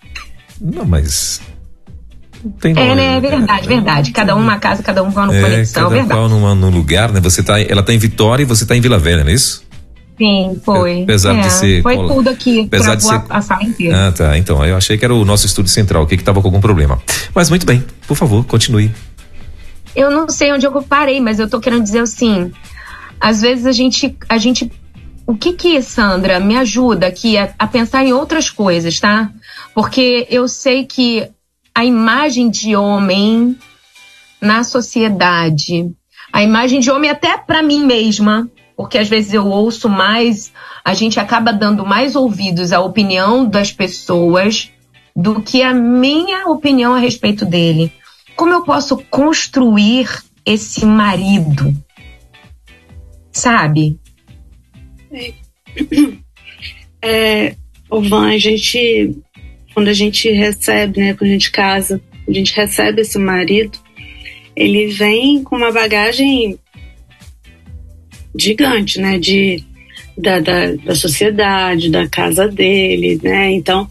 Não, 0.60 0.84
mas. 0.84 1.40
Tem 2.60 2.72
é, 2.76 2.94
né? 2.94 3.16
É 3.16 3.20
verdade, 3.20 3.66
é, 3.66 3.68
verdade. 3.68 4.10
Cada 4.10 4.34
um 4.34 4.40
numa 4.40 4.58
casa, 4.58 4.82
cada 4.82 5.02
um 5.02 5.12
com 5.12 5.20
uma 5.20 5.34
é, 5.34 5.40
conexão, 5.40 5.84
cada 5.84 5.94
verdade. 5.94 6.20
qual 6.20 6.28
numa, 6.28 6.54
num 6.54 6.70
lugar, 6.70 7.12
né? 7.12 7.20
Você 7.20 7.42
tá, 7.42 7.60
ela 7.60 7.82
tá 7.82 7.92
em 7.92 7.98
Vitória 7.98 8.42
e 8.42 8.46
você 8.46 8.66
tá 8.66 8.76
em 8.76 8.80
Vila 8.80 8.98
Velha, 8.98 9.22
não 9.22 9.30
é 9.30 9.34
isso? 9.34 9.69
Sim, 10.20 10.60
foi. 10.62 11.04
Apesar 11.04 11.34
é, 11.34 11.40
de 11.40 11.50
ser. 11.50 11.82
Foi 11.82 11.96
tudo 11.96 12.28
aqui. 12.28 12.60
Apesar 12.66 12.94
de 12.94 13.04
ser. 13.04 13.22
A, 13.30 13.40
sala 13.40 13.64
inteira. 13.64 14.08
Ah, 14.08 14.12
tá. 14.12 14.36
Então, 14.36 14.62
eu 14.66 14.76
achei 14.76 14.98
que 14.98 15.04
era 15.04 15.14
o 15.14 15.24
nosso 15.24 15.46
estúdio 15.46 15.70
central, 15.72 16.06
que 16.06 16.14
estava 16.14 16.42
com 16.42 16.48
algum 16.48 16.60
problema. 16.60 17.00
Mas 17.34 17.48
muito 17.48 17.64
bem, 17.64 17.82
por 18.06 18.14
favor, 18.14 18.44
continue. 18.44 18.90
Eu 19.96 20.10
não 20.10 20.28
sei 20.28 20.52
onde 20.52 20.66
eu 20.66 20.82
parei, 20.82 21.22
mas 21.22 21.38
eu 21.38 21.48
tô 21.48 21.58
querendo 21.58 21.84
dizer 21.84 22.00
assim. 22.00 22.52
Às 23.18 23.40
vezes 23.40 23.64
a 23.64 23.72
gente. 23.72 24.14
A 24.28 24.36
gente 24.36 24.70
o 25.26 25.34
que 25.34 25.54
que, 25.54 25.80
Sandra, 25.80 26.38
me 26.38 26.56
ajuda 26.56 27.06
aqui 27.06 27.38
a, 27.38 27.54
a 27.58 27.66
pensar 27.66 28.04
em 28.04 28.12
outras 28.12 28.50
coisas, 28.50 29.00
tá? 29.00 29.30
Porque 29.72 30.26
eu 30.28 30.46
sei 30.48 30.84
que 30.84 31.30
a 31.74 31.82
imagem 31.84 32.50
de 32.50 32.76
homem 32.76 33.56
na 34.38 34.64
sociedade, 34.64 35.88
a 36.30 36.42
imagem 36.42 36.80
de 36.80 36.90
homem 36.90 37.08
até 37.08 37.38
para 37.38 37.62
mim 37.62 37.86
mesma, 37.86 38.50
porque 38.80 38.96
às 38.96 39.10
vezes 39.10 39.34
eu 39.34 39.46
ouço 39.46 39.90
mais, 39.90 40.50
a 40.82 40.94
gente 40.94 41.20
acaba 41.20 41.52
dando 41.52 41.84
mais 41.84 42.16
ouvidos 42.16 42.72
à 42.72 42.80
opinião 42.80 43.46
das 43.46 43.70
pessoas 43.70 44.72
do 45.14 45.42
que 45.42 45.62
a 45.62 45.74
minha 45.74 46.46
opinião 46.46 46.94
a 46.94 46.98
respeito 46.98 47.44
dele. 47.44 47.92
Como 48.34 48.54
eu 48.54 48.64
posso 48.64 48.96
construir 49.10 50.08
esse 50.46 50.86
marido? 50.86 51.76
Sabe? 53.30 53.98
É, 55.12 55.34
é 57.02 57.56
o 57.90 58.00
Van, 58.00 58.30
a 58.30 58.38
gente, 58.38 59.14
quando 59.74 59.88
a 59.88 59.92
gente 59.92 60.30
recebe, 60.30 61.00
né, 61.00 61.12
quando 61.12 61.28
a 61.28 61.34
gente 61.34 61.50
casa, 61.50 62.00
a 62.26 62.32
gente 62.32 62.56
recebe 62.56 63.02
esse 63.02 63.18
marido, 63.18 63.78
ele 64.56 64.86
vem 64.86 65.44
com 65.44 65.56
uma 65.56 65.70
bagagem 65.70 66.58
gigante, 68.36 69.00
né? 69.00 69.18
De, 69.18 69.64
da, 70.16 70.38
da, 70.40 70.72
da 70.72 70.94
sociedade, 70.94 71.90
da 71.90 72.08
casa 72.08 72.46
dele, 72.46 73.18
né? 73.22 73.50
Então, 73.52 73.88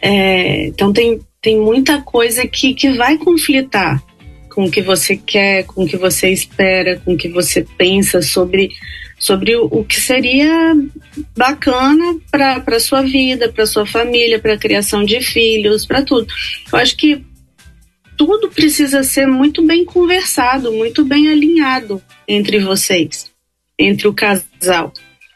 é, 0.00 0.66
então 0.66 0.92
tem, 0.92 1.20
tem 1.40 1.58
muita 1.58 2.00
coisa 2.00 2.46
que, 2.46 2.74
que 2.74 2.92
vai 2.92 3.18
conflitar 3.18 4.02
com 4.50 4.64
o 4.64 4.70
que 4.70 4.80
você 4.80 5.16
quer, 5.16 5.64
com 5.64 5.84
o 5.84 5.86
que 5.86 5.96
você 5.96 6.30
espera, 6.30 7.00
com 7.04 7.12
o 7.12 7.16
que 7.16 7.28
você 7.28 7.66
pensa 7.76 8.22
sobre, 8.22 8.70
sobre 9.18 9.54
o, 9.54 9.66
o 9.66 9.84
que 9.84 10.00
seria 10.00 10.74
bacana 11.36 12.18
para 12.30 12.62
a 12.66 12.80
sua 12.80 13.02
vida, 13.02 13.52
para 13.52 13.66
sua 13.66 13.84
família, 13.84 14.38
para 14.38 14.54
a 14.54 14.58
criação 14.58 15.04
de 15.04 15.20
filhos, 15.20 15.84
para 15.84 16.02
tudo. 16.02 16.26
Eu 16.72 16.78
acho 16.78 16.96
que 16.96 17.22
tudo 18.16 18.48
precisa 18.48 19.02
ser 19.02 19.26
muito 19.26 19.62
bem 19.62 19.84
conversado, 19.84 20.72
muito 20.72 21.04
bem 21.04 21.28
alinhado 21.28 22.02
entre 22.26 22.58
vocês 22.58 23.35
entre 23.78 24.08
o 24.08 24.14
casal, 24.14 24.92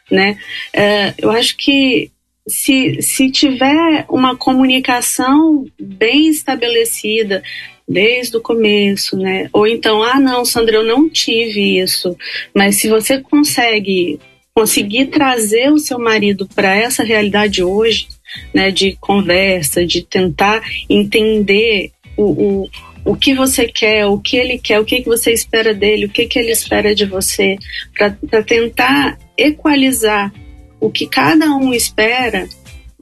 né? 0.09 0.37
Uh, 0.75 1.13
eu 1.17 1.31
acho 1.31 1.55
que 1.57 2.11
se, 2.47 3.01
se 3.01 3.31
tiver 3.31 4.05
uma 4.09 4.35
comunicação 4.35 5.65
bem 5.79 6.27
estabelecida 6.27 7.43
desde 7.87 8.37
o 8.37 8.41
começo, 8.41 9.17
né? 9.17 9.49
Ou 9.53 9.67
então, 9.67 10.01
ah, 10.03 10.19
não, 10.19 10.45
Sandra, 10.45 10.77
eu 10.77 10.83
não 10.83 11.09
tive 11.09 11.79
isso, 11.79 12.17
mas 12.55 12.77
se 12.77 12.87
você 12.87 13.19
consegue 13.19 14.19
conseguir 14.53 15.07
trazer 15.07 15.71
o 15.71 15.79
seu 15.79 15.97
marido 15.97 16.47
para 16.47 16.75
essa 16.75 17.03
realidade 17.03 17.63
hoje, 17.63 18.07
né, 18.53 18.69
de 18.71 18.97
conversa, 18.99 19.85
de 19.85 20.01
tentar 20.01 20.61
entender 20.89 21.91
o, 22.17 22.63
o 22.63 22.69
o 23.03 23.15
que 23.15 23.33
você 23.33 23.67
quer, 23.67 24.05
o 24.05 24.19
que 24.19 24.37
ele 24.37 24.59
quer, 24.59 24.79
o 24.79 24.85
que, 24.85 25.01
que 25.01 25.07
você 25.07 25.31
espera 25.31 25.73
dele, 25.73 26.05
o 26.05 26.09
que, 26.09 26.25
que 26.25 26.37
ele 26.37 26.51
espera 26.51 26.93
de 26.93 27.05
você, 27.05 27.57
para 27.97 28.43
tentar 28.43 29.17
equalizar 29.37 30.31
o 30.79 30.89
que 30.89 31.07
cada 31.07 31.45
um 31.55 31.73
espera 31.73 32.47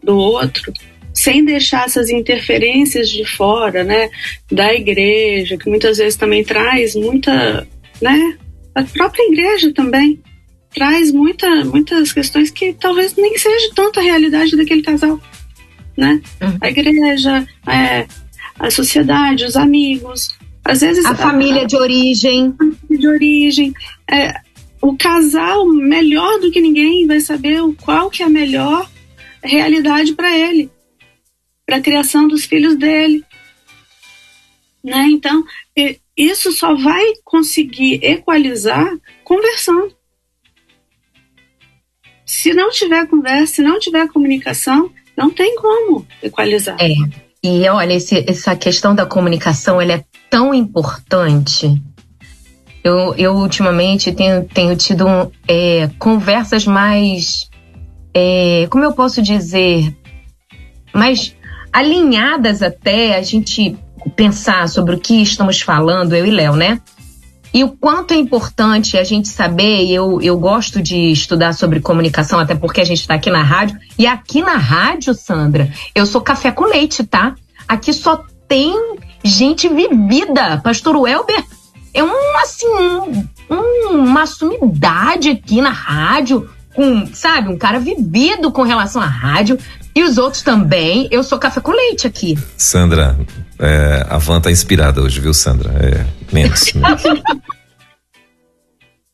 do 0.02 0.18
outro, 0.18 0.72
sem 1.14 1.43
deixar 1.43 1.86
essas 1.86 2.10
interferências 2.10 3.10
de 3.10 3.26
fora, 3.26 3.84
né, 3.84 4.10
da 4.52 4.74
igreja, 4.74 5.58
que 5.58 5.70
muitas 5.70 5.97
vezes 5.97 6.16
também 6.16 6.43
traz 6.43 6.95
muita, 6.95 7.68
né, 8.02 8.38
a 8.76 8.84
própria 8.84 9.24
igreja 9.24 9.74
também 9.74 10.22
traz 10.74 11.12
muita, 11.12 11.66
muitas 11.66 12.14
questões 12.14 12.52
que 12.52 12.74
talvez 12.74 13.16
nem 13.16 13.38
seja 13.38 13.72
tanto 13.76 14.00
a 14.00 14.04
realidade 14.04 14.56
daquele 14.56 14.82
casal, 14.82 15.20
né? 15.97 16.22
Uhum. 16.41 16.58
A 16.62 16.70
igreja, 16.70 17.47
é, 17.68 18.06
a 18.60 18.70
sociedade, 18.70 19.45
os 19.45 19.55
amigos, 19.55 20.38
às 20.64 20.82
vezes 20.82 21.05
a, 21.05 21.12
a 21.12 21.16
família 21.16 21.66
de 21.66 21.76
origem, 21.78 22.53
de 22.89 23.07
origem, 23.07 23.74
é, 24.10 24.34
o 24.82 24.95
casal 24.97 25.66
melhor 25.66 26.39
do 26.39 26.51
que 26.51 26.62
ninguém 26.62 27.07
vai 27.07 27.20
saber 27.20 27.62
o 27.62 27.74
qual 27.74 28.10
que 28.10 28.22
é 28.22 28.26
a 28.26 28.30
melhor 28.30 28.89
realidade 29.43 30.14
para 30.14 30.38
ele, 30.38 30.70
para 31.66 31.78
a 31.78 31.82
criação 31.82 32.28
dos 32.28 32.45
filhos 32.45 32.76
dele. 32.76 33.24
Né? 34.84 35.07
Então, 35.10 35.43
isso 36.16 36.51
só 36.51 36.76
vai 36.76 37.14
conseguir 37.24 38.03
equalizar 38.03 38.89
conversando. 39.24 39.97
Se 42.26 42.53
não 42.53 42.70
tiver 42.70 43.07
conversa, 43.07 43.55
se 43.55 43.62
não 43.62 43.80
tiver 43.80 44.07
comunicação, 44.10 44.93
não 45.18 45.30
tem 45.30 45.55
como 45.55 46.05
equalizar. 46.22 46.78
É. 46.80 47.29
E 47.44 47.68
olha, 47.70 47.94
esse, 47.94 48.26
essa 48.28 48.56
questão 48.56 48.94
da 48.94 49.06
comunicação 49.06 49.82
ela 49.82 49.94
é 49.94 50.04
tão 50.30 50.54
importante. 50.54 51.82
Eu, 52.84 53.14
eu 53.16 53.36
ultimamente 53.36 54.12
tenho, 54.12 54.44
tenho 54.46 54.76
tido 54.76 55.06
é, 55.48 55.90
conversas 55.98 56.66
mais. 56.66 57.50
É, 58.14 58.68
como 58.70 58.84
eu 58.84 58.94
posso 58.94 59.22
dizer? 59.22 59.96
Mais 60.94 61.36
alinhadas 61.72 62.62
até 62.62 63.16
a 63.16 63.22
gente 63.22 63.78
pensar 64.16 64.68
sobre 64.68 64.96
o 64.96 65.00
que 65.00 65.22
estamos 65.22 65.62
falando, 65.62 66.16
eu 66.16 66.26
e 66.26 66.32
Léo, 66.32 66.56
né? 66.56 66.82
E 67.54 67.64
o 67.64 67.70
quanto 67.70 68.14
é 68.14 68.18
importante 68.18 68.97
a 68.97 69.04
gente 69.04 69.28
saber, 69.28 69.89
eu, 69.89 70.22
eu 70.22 70.38
gosto 70.38 70.82
de 70.82 71.12
estudar 71.12 71.54
sobre 71.54 71.80
comunicação, 71.80 72.39
até 72.39 72.54
porque 72.54 72.82
a 72.82 72.86
gente 72.86 73.02
está 73.02 73.16
aqui 73.16 73.30
na 73.30 73.43
rádio. 73.43 73.78
E 73.97 74.06
aqui 74.06 74.41
na 74.41 74.58
rádio, 74.58 75.14
Sandra, 75.14 75.72
eu 75.95 76.06
sou 76.06 76.22
café 76.22 76.52
com 76.52 76.66
leite, 76.66 77.04
tá? 77.04 77.36
Aqui 77.68 77.91
só 77.91 78.24
tem 78.47 78.74
gente 79.24 79.68
vivida. 79.68 80.60
Pastor 80.64 80.95
Welber 80.95 81.43
é 81.93 82.04
um, 82.04 82.38
assim, 82.38 82.68
um, 83.50 83.91
uma 83.91 84.26
sumidade 84.26 85.30
aqui 85.30 85.62
na 85.62 85.72
rádio, 85.72 86.50
com, 86.76 87.08
sabe, 87.14 87.50
um 87.50 87.58
cara 87.58 87.80
vivido 87.80 88.52
com 88.52 88.62
relação 88.62 89.02
à 89.02 89.08
rádio. 89.08 89.58
E 89.96 90.04
os 90.04 90.18
outros 90.18 90.44
também. 90.44 91.08
Eu 91.12 91.24
sou 91.24 91.38
café 91.38 91.60
com 91.60 91.72
leite 91.72 92.08
aqui. 92.08 92.38
Sandra, 92.58 93.20
é, 93.60 94.06
a 94.10 94.18
Van 94.18 94.40
tá 94.40 94.52
inspirada 94.52 95.02
hoje, 95.02 95.20
viu, 95.20 95.34
Sandra? 95.34 95.72
É, 95.72 96.06
menos. 96.34 96.72
menos. 96.74 97.04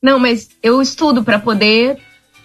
Não, 0.01 0.19
mas 0.19 0.49
eu 0.61 0.81
estudo 0.81 1.23
para 1.23 1.39
poder. 1.39 1.97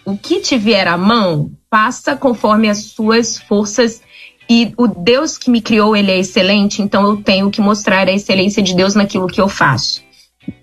O 0.02 0.16
que 0.16 0.40
te 0.40 0.56
vier 0.56 0.88
à 0.88 0.96
mão, 0.96 1.52
passa 1.68 2.16
conforme 2.16 2.68
as 2.68 2.86
suas 2.86 3.38
forças. 3.38 4.00
E 4.48 4.72
o 4.76 4.88
Deus 4.88 5.38
que 5.38 5.50
me 5.50 5.60
criou, 5.60 5.94
ele 5.94 6.10
é 6.10 6.18
excelente, 6.18 6.82
então 6.82 7.06
eu 7.06 7.18
tenho 7.18 7.50
que 7.50 7.60
mostrar 7.60 8.08
a 8.08 8.12
excelência 8.12 8.62
de 8.62 8.74
Deus 8.74 8.94
naquilo 8.94 9.28
que 9.28 9.40
eu 9.40 9.48
faço. 9.48 10.02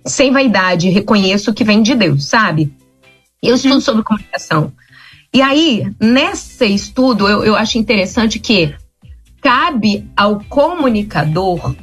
Sem 0.05 0.33
vaidade, 0.33 0.89
reconheço 0.89 1.53
que 1.53 1.63
vem 1.63 1.81
de 1.81 1.95
Deus, 1.95 2.25
sabe? 2.25 2.73
Eu 3.41 3.55
estudo 3.55 3.75
uhum. 3.75 3.81
sobre 3.81 4.03
comunicação. 4.03 4.73
E 5.37 5.41
aí, 5.43 5.83
nesse 5.99 6.65
estudo, 6.65 7.27
eu, 7.27 7.43
eu 7.45 7.55
acho 7.55 7.77
interessante 7.77 8.39
que 8.39 8.73
cabe 9.39 10.09
ao 10.17 10.39
comunicador 10.45 11.75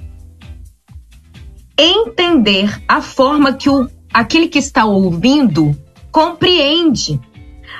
entender 1.78 2.82
a 2.88 3.00
forma 3.00 3.52
que 3.52 3.70
o, 3.70 3.88
aquele 4.12 4.48
que 4.48 4.58
está 4.58 4.84
ouvindo 4.84 5.70
compreende. 6.10 7.20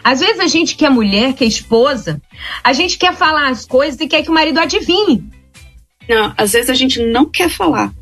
Às 0.05 0.21
vezes 0.21 0.39
a 0.39 0.47
gente 0.47 0.77
que 0.77 0.87
é 0.87 0.89
mulher, 0.89 1.33
que 1.33 1.43
é 1.43 1.49
esposa, 1.49 2.23
a 2.63 2.73
gente 2.73 2.97
quer 2.97 3.13
falar 3.17 3.49
as 3.49 3.67
coisas 3.67 4.01
e 4.01 4.07
quer 4.07 4.23
que 4.23 4.31
o 4.31 4.35
marido 4.35 4.61
adivinhe. 4.61 5.29
Não, 6.09 6.33
às 6.37 6.53
vezes 6.53 6.71
a 6.71 6.75
gente 6.75 7.05
não 7.05 7.29
quer 7.29 7.49
falar. 7.49 7.93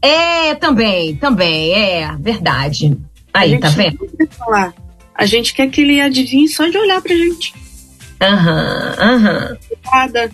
É, 0.00 0.54
também, 0.54 1.14
também, 1.16 1.74
é 1.74 2.16
verdade. 2.18 2.96
Aí, 3.34 3.60
tá 3.60 3.68
vendo? 3.68 3.98
Não 4.00 4.16
quer 4.16 4.28
falar. 4.28 4.81
A 5.22 5.26
gente 5.26 5.54
quer 5.54 5.70
que 5.70 5.82
ele 5.82 6.00
adivinhe 6.00 6.48
só 6.48 6.66
de 6.66 6.76
olhar 6.76 7.00
pra 7.00 7.14
gente. 7.14 7.54
Aham, 8.20 8.94
aham. 8.98 9.56
Nada. 9.84 10.32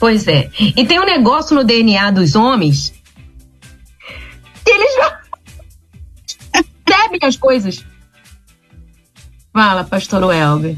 Pois 0.00 0.26
é. 0.26 0.50
E 0.58 0.84
tem 0.84 0.98
um 0.98 1.04
negócio 1.04 1.54
no 1.54 1.62
DNA 1.62 2.10
dos 2.10 2.34
homens 2.34 2.92
que 4.64 4.72
eles 4.72 4.96
não 4.98 6.64
percebem 6.84 7.20
as 7.22 7.36
coisas. 7.36 7.84
Fala, 9.52 9.84
pastor 9.84 10.24
Welber. 10.24 10.74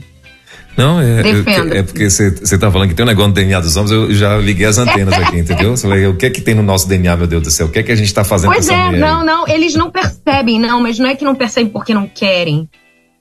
Não, 0.79 1.01
é, 1.01 1.23
eu, 1.23 1.73
é 1.73 1.83
porque 1.83 2.09
você 2.09 2.57
tá 2.57 2.71
falando 2.71 2.89
que 2.89 2.95
tem 2.95 3.05
um 3.05 3.09
negócio 3.09 3.31
no 3.31 3.35
DNA 3.35 3.59
dos 3.59 3.75
homens, 3.75 3.91
eu 3.91 4.15
já 4.15 4.37
liguei 4.37 4.65
as 4.65 4.79
antenas 4.79 5.13
aqui, 5.13 5.37
entendeu? 5.41 5.77
Você 5.77 6.07
o 6.07 6.17
que 6.17 6.27
é 6.27 6.31
que 6.31 6.41
tem 6.41 6.55
no 6.55 6.63
nosso 6.63 6.89
DNA, 6.89 7.17
meu 7.17 7.27
Deus 7.27 7.43
do 7.43 7.51
céu? 7.51 7.67
O 7.67 7.69
que 7.69 7.81
é 7.81 7.83
que 7.83 7.91
a 7.91 7.97
gente 7.97 8.15
tá 8.15 8.23
fazendo 8.23 8.53
pois 8.53 8.69
é, 8.69 8.93
não, 8.93 9.25
não, 9.25 9.49
eles 9.49 9.75
não 9.75 9.91
percebem, 9.91 10.61
não, 10.61 10.81
mas 10.81 10.97
não 11.01 11.09
é 11.09 11.17
que 11.17 11.25
não 11.25 11.35
percebem 11.35 11.69
porque 11.69 11.93
não 11.93 12.07
querem. 12.07 12.69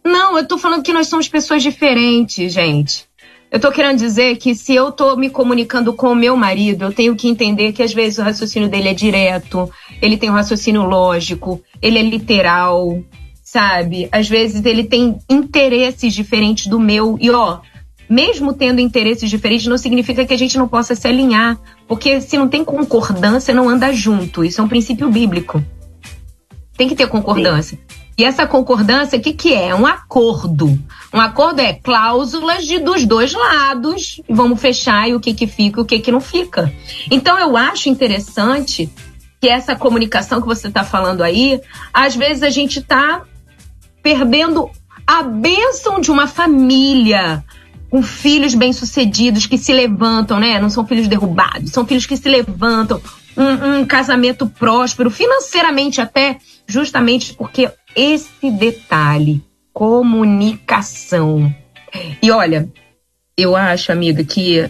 Não, 0.05 0.37
eu 0.37 0.47
tô 0.47 0.59
falando 0.59 0.83
que 0.83 0.93
nós 0.93 1.07
somos 1.07 1.27
pessoas 1.27 1.63
diferentes, 1.63 2.53
gente. 2.53 3.05
Eu 3.49 3.59
tô 3.59 3.71
querendo 3.71 3.97
dizer 3.97 4.37
que 4.37 4.53
se 4.53 4.75
eu 4.75 4.91
tô 4.91 5.15
me 5.15 5.31
comunicando 5.31 5.91
com 5.93 6.11
o 6.11 6.15
meu 6.15 6.37
marido, 6.37 6.85
eu 6.85 6.93
tenho 6.93 7.15
que 7.15 7.27
entender 7.27 7.71
que 7.71 7.81
às 7.81 7.91
vezes 7.91 8.19
o 8.19 8.21
raciocínio 8.21 8.69
dele 8.69 8.89
é 8.89 8.93
direto, 8.93 9.67
ele 9.99 10.15
tem 10.15 10.29
um 10.29 10.33
raciocínio 10.33 10.83
lógico, 10.83 11.59
ele 11.81 11.97
é 11.97 12.03
literal, 12.03 13.01
sabe? 13.47 14.09
Às 14.11 14.27
vezes 14.27 14.65
ele 14.65 14.83
tem 14.83 15.19
interesses 15.29 16.13
diferentes 16.13 16.67
do 16.67 16.77
meu. 16.77 17.17
E 17.21 17.31
ó, 17.31 17.59
mesmo 18.09 18.51
tendo 18.51 18.81
interesses 18.81 19.29
diferentes, 19.29 19.67
não 19.67 19.77
significa 19.77 20.25
que 20.25 20.33
a 20.33 20.37
gente 20.37 20.57
não 20.57 20.67
possa 20.67 20.95
se 20.95 21.07
alinhar. 21.07 21.57
Porque 21.87 22.19
se 22.19 22.37
não 22.37 22.49
tem 22.49 22.65
concordância, 22.65 23.53
não 23.53 23.69
anda 23.69 23.93
junto. 23.93 24.43
Isso 24.43 24.59
é 24.59 24.63
um 24.65 24.67
princípio 24.67 25.09
bíblico. 25.09 25.63
Tem 26.75 26.89
que 26.89 26.95
ter 26.95 27.07
concordância. 27.07 27.77
Sim. 27.77 27.97
E 28.17 28.25
essa 28.25 28.45
concordância, 28.45 29.17
o 29.17 29.21
que, 29.21 29.31
que 29.31 29.53
é? 29.53 29.73
Um 29.73 29.85
acordo. 29.85 30.77
Um 31.13 31.21
acordo 31.21 31.61
é 31.61 31.71
cláusulas 31.71 32.65
de, 32.65 32.79
dos 32.79 33.05
dois 33.05 33.31
lados. 33.31 34.19
Vamos 34.27 34.59
fechar 34.59 35.07
e 35.07 35.15
o 35.15 35.21
que, 35.21 35.33
que 35.33 35.47
fica 35.47 35.79
e 35.79 35.83
o 35.83 35.85
que, 35.85 35.99
que 35.99 36.11
não 36.11 36.19
fica. 36.19 36.73
Então, 37.09 37.39
eu 37.39 37.55
acho 37.55 37.87
interessante 37.87 38.89
que 39.39 39.47
essa 39.47 39.73
comunicação 39.75 40.41
que 40.41 40.47
você 40.47 40.67
está 40.67 40.83
falando 40.83 41.21
aí, 41.21 41.61
às 41.93 42.15
vezes 42.15 42.43
a 42.43 42.49
gente 42.49 42.79
está 42.79 43.23
perdendo 44.01 44.69
a 45.05 45.23
bênção 45.23 45.99
de 45.99 46.11
uma 46.11 46.27
família 46.27 47.43
com 47.89 48.03
filhos 48.03 48.53
bem-sucedidos 48.53 49.45
que 49.45 49.57
se 49.57 49.71
levantam, 49.71 50.39
né? 50.39 50.59
Não 50.59 50.69
são 50.69 50.85
filhos 50.85 51.07
derrubados, 51.07 51.71
são 51.71 51.85
filhos 51.85 52.05
que 52.05 52.17
se 52.17 52.27
levantam, 52.27 53.01
um, 53.37 53.79
um 53.79 53.85
casamento 53.85 54.47
próspero, 54.47 55.09
financeiramente 55.09 56.01
até, 56.01 56.37
justamente 56.67 57.33
porque 57.33 57.71
esse 57.95 58.51
detalhe, 58.51 59.41
comunicação. 59.71 61.53
E 62.21 62.29
olha, 62.31 62.69
eu 63.37 63.55
acho, 63.55 63.91
amiga, 63.91 64.23
que 64.23 64.69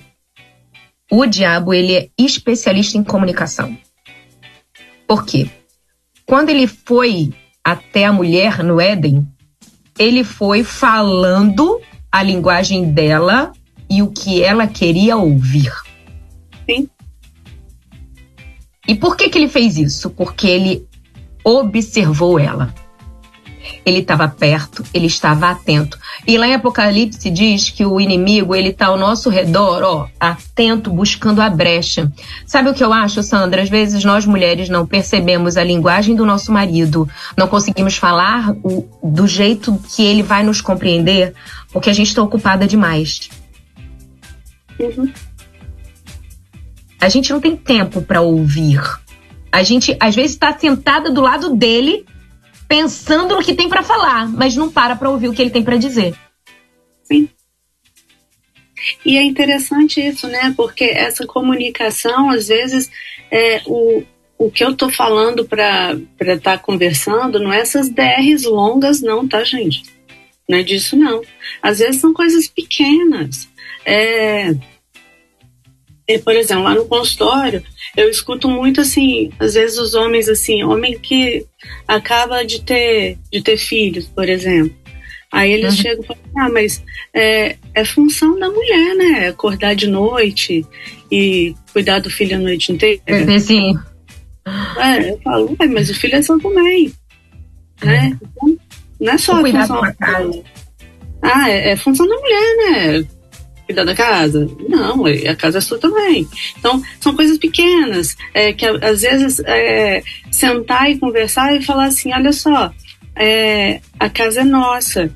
o 1.09 1.25
diabo 1.25 1.73
ele 1.73 1.93
é 1.93 2.09
especialista 2.17 2.97
em 2.97 3.03
comunicação. 3.03 3.75
Por 5.07 5.25
quê? 5.25 5.49
Quando 6.25 6.49
ele 6.49 6.67
foi 6.67 7.33
até 7.67 8.05
a 8.05 8.13
mulher 8.13 8.63
no 8.63 8.79
Éden, 8.79 9.27
ele 9.99 10.23
foi 10.23 10.63
falando 10.63 11.81
a 12.09 12.23
linguagem 12.23 12.93
dela 12.93 13.51
e 13.89 14.01
o 14.01 14.07
que 14.07 14.41
ela 14.41 14.65
queria 14.67 15.17
ouvir. 15.17 15.73
Sim. 16.65 16.87
E 18.87 18.95
por 18.95 19.17
que, 19.17 19.27
que 19.27 19.37
ele 19.37 19.49
fez 19.49 19.77
isso? 19.77 20.09
Porque 20.11 20.47
ele 20.47 20.87
observou 21.43 22.39
ela 22.39 22.73
ele 23.87 23.99
estava 23.99 24.27
perto, 24.27 24.83
ele 24.93 25.07
estava 25.07 25.49
atento. 25.49 25.97
E 26.27 26.37
lá 26.37 26.45
em 26.45 26.53
Apocalipse 26.53 27.29
diz 27.29 27.69
que 27.69 27.85
o 27.85 28.01
inimigo, 28.01 28.53
ele 28.53 28.69
está 28.69 28.87
ao 28.87 28.97
nosso 28.97 29.29
redor, 29.29 29.81
ó, 29.81 30.07
atento, 30.19 30.91
buscando 30.91 31.41
a 31.41 31.49
brecha. 31.49 32.11
Sabe 32.45 32.69
o 32.69 32.73
que 32.73 32.83
eu 32.83 32.91
acho, 32.91 33.23
Sandra? 33.23 33.61
Às 33.61 33.69
vezes 33.69 34.03
nós 34.03 34.25
mulheres 34.25 34.67
não 34.67 34.85
percebemos 34.85 35.55
a 35.55 35.63
linguagem 35.63 36.15
do 36.15 36.25
nosso 36.25 36.51
marido, 36.51 37.07
não 37.37 37.47
conseguimos 37.47 37.95
falar 37.95 38.51
o, 38.61 38.85
do 39.01 39.25
jeito 39.25 39.79
que 39.95 40.03
ele 40.03 40.21
vai 40.21 40.43
nos 40.43 40.59
compreender, 40.59 41.33
porque 41.71 41.89
a 41.89 41.93
gente 41.93 42.07
está 42.07 42.21
ocupada 42.21 42.67
demais. 42.67 43.29
Uhum. 44.77 45.11
A 46.99 47.07
gente 47.07 47.31
não 47.31 47.39
tem 47.39 47.55
tempo 47.55 48.01
para 48.01 48.19
ouvir. 48.19 48.81
A 49.49 49.63
gente, 49.63 49.95
às 49.97 50.13
vezes, 50.13 50.31
está 50.31 50.57
sentada 50.57 51.09
do 51.09 51.21
lado 51.21 51.55
dele 51.55 52.05
pensando 52.67 53.35
no 53.35 53.43
que 53.43 53.53
tem 53.53 53.69
para 53.69 53.83
falar, 53.83 54.27
mas 54.27 54.55
não 54.55 54.71
para 54.71 54.95
para 54.95 55.09
ouvir 55.09 55.29
o 55.29 55.33
que 55.33 55.41
ele 55.41 55.51
tem 55.51 55.63
para 55.63 55.77
dizer. 55.77 56.15
Sim. 57.03 57.29
E 59.05 59.17
é 59.17 59.23
interessante 59.23 60.05
isso, 60.05 60.27
né? 60.27 60.53
Porque 60.55 60.85
essa 60.85 61.25
comunicação, 61.25 62.29
às 62.29 62.47
vezes, 62.47 62.89
é, 63.31 63.61
o, 63.65 64.03
o 64.37 64.51
que 64.51 64.63
eu 64.63 64.75
tô 64.75 64.89
falando 64.89 65.45
para 65.45 65.97
estar 66.19 66.37
tá 66.39 66.57
conversando 66.57 67.39
não 67.39 67.51
é 67.51 67.59
essas 67.59 67.89
DRs 67.89 68.43
longas, 68.43 69.01
não, 69.01 69.27
tá, 69.27 69.43
gente? 69.43 69.83
Não 70.47 70.57
é 70.57 70.63
disso, 70.63 70.95
não. 70.95 71.21
Às 71.61 71.79
vezes 71.79 71.99
são 71.99 72.13
coisas 72.13 72.47
pequenas. 72.47 73.49
É, 73.85 74.53
por 76.23 76.33
exemplo, 76.33 76.63
lá 76.63 76.73
no 76.73 76.85
consultório, 76.85 77.61
eu 77.95 78.09
escuto 78.09 78.49
muito 78.49 78.79
assim, 78.79 79.29
às 79.39 79.55
vezes 79.55 79.77
os 79.77 79.93
homens 79.93 80.29
assim, 80.29 80.63
homem 80.63 80.97
que 80.97 81.45
acaba 81.87 82.45
de 82.45 82.61
ter 82.61 83.17
de 83.31 83.41
ter 83.41 83.57
filhos, 83.57 84.05
por 84.07 84.29
exemplo. 84.29 84.73
Aí 85.31 85.51
eles 85.51 85.75
uhum. 85.75 85.81
chegam 85.81 86.03
e 86.03 86.07
falam, 86.07 86.23
ah, 86.37 86.49
mas 86.49 86.81
é, 87.13 87.57
é 87.73 87.83
função 87.83 88.39
da 88.39 88.49
mulher, 88.49 88.95
né? 88.95 89.27
Acordar 89.27 89.75
de 89.75 89.87
noite 89.87 90.65
e 91.11 91.53
cuidar 91.73 91.99
do 91.99 92.09
filho 92.09 92.37
a 92.37 92.39
noite 92.39 92.71
inteira. 92.71 93.01
É, 93.05 93.39
sim. 93.39 93.77
É, 94.77 95.11
eu 95.11 95.19
falo, 95.21 95.57
mas 95.69 95.89
o 95.89 95.93
filho 95.93 96.15
é 96.15 96.21
seu 96.21 96.39
também. 96.39 96.93
Né? 97.83 98.17
Então, 98.21 98.57
não 98.99 99.13
é 99.13 99.17
só 99.17 99.41
cuidar 99.41 99.67
função 99.67 99.81
da 99.81 99.93
casa. 99.93 100.43
Ah, 101.21 101.49
é, 101.49 101.71
é 101.71 101.75
função 101.75 102.07
da 102.07 102.15
mulher, 102.15 102.55
né? 102.71 103.07
Cuidar 103.67 103.83
da 103.83 103.93
casa? 103.93 104.49
Não, 104.67 105.05
a 105.05 105.35
casa 105.35 105.59
é 105.59 105.61
sua 105.61 105.77
também. 105.77 106.27
Então, 106.57 106.81
são 106.99 107.15
coisas 107.15 107.37
pequenas, 107.37 108.15
é, 108.33 108.53
que 108.53 108.65
às 108.65 109.01
vezes 109.01 109.39
é, 109.41 110.01
sentar 110.31 110.89
e 110.89 110.97
conversar 110.97 111.55
e 111.55 111.63
falar 111.63 111.85
assim: 111.85 112.13
olha 112.13 112.31
só, 112.31 112.71
é, 113.15 113.81
a 113.99 114.09
casa 114.09 114.41
é 114.41 114.43
nossa. 114.43 115.13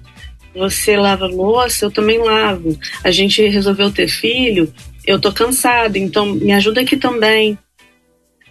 Você 0.53 0.97
lava 0.97 1.27
louça, 1.27 1.85
eu 1.85 1.91
também 1.91 2.19
lavo. 2.19 2.77
A 3.03 3.09
gente 3.09 3.41
resolveu 3.47 3.89
ter 3.89 4.09
filho, 4.09 4.71
eu 5.07 5.19
tô 5.19 5.31
cansada, 5.31 5.97
então 5.97 6.25
me 6.25 6.51
ajuda 6.51 6.81
aqui 6.81 6.97
também. 6.97 7.57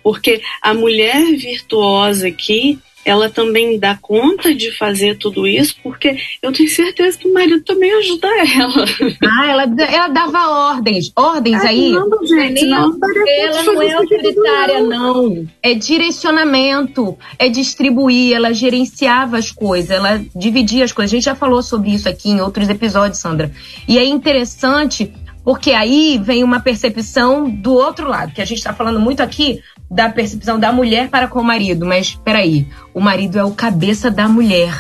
Porque 0.03 0.40
a 0.62 0.72
mulher 0.72 1.22
virtuosa 1.36 2.26
aqui, 2.26 2.78
ela 3.05 3.30
também 3.30 3.78
dá 3.78 3.96
conta 4.01 4.55
de 4.55 4.76
fazer 4.76 5.16
tudo 5.16 5.46
isso, 5.46 5.76
porque 5.82 6.16
eu 6.42 6.53
tenho 6.53 6.68
certeza 6.68 7.18
que 7.18 7.28
o 7.28 7.32
marido 7.32 7.62
também 7.62 7.92
ajuda 7.92 8.28
ela. 8.28 8.84
Ah, 9.24 9.46
ela, 9.46 9.62
ela 9.62 10.09
dava 10.09 10.48
ordens. 10.72 11.12
Ordens 11.16 11.62
aí? 11.64 11.90
Não, 11.90 12.26
gente, 12.26 12.64
não, 12.66 12.98
ela 13.26 13.62
não 13.62 13.82
é 13.82 13.92
autoritária, 13.92 14.80
não. 14.80 15.46
É 15.62 15.74
direcionamento, 15.74 17.16
é 17.38 17.48
distribuir, 17.48 18.34
ela 18.34 18.53
gerenciava 18.53 19.38
as 19.38 19.51
coisas, 19.51 19.90
ela 19.90 20.22
dividia 20.34 20.84
as 20.84 20.92
coisas. 20.92 21.12
A 21.12 21.16
gente 21.16 21.24
já 21.24 21.34
falou 21.34 21.62
sobre 21.62 21.90
isso 21.90 22.09
aqui 22.09 22.30
em 22.30 22.40
outros 22.40 22.68
episódios, 22.68 23.20
Sandra. 23.20 23.51
E 23.88 23.98
é 23.98 24.05
interessante 24.05 25.12
porque 25.42 25.72
aí 25.72 26.20
vem 26.22 26.44
uma 26.44 26.61
percepção 26.61 27.48
do 27.48 27.72
outro 27.72 28.09
lado, 28.09 28.32
que 28.32 28.42
a 28.42 28.44
gente 28.44 28.59
está 28.59 28.74
falando 28.74 29.01
muito 29.01 29.22
aqui 29.22 29.61
da 29.91 30.09
percepção 30.09 30.59
da 30.59 30.72
mulher 30.72 31.09
para 31.09 31.26
com 31.26 31.41
o 31.41 31.45
marido, 31.45 31.84
mas 31.84 32.14
peraí, 32.24 32.66
o 32.95 33.01
marido 33.01 33.38
é 33.38 33.45
o 33.45 33.51
cabeça 33.51 34.11
da 34.11 34.28
mulher. 34.28 34.72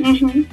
Uhum. 0.00 0.44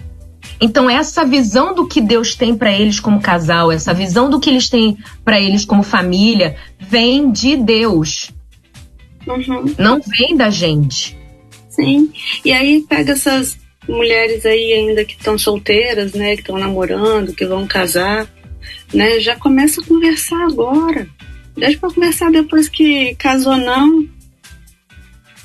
Então 0.62 0.90
essa 0.90 1.26
visão 1.26 1.74
do 1.74 1.88
que 1.88 2.00
Deus 2.00 2.36
tem 2.36 2.56
para 2.56 2.72
eles 2.72 3.00
como 3.00 3.20
casal, 3.20 3.72
essa 3.72 3.94
visão 3.94 4.30
do 4.30 4.40
que 4.40 4.50
eles 4.50 4.70
têm 4.70 4.98
para 5.24 5.40
eles 5.40 5.66
como 5.66 5.84
família, 5.84 6.56
vem 6.80 7.32
de 7.32 7.58
Deus. 7.58 8.32
Uhum. 9.28 9.74
Não 9.78 10.00
vem 10.00 10.38
da 10.38 10.50
gente. 10.50 11.18
Sim. 11.70 12.12
E 12.44 12.54
aí 12.54 12.86
pega 12.88 13.14
essas 13.14 13.58
mulheres 13.88 14.46
aí 14.46 14.74
ainda 14.74 15.04
que 15.04 15.14
estão 15.14 15.38
solteiras, 15.38 16.14
né, 16.14 16.36
que 16.36 16.42
estão 16.42 16.58
namorando, 16.58 17.34
que 17.34 17.46
vão 17.46 17.68
casar, 17.68 18.28
né, 18.94 19.20
já 19.20 19.36
começa 19.36 19.82
a 19.82 19.86
conversar 19.86 20.42
agora. 20.46 21.08
Deixa 21.56 21.80
pra 21.80 21.90
conversar 21.90 22.32
depois 22.32 22.68
que 22.68 23.16
casou, 23.16 23.56
não. 23.58 24.08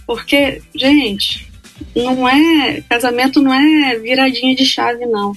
Porque, 0.07 0.61
gente, 0.75 1.51
não 1.95 2.29
é. 2.29 2.83
Casamento 2.89 3.41
não 3.41 3.55
é 3.55 3.97
viradinha 3.99 4.55
de 4.55 4.67
chave, 4.67 5.07
não. 5.07 5.37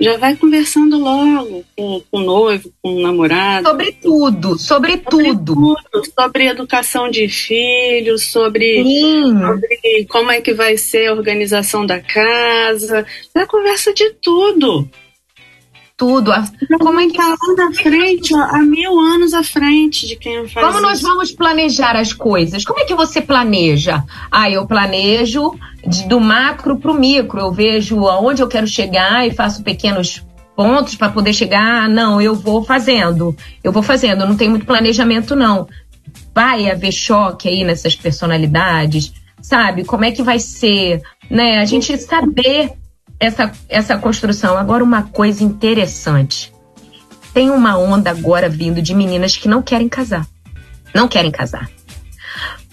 Já 0.00 0.16
vai 0.16 0.34
conversando 0.34 0.98
logo 0.98 1.64
com, 1.76 2.02
com 2.10 2.18
o 2.18 2.20
noivo, 2.20 2.72
com 2.82 2.96
o 2.96 3.02
namorado. 3.02 3.68
Sobre 3.68 3.92
tudo, 3.92 4.58
sobre, 4.58 4.92
sobre 4.92 5.00
tudo. 5.08 5.54
tudo. 5.54 5.76
Sobre 6.18 6.48
educação 6.48 7.08
de 7.08 7.28
filhos, 7.28 8.24
sobre, 8.32 8.82
sobre, 8.82 10.06
como 10.08 10.32
é 10.32 10.40
que 10.40 10.52
vai 10.52 10.76
ser 10.76 11.06
a 11.06 11.12
organização 11.12 11.86
da 11.86 12.00
casa. 12.00 13.06
Já 13.34 13.46
conversa 13.46 13.94
de 13.94 14.10
tudo 14.14 14.90
tudo. 16.02 16.32
Como 16.80 16.98
é 16.98 17.06
que 17.06 17.12
tá 17.12 17.28
lá 17.28 17.54
na 17.56 17.72
frente, 17.72 18.34
ó, 18.34 18.40
há 18.40 18.58
mil 18.58 18.98
anos 18.98 19.32
à 19.32 19.44
frente 19.44 20.08
de 20.08 20.16
quem 20.16 20.48
faz 20.48 20.66
Como 20.66 20.80
nós 20.80 21.00
vamos 21.00 21.30
planejar 21.30 21.94
as 21.94 22.12
coisas? 22.12 22.64
Como 22.64 22.80
é 22.80 22.84
que 22.84 22.94
você 22.94 23.20
planeja? 23.20 24.02
Ah, 24.28 24.50
eu 24.50 24.66
planejo 24.66 25.54
de, 25.86 26.08
do 26.08 26.18
macro 26.18 26.76
para 26.76 26.90
o 26.90 26.94
micro. 26.94 27.38
Eu 27.38 27.52
vejo 27.52 28.08
aonde 28.08 28.42
eu 28.42 28.48
quero 28.48 28.66
chegar 28.66 29.24
e 29.24 29.30
faço 29.30 29.62
pequenos 29.62 30.24
pontos 30.56 30.96
para 30.96 31.08
poder 31.08 31.32
chegar. 31.32 31.84
Ah, 31.84 31.88
não, 31.88 32.20
eu 32.20 32.34
vou 32.34 32.64
fazendo. 32.64 33.36
Eu 33.62 33.70
vou 33.70 33.82
fazendo. 33.82 34.26
Não 34.26 34.36
tem 34.36 34.48
muito 34.48 34.66
planejamento, 34.66 35.36
não. 35.36 35.68
Vai 36.34 36.68
haver 36.68 36.90
choque 36.90 37.48
aí 37.48 37.62
nessas 37.62 37.94
personalidades, 37.94 39.12
sabe? 39.40 39.84
Como 39.84 40.04
é 40.04 40.10
que 40.10 40.22
vai 40.22 40.40
ser, 40.40 41.00
né? 41.30 41.58
A 41.58 41.64
gente 41.64 41.96
saber 41.96 42.72
essa, 43.22 43.52
essa 43.68 43.96
construção. 43.96 44.58
Agora, 44.58 44.82
uma 44.82 45.04
coisa 45.04 45.44
interessante. 45.44 46.52
Tem 47.32 47.50
uma 47.50 47.78
onda 47.78 48.10
agora 48.10 48.48
vindo 48.48 48.82
de 48.82 48.92
meninas 48.92 49.36
que 49.36 49.46
não 49.46 49.62
querem 49.62 49.88
casar. 49.88 50.26
Não 50.92 51.06
querem 51.06 51.30
casar. 51.30 51.70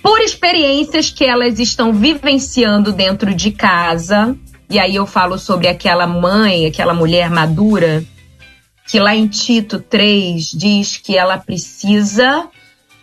Por 0.02 0.20
experiências 0.22 1.12
que 1.12 1.24
elas 1.24 1.60
estão 1.60 1.94
vivenciando 1.94 2.92
dentro 2.92 3.34
de 3.34 3.52
casa. 3.52 4.36
E 4.68 4.80
aí 4.80 4.96
eu 4.96 5.06
falo 5.06 5.38
sobre 5.38 5.68
aquela 5.68 6.08
mãe, 6.08 6.66
aquela 6.66 6.96
mulher 6.96 7.30
madura, 7.30 8.04
que 8.88 9.00
lá 9.00 9.16
em 9.16 9.28
Tito 9.28 9.80
3 9.80 10.52
diz 10.52 10.98
que 10.98 11.16
ela 11.16 11.38
precisa 11.38 12.48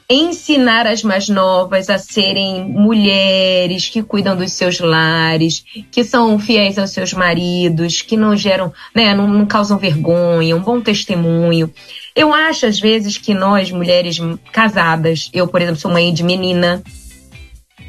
ensinar 0.08 0.86
as 0.86 1.02
mais 1.02 1.28
novas 1.28 1.90
a 1.90 1.98
serem 1.98 2.64
mulheres 2.64 3.88
que 3.88 4.02
cuidam 4.02 4.36
dos 4.36 4.52
seus 4.52 4.78
lares, 4.78 5.64
que 5.90 6.04
são 6.04 6.38
fiéis 6.38 6.78
aos 6.78 6.90
seus 6.90 7.12
maridos, 7.12 8.02
que 8.02 8.16
não 8.16 8.36
geram, 8.36 8.72
né, 8.94 9.14
não, 9.14 9.26
não 9.26 9.46
causam 9.46 9.78
vergonha, 9.78 10.56
um 10.56 10.60
bom 10.60 10.80
testemunho. 10.80 11.72
Eu 12.14 12.32
acho 12.32 12.66
às 12.66 12.78
vezes 12.78 13.18
que 13.18 13.34
nós 13.34 13.70
mulheres 13.70 14.18
casadas, 14.52 15.28
eu 15.32 15.48
por 15.48 15.60
exemplo 15.60 15.80
sou 15.80 15.90
mãe 15.90 16.14
de 16.14 16.22
menina, 16.22 16.82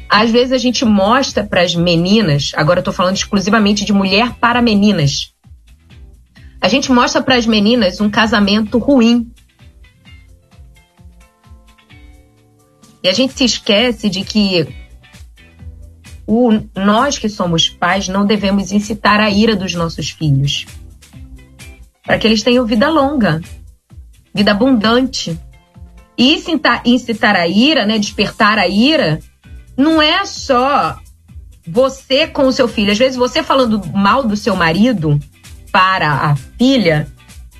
às 0.08 0.30
vezes 0.30 0.52
a 0.52 0.58
gente 0.58 0.84
mostra 0.84 1.44
para 1.44 1.62
as 1.62 1.74
meninas, 1.74 2.52
agora 2.56 2.82
eu 2.84 2.92
falando 2.92 3.16
exclusivamente 3.16 3.84
de 3.84 3.92
mulher 3.92 4.34
para 4.40 4.62
meninas. 4.62 5.32
A 6.60 6.66
gente 6.66 6.90
mostra 6.90 7.22
para 7.22 7.36
as 7.36 7.46
meninas 7.46 8.00
um 8.00 8.10
casamento 8.10 8.78
ruim, 8.78 9.30
E 13.02 13.08
a 13.08 13.12
gente 13.12 13.34
se 13.34 13.44
esquece 13.44 14.08
de 14.08 14.24
que 14.24 14.66
o, 16.26 16.50
nós 16.74 17.18
que 17.18 17.28
somos 17.28 17.68
pais 17.68 18.08
não 18.08 18.26
devemos 18.26 18.70
incitar 18.70 19.20
a 19.20 19.30
ira 19.30 19.56
dos 19.56 19.74
nossos 19.74 20.10
filhos. 20.10 20.66
Para 22.04 22.18
que 22.18 22.26
eles 22.26 22.42
tenham 22.42 22.66
vida 22.66 22.88
longa, 22.88 23.40
vida 24.34 24.50
abundante. 24.50 25.38
E 26.16 26.34
incitar, 26.34 26.82
incitar 26.84 27.36
a 27.36 27.46
ira, 27.46 27.86
né, 27.86 27.98
despertar 27.98 28.58
a 28.58 28.66
ira, 28.66 29.20
não 29.76 30.02
é 30.02 30.26
só 30.26 30.98
você 31.66 32.26
com 32.26 32.46
o 32.46 32.52
seu 32.52 32.66
filho. 32.66 32.90
Às 32.90 32.98
vezes 32.98 33.16
você 33.16 33.42
falando 33.42 33.80
mal 33.94 34.24
do 34.24 34.36
seu 34.36 34.56
marido 34.56 35.18
para 35.70 36.10
a 36.10 36.36
filha, 36.36 37.06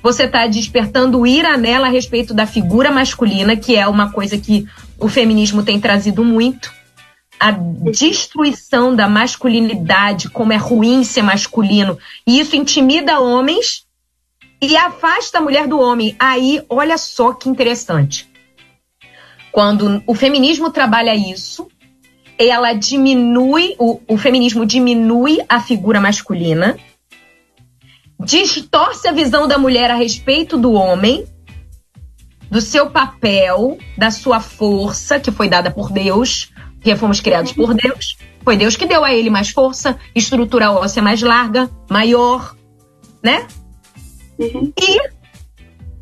você 0.03 0.23
está 0.23 0.45
despertando 0.45 1.25
ira 1.25 1.57
nela 1.57 1.87
a 1.87 1.89
respeito 1.89 2.33
da 2.33 2.45
figura 2.45 2.91
masculina, 2.91 3.55
que 3.55 3.75
é 3.75 3.87
uma 3.87 4.11
coisa 4.11 4.37
que 4.37 4.67
o 4.99 5.07
feminismo 5.07 5.63
tem 5.63 5.79
trazido 5.79 6.23
muito. 6.23 6.71
A 7.39 7.51
destruição 7.51 8.93
da 8.93 9.07
masculinidade, 9.07 10.29
como 10.29 10.51
é 10.51 10.57
ruim 10.57 11.03
ser 11.03 11.21
masculino. 11.21 11.97
E 12.27 12.39
isso 12.39 12.55
intimida 12.55 13.19
homens 13.19 13.85
e 14.61 14.75
afasta 14.75 15.37
a 15.37 15.41
mulher 15.41 15.67
do 15.67 15.79
homem. 15.79 16.15
Aí, 16.19 16.61
olha 16.67 16.97
só 16.97 17.33
que 17.33 17.47
interessante. 17.47 18.29
Quando 19.51 20.03
o 20.05 20.13
feminismo 20.13 20.69
trabalha 20.69 21.15
isso, 21.15 21.67
ela 22.37 22.73
diminui, 22.73 23.75
o, 23.79 23.99
o 24.07 24.17
feminismo 24.17 24.65
diminui 24.65 25.39
a 25.47 25.61
figura 25.61 25.99
masculina, 25.99 26.77
distorce 28.19 29.07
a 29.07 29.13
visão 29.13 29.47
da 29.47 29.57
mulher 29.57 29.89
a 29.89 29.95
respeito 29.95 30.57
do 30.57 30.73
homem 30.73 31.25
do 32.49 32.61
seu 32.61 32.89
papel, 32.89 33.77
da 33.97 34.11
sua 34.11 34.39
força, 34.39 35.19
que 35.19 35.31
foi 35.31 35.47
dada 35.47 35.69
por 35.69 35.91
Deus, 35.91 36.51
que 36.81 36.95
fomos 36.95 37.19
criados 37.19 37.51
por 37.51 37.73
Deus. 37.73 38.17
Foi 38.43 38.57
Deus 38.57 38.75
que 38.75 38.85
deu 38.85 39.03
a 39.03 39.13
ele 39.13 39.29
mais 39.29 39.49
força, 39.49 39.97
estrutura 40.15 40.71
óssea 40.71 41.03
mais 41.03 41.21
larga, 41.21 41.69
maior, 41.89 42.55
né? 43.21 43.47
Uhum. 44.39 44.73
E 44.79 45.19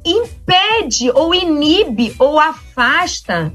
impede 0.10 1.12
ou 1.12 1.36
inibe 1.36 2.16
ou 2.18 2.40
afasta 2.40 3.54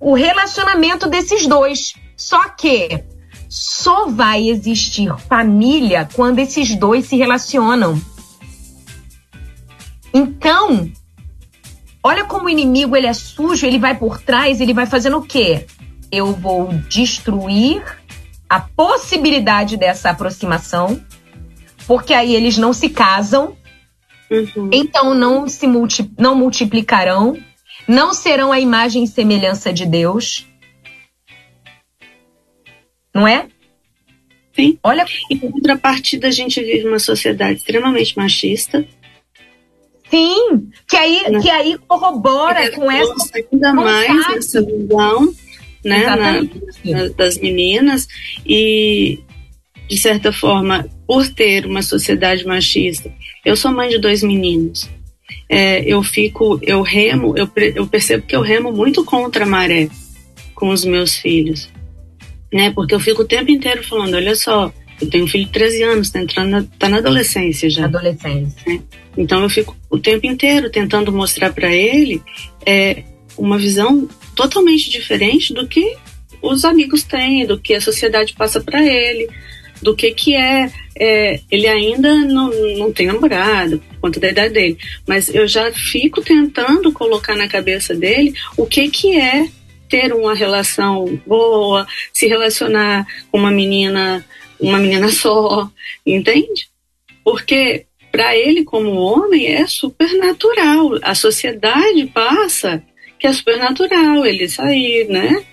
o 0.00 0.14
relacionamento 0.14 1.08
desses 1.08 1.46
dois. 1.46 1.94
Só 2.16 2.48
que 2.48 3.04
só 3.48 4.08
vai 4.08 4.48
existir 4.48 5.16
família 5.28 6.08
quando 6.12 6.40
esses 6.40 6.74
dois 6.74 7.06
se 7.06 7.16
relacionam. 7.16 8.00
Então, 10.12 10.90
Olha 12.02 12.24
como 12.24 12.46
o 12.46 12.50
inimigo 12.50 12.96
ele 12.96 13.06
é 13.06 13.12
sujo, 13.12 13.66
ele 13.66 13.78
vai 13.78 13.96
por 13.96 14.20
trás, 14.20 14.60
ele 14.60 14.72
vai 14.72 14.86
fazendo 14.86 15.18
o 15.18 15.22
quê? 15.22 15.66
Eu 16.10 16.32
vou 16.32 16.72
destruir 16.88 17.82
a 18.48 18.60
possibilidade 18.60 19.76
dessa 19.76 20.10
aproximação, 20.10 21.00
porque 21.86 22.14
aí 22.14 22.34
eles 22.34 22.56
não 22.56 22.72
se 22.72 22.88
casam, 22.88 23.56
uhum. 24.30 24.70
então 24.72 25.12
não 25.12 25.48
se 25.48 25.66
multi, 25.66 26.10
não 26.16 26.34
multiplicarão, 26.34 27.36
não 27.86 28.14
serão 28.14 28.52
a 28.52 28.60
imagem 28.60 29.04
e 29.04 29.08
semelhança 29.08 29.72
de 29.72 29.84
Deus. 29.84 30.46
Não 33.14 33.26
é? 33.26 33.48
Sim. 34.54 34.78
Olha, 34.82 35.06
em 35.30 35.38
contrapartida, 35.38 36.28
a 36.28 36.30
gente 36.30 36.60
vive 36.62 36.88
uma 36.88 36.98
sociedade 36.98 37.58
extremamente 37.58 38.16
machista. 38.16 38.86
Sim, 40.10 40.70
que 40.88 40.96
aí, 40.96 41.30
né? 41.30 41.40
que 41.40 41.50
aí 41.50 41.76
corrobora 41.86 42.70
com 42.72 42.90
essa. 42.90 43.14
Ainda 43.52 43.74
mais 43.74 44.36
essa 44.36 44.62
visão 44.62 45.34
né, 45.84 46.06
na, 46.06 47.08
das 47.16 47.38
meninas. 47.38 48.08
E, 48.46 49.20
de 49.88 49.98
certa 49.98 50.32
forma, 50.32 50.88
por 51.06 51.28
ter 51.28 51.66
uma 51.66 51.82
sociedade 51.82 52.46
machista, 52.46 53.12
eu 53.44 53.56
sou 53.56 53.70
mãe 53.70 53.88
de 53.88 53.98
dois 53.98 54.22
meninos. 54.22 54.88
É, 55.48 55.80
eu 55.80 56.02
fico, 56.02 56.58
eu 56.62 56.82
remo, 56.82 57.36
eu, 57.36 57.50
eu 57.74 57.86
percebo 57.86 58.26
que 58.26 58.34
eu 58.34 58.40
remo 58.40 58.72
muito 58.72 59.04
contra 59.04 59.44
a 59.44 59.48
maré 59.48 59.88
com 60.54 60.70
os 60.70 60.84
meus 60.84 61.16
filhos 61.16 61.70
né? 62.52 62.70
Porque 62.70 62.94
eu 62.94 63.00
fico 63.00 63.22
o 63.22 63.26
tempo 63.26 63.50
inteiro 63.50 63.82
falando, 63.82 64.14
olha 64.14 64.34
só, 64.34 64.72
eu 65.00 65.08
tenho 65.08 65.24
um 65.24 65.28
filho 65.28 65.46
de 65.46 65.52
13 65.52 65.82
anos, 65.84 66.10
tá 66.10 66.20
entrando 66.20 66.50
na, 66.50 66.64
tá 66.78 66.88
na 66.88 66.98
adolescência 66.98 67.68
já. 67.70 67.84
Adolescência. 67.84 68.56
Né? 68.66 68.80
Então 69.18 69.42
eu 69.42 69.50
fico 69.50 69.76
o 69.90 69.98
tempo 69.98 70.26
inteiro 70.26 70.70
tentando 70.70 71.12
mostrar 71.12 71.52
para 71.52 71.74
ele 71.74 72.22
é, 72.64 73.02
uma 73.36 73.58
visão 73.58 74.08
totalmente 74.36 74.88
diferente 74.88 75.52
do 75.52 75.66
que 75.66 75.96
os 76.40 76.64
amigos 76.64 77.02
têm, 77.02 77.44
do 77.44 77.58
que 77.58 77.74
a 77.74 77.80
sociedade 77.80 78.32
passa 78.34 78.60
para 78.60 78.80
ele, 78.80 79.28
do 79.82 79.94
que 79.94 80.12
que 80.12 80.36
é, 80.36 80.70
é, 80.96 81.40
ele 81.50 81.66
ainda 81.66 82.14
não, 82.14 82.50
não 82.78 82.92
tem 82.92 83.08
namorado 83.08 83.80
por 83.80 84.00
conta 84.02 84.20
da 84.20 84.30
idade 84.30 84.54
dele, 84.54 84.78
mas 85.06 85.28
eu 85.34 85.48
já 85.48 85.72
fico 85.72 86.22
tentando 86.22 86.92
colocar 86.92 87.34
na 87.34 87.48
cabeça 87.48 87.94
dele 87.94 88.32
o 88.56 88.66
que 88.66 88.88
que 88.88 89.18
é 89.18 89.48
ter 89.88 90.12
uma 90.12 90.34
relação 90.34 91.20
boa, 91.26 91.86
se 92.12 92.28
relacionar 92.28 93.06
com 93.32 93.38
uma 93.38 93.50
menina, 93.50 94.24
uma 94.60 94.78
menina 94.78 95.08
só, 95.10 95.68
entende? 96.06 96.68
Porque 97.24 97.86
para 98.18 98.36
ele 98.36 98.64
como 98.64 98.90
homem 98.96 99.46
é 99.46 99.64
super 99.68 100.12
natural. 100.14 100.98
A 101.02 101.14
sociedade 101.14 102.04
passa 102.06 102.82
que 103.16 103.28
é 103.28 103.32
super 103.32 103.56
natural 103.56 104.26
ele 104.26 104.48
sair, 104.48 105.06
né? 105.08 105.44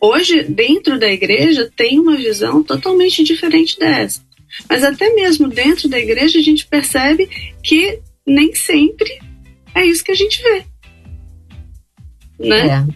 Hoje, 0.00 0.44
dentro 0.44 0.98
da 0.98 1.12
igreja, 1.12 1.70
tem 1.76 2.00
uma 2.00 2.16
visão 2.16 2.62
totalmente 2.62 3.22
diferente 3.22 3.78
dessa. 3.78 4.22
Mas 4.66 4.82
até 4.82 5.10
mesmo 5.10 5.46
dentro 5.46 5.86
da 5.86 5.98
igreja, 5.98 6.38
a 6.38 6.42
gente 6.42 6.66
percebe 6.66 7.28
que 7.62 8.00
nem 8.26 8.54
sempre 8.54 9.18
é 9.74 9.84
isso 9.84 10.02
que 10.02 10.12
a 10.12 10.16
gente 10.16 10.42
vê 10.42 10.64
né? 12.38 12.86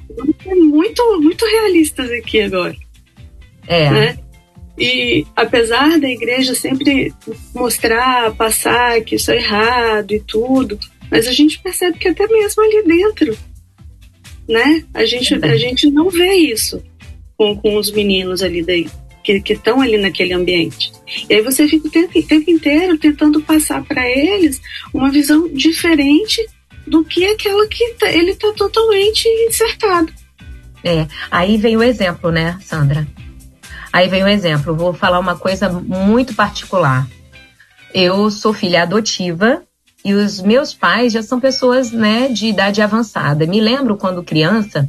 É. 0.47 0.55
Muito, 0.55 1.21
muito 1.21 1.45
realistas 1.45 2.11
aqui 2.11 2.41
agora. 2.41 2.75
É. 3.67 3.91
Né? 3.91 4.19
E 4.79 5.27
apesar 5.35 5.99
da 5.99 6.09
igreja 6.09 6.55
sempre 6.55 7.13
mostrar, 7.55 8.35
passar 8.35 9.01
que 9.03 9.17
isso 9.17 9.31
é 9.33 9.37
errado 9.37 10.13
e 10.13 10.21
tudo, 10.21 10.79
mas 11.11 11.27
a 11.27 11.33
gente 11.33 11.59
percebe 11.59 11.99
que 11.99 12.09
até 12.09 12.27
mesmo 12.29 12.63
ali 12.63 12.85
dentro, 12.85 13.37
né? 14.49 14.85
A 14.95 15.05
gente, 15.05 15.35
a 15.35 15.57
gente 15.57 15.91
não 15.91 16.09
vê 16.11 16.33
isso 16.35 16.83
com, 17.37 17.57
com 17.57 17.77
os 17.77 17.91
meninos 17.91 18.43
ali 18.43 18.63
daí, 18.63 18.89
que 19.23 19.53
estão 19.53 19.81
ali 19.81 19.99
naquele 19.99 20.33
ambiente. 20.33 20.93
E 21.29 21.35
aí 21.35 21.43
você 21.43 21.67
fica 21.67 21.89
o 21.89 21.91
tempo, 21.91 22.19
o 22.19 22.23
tempo 22.23 22.51
inteiro 22.51 22.97
tentando 22.99 23.43
passar 23.43 23.85
para 23.85 24.09
eles 24.09 24.61
uma 24.95 25.11
visão 25.11 25.49
diferente 25.49 26.47
do 26.87 27.05
que 27.05 27.25
aquela 27.27 27.67
que 27.67 27.95
tá, 27.95 28.11
ele 28.11 28.31
está 28.31 28.53
totalmente 28.53 29.29
insertado. 29.49 30.13
É, 30.85 31.07
aí 31.31 31.57
vem 31.57 31.77
o 31.77 31.83
exemplo, 31.83 32.31
né, 32.31 32.59
Sandra? 32.63 33.07
Aí 33.99 34.07
vem 34.07 34.23
o 34.23 34.29
exemplo. 34.29 34.77
Vou 34.77 34.95
falar 34.95 35.19
uma 35.19 35.37
coisa 35.37 35.69
muito 35.69 36.33
particular. 36.33 37.05
Eu 37.93 38.31
sou 38.31 38.53
filha 38.53 38.85
adotiva 38.85 39.65
e 40.05 40.15
os 40.15 40.41
meus 40.41 40.73
pais 40.73 41.13
já 41.13 41.21
são 41.21 41.41
pessoas, 41.41 41.91
né, 41.91 42.29
de 42.29 42.47
idade 42.47 42.81
avançada. 42.81 43.45
Me 43.45 43.61
lembro 43.61 43.97
quando 43.97 44.23
criança 44.23 44.89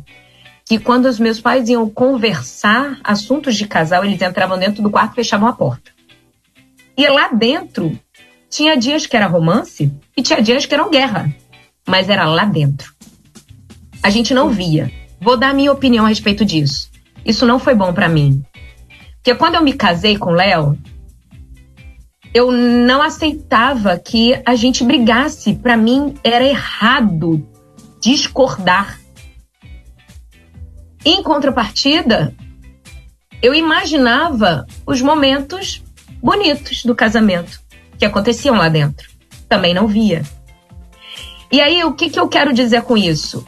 que 0.64 0.78
quando 0.78 1.05
os 1.05 1.20
meus 1.20 1.41
pais 1.41 1.68
iam 1.70 1.89
conversar 1.89 2.99
assuntos 3.03 3.55
de 3.55 3.68
casal, 3.68 4.05
eles 4.05 4.22
entravam 4.22 4.60
dentro 4.60 4.84
do 4.84 4.91
quarto 4.91 5.14
e 5.14 5.16
fechavam 5.16 5.49
a 5.49 5.53
porta. 5.53 5.89
E 6.95 7.07
lá 7.07 7.30
dentro 7.30 7.99
tinha 8.47 8.78
dias 8.78 9.07
que 9.07 9.18
era 9.18 9.26
romance 9.26 9.91
e 10.16 10.22
tinha 10.22 10.39
dias 10.39 10.68
que 10.68 10.76
eram 10.76 10.91
guerra 10.91 11.34
mas 11.88 12.07
era 12.07 12.26
lá 12.26 12.45
dentro. 12.45 12.93
A 14.03 14.12
gente 14.12 14.32
não 14.32 14.51
via. 14.51 14.91
Vou 15.20 15.36
dar 15.36 15.55
minha 15.55 15.72
opinião 15.72 16.05
a 16.05 16.10
respeito 16.10 16.45
disso. 16.45 16.91
Isso 17.26 17.47
não 17.47 17.57
foi 17.57 17.74
bom 17.74 17.91
para 17.91 18.07
mim. 18.07 18.43
Porque 19.20 19.36
quando 19.36 19.55
eu 19.55 19.63
me 19.63 19.74
casei 19.74 20.17
com 20.17 20.32
o 20.32 20.34
Léo, 20.34 20.78
eu 22.34 22.51
não 22.51 23.01
aceitava 23.01 23.97
que 23.97 24.39
a 24.45 24.55
gente 24.55 24.84
brigasse. 24.84 25.55
Para 25.55 25.76
mim 25.76 26.15
era 26.24 26.45
errado 26.45 27.45
discordar. 28.01 28.99
Em 31.03 31.22
contrapartida, 31.22 32.34
eu 33.41 33.53
imaginava 33.53 34.65
os 34.86 35.01
momentos 35.01 35.84
bonitos 36.22 36.84
do 36.84 36.95
casamento 36.95 37.61
que 37.97 38.05
aconteciam 38.05 38.55
lá 38.55 38.70
dentro. 38.70 39.09
Também 39.47 39.74
não 39.74 39.88
via. 39.88 40.24
E 41.51 41.59
aí, 41.59 41.84
o 41.84 41.93
que, 41.93 42.09
que 42.09 42.20
eu 42.20 42.28
quero 42.28 42.53
dizer 42.53 42.84
com 42.84 42.95
isso? 42.95 43.45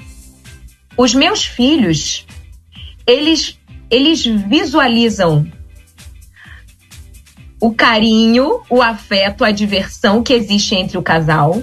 Os 0.98 1.14
meus 1.14 1.46
filhos, 1.46 2.26
eles, 3.06 3.60
eles 3.90 4.26
visualizam 4.26 5.50
o 7.62 7.72
carinho, 7.72 8.62
o 8.68 8.82
afeto, 8.82 9.46
a 9.46 9.52
diversão 9.52 10.24
que 10.24 10.34
existe 10.34 10.74
entre 10.74 10.98
o 10.98 11.04
casal. 11.04 11.62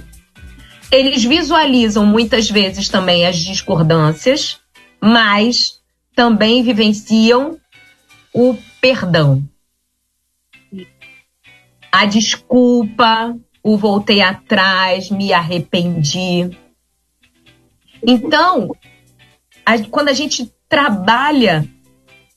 Eles 0.92 1.24
visualizam 1.24 2.06
muitas 2.06 2.48
vezes 2.48 2.88
também 2.88 3.26
as 3.26 3.36
discordâncias, 3.36 4.60
mas 5.00 5.80
também 6.14 6.62
vivenciam 6.62 7.58
o 8.32 8.56
perdão. 8.80 9.42
A 11.90 12.06
desculpa, 12.06 13.36
o 13.60 13.76
voltei 13.76 14.22
atrás, 14.22 15.10
me 15.10 15.32
arrependi. 15.32 16.48
Então, 18.06 18.70
a, 19.66 19.78
quando 19.90 20.10
a 20.10 20.12
gente 20.12 20.52
trabalha 20.68 21.68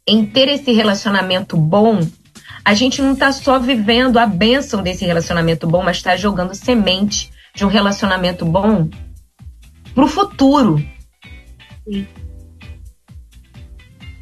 em 0.07 0.25
ter 0.25 0.47
esse 0.49 0.71
relacionamento 0.71 1.55
bom, 1.55 1.99
a 2.63 2.73
gente 2.73 3.01
não 3.01 3.13
está 3.13 3.31
só 3.31 3.59
vivendo 3.59 4.17
a 4.17 4.25
bênção 4.25 4.83
desse 4.83 5.05
relacionamento 5.05 5.67
bom, 5.67 5.83
mas 5.83 5.97
está 5.97 6.15
jogando 6.15 6.53
semente 6.53 7.31
de 7.53 7.65
um 7.65 7.67
relacionamento 7.67 8.45
bom 8.45 8.89
para 9.93 10.03
o 10.03 10.07
futuro. 10.07 10.83
Sim 11.83 12.07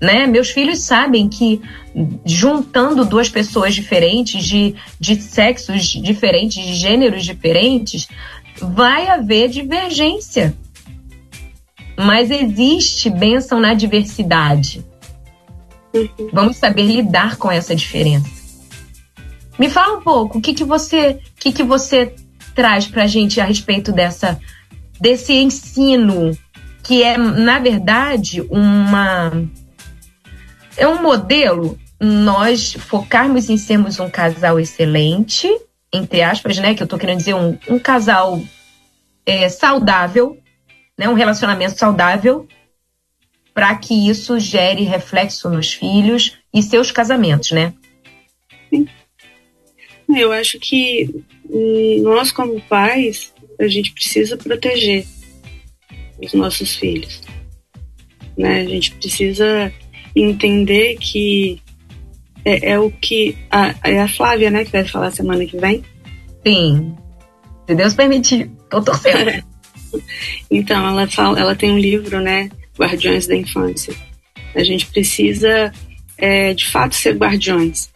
né? 0.02 0.26
Meus 0.26 0.50
filhos 0.50 0.80
sabem 0.80 1.28
que 1.28 1.62
juntando 2.26 3.04
duas 3.04 3.30
pessoas 3.30 3.76
diferentes, 3.76 4.46
de, 4.46 4.76
de 5.00 5.22
sexos 5.22 5.88
diferentes, 5.88 6.64
de 6.64 6.74
gêneros 6.74 7.26
diferentes, 7.26 8.08
vai 8.62 9.08
haver 9.08 9.50
divergência. 9.50 10.56
Mas 11.98 12.32
existe 12.32 13.10
bênção 13.10 13.60
na 13.60 13.74
diversidade. 13.74 14.86
Uhum. 15.94 16.30
Vamos 16.32 16.58
saber 16.58 16.84
lidar 16.84 17.38
com 17.38 17.52
essa 17.52 17.76
diferença. 17.76 18.30
Me 19.58 19.70
fala 19.70 19.98
um 19.98 20.02
pouco, 20.02 20.38
o 20.38 20.42
que, 20.42 20.54
que 20.54 20.64
você, 20.64 21.20
o 21.36 21.40
que, 21.40 21.52
que 21.52 21.64
você 21.64 22.16
traz 22.56 22.88
para 22.88 23.04
a 23.04 23.08
gente 23.08 23.42
a 23.42 23.46
respeito 23.46 23.92
dessa, 23.92 24.40
desse 25.00 25.34
ensino 25.34 26.38
que 26.84 27.04
é, 27.04 27.18
na 27.18 27.60
verdade, 27.60 28.42
uma 28.50 29.32
é 30.76 30.88
um 30.88 31.02
modelo 31.02 31.78
nós 32.00 32.74
focarmos 32.74 33.50
em 33.50 33.58
sermos 33.58 34.00
um 34.00 34.10
casal 34.10 34.60
excelente, 34.60 35.48
entre 35.94 36.22
aspas, 36.22 36.58
né? 36.58 36.74
Que 36.74 36.82
eu 36.82 36.88
tô 36.88 36.98
querendo 36.98 37.18
dizer 37.18 37.36
um, 37.36 37.58
um 37.70 37.78
casal 37.78 38.42
é, 39.26 39.50
saudável, 39.50 40.38
né? 40.98 41.10
Um 41.10 41.14
relacionamento 41.14 41.78
saudável, 41.78 42.48
para 43.60 43.76
que 43.76 44.10
isso 44.10 44.40
gere 44.40 44.84
reflexo 44.84 45.50
nos 45.50 45.74
filhos 45.74 46.38
e 46.54 46.64
seus 46.64 46.94
casamentos, 46.94 47.52
né? 47.52 47.74
Sim. 48.70 48.88
Eu 50.16 50.32
acho 50.32 50.58
que 50.58 51.14
hum, 51.50 52.02
nós, 52.02 52.32
como 52.32 52.62
pais, 52.62 53.34
a 53.60 53.68
gente 53.68 53.92
precisa 53.92 54.38
proteger 54.38 55.06
os 56.24 56.34
nossos 56.34 56.78
filhos. 56.78 57.22
Né? 58.38 58.62
A 58.62 58.66
gente 58.66 58.96
precisa 58.96 59.74
entender 60.16 60.96
que 60.96 61.62
é, 62.46 62.72
é 62.72 62.80
o 62.80 62.90
que 62.90 63.38
a, 63.52 63.76
é 63.84 64.00
a 64.00 64.08
Flávia, 64.08 64.50
né, 64.50 64.64
que 64.64 64.72
vai 64.72 64.86
falar 64.86 65.12
semana 65.12 65.46
que 65.46 65.58
vem. 65.58 65.84
Sim, 66.48 66.96
se 67.68 67.76
Deus 67.76 67.94
permitir, 67.94 68.50
tô 68.70 68.82
torcendo. 68.82 69.44
então 70.50 70.88
ela 70.88 71.06
fala, 71.08 71.38
ela 71.38 71.56
tem 71.58 71.74
um 71.74 71.78
livro, 71.78 72.22
né, 72.22 72.50
Guardiões 72.80 73.28
da 73.28 73.36
Infância. 73.36 73.94
A 74.56 74.64
gente 74.64 74.86
precisa, 74.88 75.72
é, 76.18 76.54
de 76.54 76.68
fato, 76.68 76.96
ser 76.96 77.16
guardiões. 77.18 77.90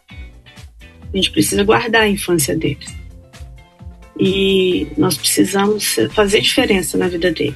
A 1.12 1.16
gente 1.16 1.30
precisa 1.30 1.64
guardar 1.64 2.02
a 2.02 2.08
infância 2.08 2.56
deles. 2.56 2.94
E 4.18 4.86
nós 4.96 5.16
precisamos 5.16 5.96
fazer 6.12 6.40
diferença 6.40 6.98
na 6.98 7.08
vida 7.08 7.32
deles. 7.32 7.54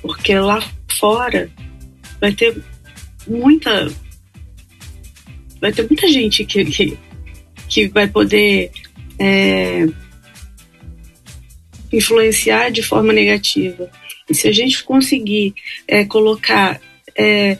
Porque 0.00 0.34
lá 0.38 0.62
fora 0.88 1.50
vai 2.20 2.32
ter 2.32 2.56
muita 3.26 3.88
vai 5.60 5.72
ter 5.72 5.82
muita 5.88 6.08
gente 6.08 6.44
que, 6.44 6.64
que, 6.64 6.98
que 7.68 7.88
vai 7.88 8.06
poder 8.06 8.70
é, 9.18 9.86
influenciar 11.92 12.70
de 12.70 12.82
forma 12.82 13.12
negativa. 13.12 13.90
E 14.28 14.34
se 14.34 14.48
a 14.48 14.52
gente 14.52 14.82
conseguir 14.84 15.54
é, 15.86 16.04
colocar 16.04 16.80
é, 17.16 17.56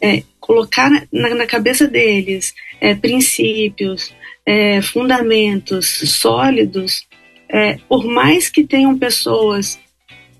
é 0.00 0.22
colocar 0.40 0.90
na, 1.12 1.34
na, 1.34 1.46
cabeça 1.46 1.88
deles 1.88 2.54
é, 2.80 2.94
princípios, 2.94 4.14
é, 4.44 4.80
fundamentos 4.80 5.86
sólidos, 6.10 7.06
por 7.88 8.04
mais 8.04 8.48
que 8.48 8.64
tenham 8.64 8.96
pessoas, 8.98 9.78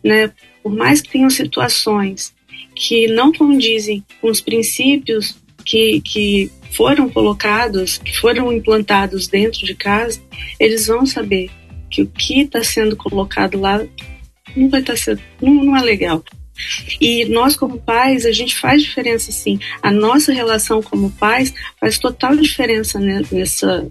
né, 0.03 0.33
por 0.63 0.75
mais 0.75 1.01
que 1.01 1.11
tenham 1.11 1.31
situações 1.31 2.35
que 2.75 3.09
não 3.09 3.33
condizem 3.33 4.05
com 4.21 4.29
os 4.29 4.41
princípios 4.41 5.37
que, 5.65 6.01
que 6.03 6.51
foram 6.71 7.09
colocados, 7.09 7.99
que 7.99 8.17
foram 8.17 8.53
implantados 8.53 9.27
dentro 9.27 9.65
de 9.65 9.75
casa, 9.75 10.21
eles 10.61 10.87
vão 10.87 11.07
saber 11.07 11.51
que 11.91 12.03
o 12.03 12.07
que 12.07 12.43
está 12.43 12.63
sendo 12.63 12.97
colocado 12.97 13.59
lá 13.59 13.85
não 14.57 14.69
vai 14.69 14.81
estar 14.81 14.97
sendo, 14.97 15.21
não, 15.41 15.55
não 15.55 15.77
é 15.77 15.83
legal. 15.83 16.23
E 17.01 17.27
nós, 17.27 17.55
como 17.57 17.79
pais, 17.79 18.25
a 18.25 18.33
gente 18.33 18.57
faz 18.57 18.83
diferença 18.83 19.31
sim. 19.31 19.59
A 19.83 19.91
nossa 19.91 20.33
relação 20.33 20.83
como 20.83 21.11
pais 21.11 21.53
faz 21.79 21.99
total 21.99 22.35
diferença 22.35 22.99
nessa, 22.99 23.87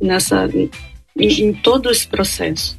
nessa, 0.00 0.48
em, 1.16 1.26
em 1.26 1.52
todo 1.52 1.90
esse 1.90 2.06
processo. 2.06 2.78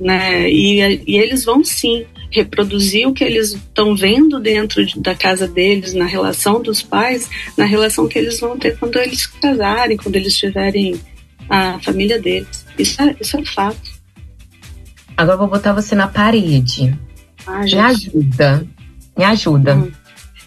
Né? 0.00 0.50
E, 0.50 0.80
e 1.06 1.18
eles 1.18 1.44
vão 1.44 1.62
sim 1.64 2.06
reproduzir 2.30 3.06
o 3.08 3.14
que 3.14 3.24
eles 3.24 3.52
estão 3.52 3.94
vendo 3.94 4.40
dentro 4.40 4.84
da 5.00 5.14
casa 5.14 5.46
deles, 5.46 5.94
na 5.94 6.04
relação 6.04 6.60
dos 6.60 6.82
pais, 6.82 7.28
na 7.56 7.64
relação 7.64 8.08
que 8.08 8.18
eles 8.18 8.40
vão 8.40 8.58
ter 8.58 8.78
quando 8.78 8.98
eles 8.98 9.26
casarem, 9.26 9.96
quando 9.96 10.16
eles 10.16 10.36
tiverem 10.36 11.00
a 11.48 11.78
família 11.80 12.18
deles. 12.18 12.66
Isso 12.78 13.00
é, 13.00 13.16
isso 13.20 13.36
é 13.38 13.44
fato. 13.44 13.95
Agora 15.16 15.36
vou 15.36 15.48
botar 15.48 15.72
você 15.72 15.94
na 15.94 16.08
parede. 16.08 16.98
Ah, 17.46 17.60
me 17.60 17.78
ajuda. 17.78 18.66
Me 19.16 19.24
ajuda. 19.24 19.76
Hum. 19.76 19.92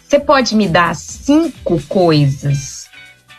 Você 0.06 0.20
pode 0.20 0.54
me 0.54 0.68
dar 0.68 0.94
cinco 0.94 1.80
coisas 1.88 2.88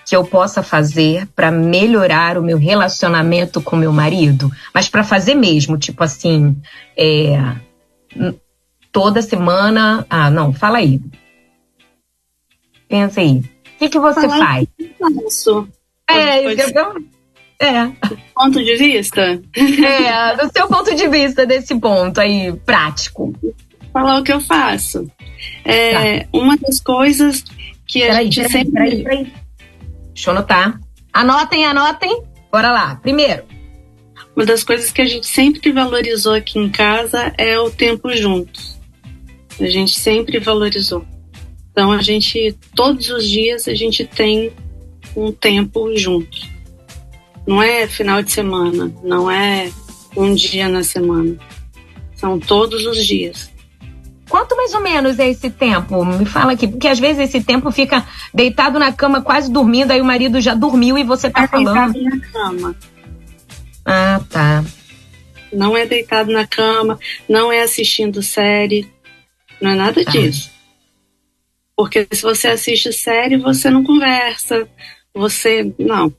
que 0.06 0.16
eu 0.16 0.26
possa 0.26 0.62
fazer 0.62 1.28
para 1.36 1.52
melhorar 1.52 2.38
o 2.38 2.44
meu 2.44 2.58
relacionamento 2.58 3.62
com 3.62 3.76
meu 3.76 3.94
marido? 3.94 4.52
Mas 4.74 4.90
para 4.90 5.04
fazer 5.04 5.36
mesmo, 5.36 5.78
tipo 5.78 6.04
assim, 6.04 6.56
é, 6.98 7.56
toda 8.92 9.22
semana. 9.22 10.06
Ah, 10.10 10.30
não, 10.30 10.52
fala 10.54 10.80
aí. 10.80 11.02
Pensa 12.90 13.22
aí. 13.22 13.38
O 13.38 13.44
que, 13.80 13.90
que 13.90 14.00
você 14.00 14.22
Falar 14.22 14.38
faz? 14.38 14.68
Isso. 15.28 15.68
É, 16.10 16.54
isso 16.54 16.74
é. 17.62 17.92
Ponto 18.34 18.64
de 18.64 18.76
vista? 18.76 19.42
É, 19.56 20.36
do 20.36 20.52
seu 20.52 20.68
ponto 20.68 20.96
de 20.96 21.08
vista 21.08 21.46
desse 21.46 21.76
ponto 21.80 22.20
aí, 22.20 22.52
prático. 22.66 23.34
Falar 23.94 24.20
o 24.20 24.24
que 24.24 24.34
eu 24.34 24.42
faço. 24.42 25.10
É, 25.64 26.22
tá. 26.22 26.28
Uma 26.34 26.58
das 26.58 26.80
coisas 26.80 27.44
que 27.88 28.04
a 28.04 28.24
gente 28.24 28.42
peraí, 28.42 28.52
sempre. 28.52 28.72
Peraí, 28.72 29.04
peraí. 29.04 29.34
Deixa 30.14 30.30
eu 30.30 30.36
anotar. 30.36 30.80
Anotem, 31.14 31.66
anotem. 31.66 32.24
Bora 32.52 32.72
lá. 32.72 32.96
Primeiro, 32.96 33.44
uma 34.36 34.46
das 34.46 34.64
coisas 34.64 34.92
que 34.92 35.02
a 35.02 35.06
gente 35.06 35.28
sempre 35.28 35.72
valorizou 35.72 36.34
aqui 36.34 36.58
em 36.58 36.70
casa 36.70 37.34
é 37.38 37.60
o 37.60 37.70
tempo 37.70 38.12
juntos. 38.16 38.80
A 39.60 39.68
gente 39.68 40.00
sempre 40.00 40.40
valorizou. 40.40 41.06
Então 41.72 41.92
a 41.92 42.02
gente 42.02 42.58
todos 42.76 43.10
os 43.10 43.28
dias 43.28 43.68
a 43.68 43.76
gente 43.76 44.06
tem 44.06 44.52
um 45.16 45.32
tempo 45.32 45.96
juntos. 45.96 46.50
Não 47.46 47.62
é 47.62 47.88
final 47.88 48.22
de 48.22 48.32
semana, 48.32 48.94
não 49.04 49.30
é 49.30 49.72
um 50.16 50.34
dia 50.34 50.68
na 50.68 50.84
semana. 50.84 51.38
São 52.16 52.40
todos 52.40 52.86
os 52.86 53.06
dias. 53.06 53.52
Quanto 54.30 54.56
mais 54.56 54.74
ou 54.74 54.82
menos 54.82 55.20
é 55.20 55.30
esse 55.30 55.50
tempo? 55.50 56.06
Me 56.06 56.26
fala 56.26 56.54
aqui, 56.54 56.68
porque 56.68 56.88
às 56.88 57.00
vezes 57.00 57.30
esse 57.30 57.44
tempo 57.44 57.70
fica 57.72 58.08
deitado 58.34 58.80
na 58.80 58.94
cama, 58.94 59.22
quase 59.22 59.52
dormindo, 59.52 59.92
aí 59.92 60.00
o 60.00 60.06
marido 60.06 60.40
já 60.40 60.54
dormiu 60.54 60.98
e 60.98 61.04
você 61.04 61.30
tá 61.30 61.44
é 61.44 61.48
falando. 61.48 61.92
Deitado 61.92 62.16
na 62.16 62.32
cama. 62.32 62.76
Ah, 63.84 64.22
tá. 64.30 64.64
Não 65.52 65.76
é 65.76 65.86
deitado 65.86 66.32
na 66.32 66.48
cama, 66.48 66.98
não 67.28 67.52
é 67.52 67.62
assistindo 67.62 68.24
série, 68.24 68.90
não 69.60 69.72
é 69.72 69.76
nada 69.76 70.06
tá. 70.06 70.12
disso. 70.12 70.50
Porque 71.76 72.08
se 72.12 72.22
você 72.22 72.48
assiste 72.48 72.94
série, 72.94 73.36
você 73.36 73.70
não 73.70 73.84
conversa, 73.84 74.66
você. 75.14 75.74
Não, 75.78 76.14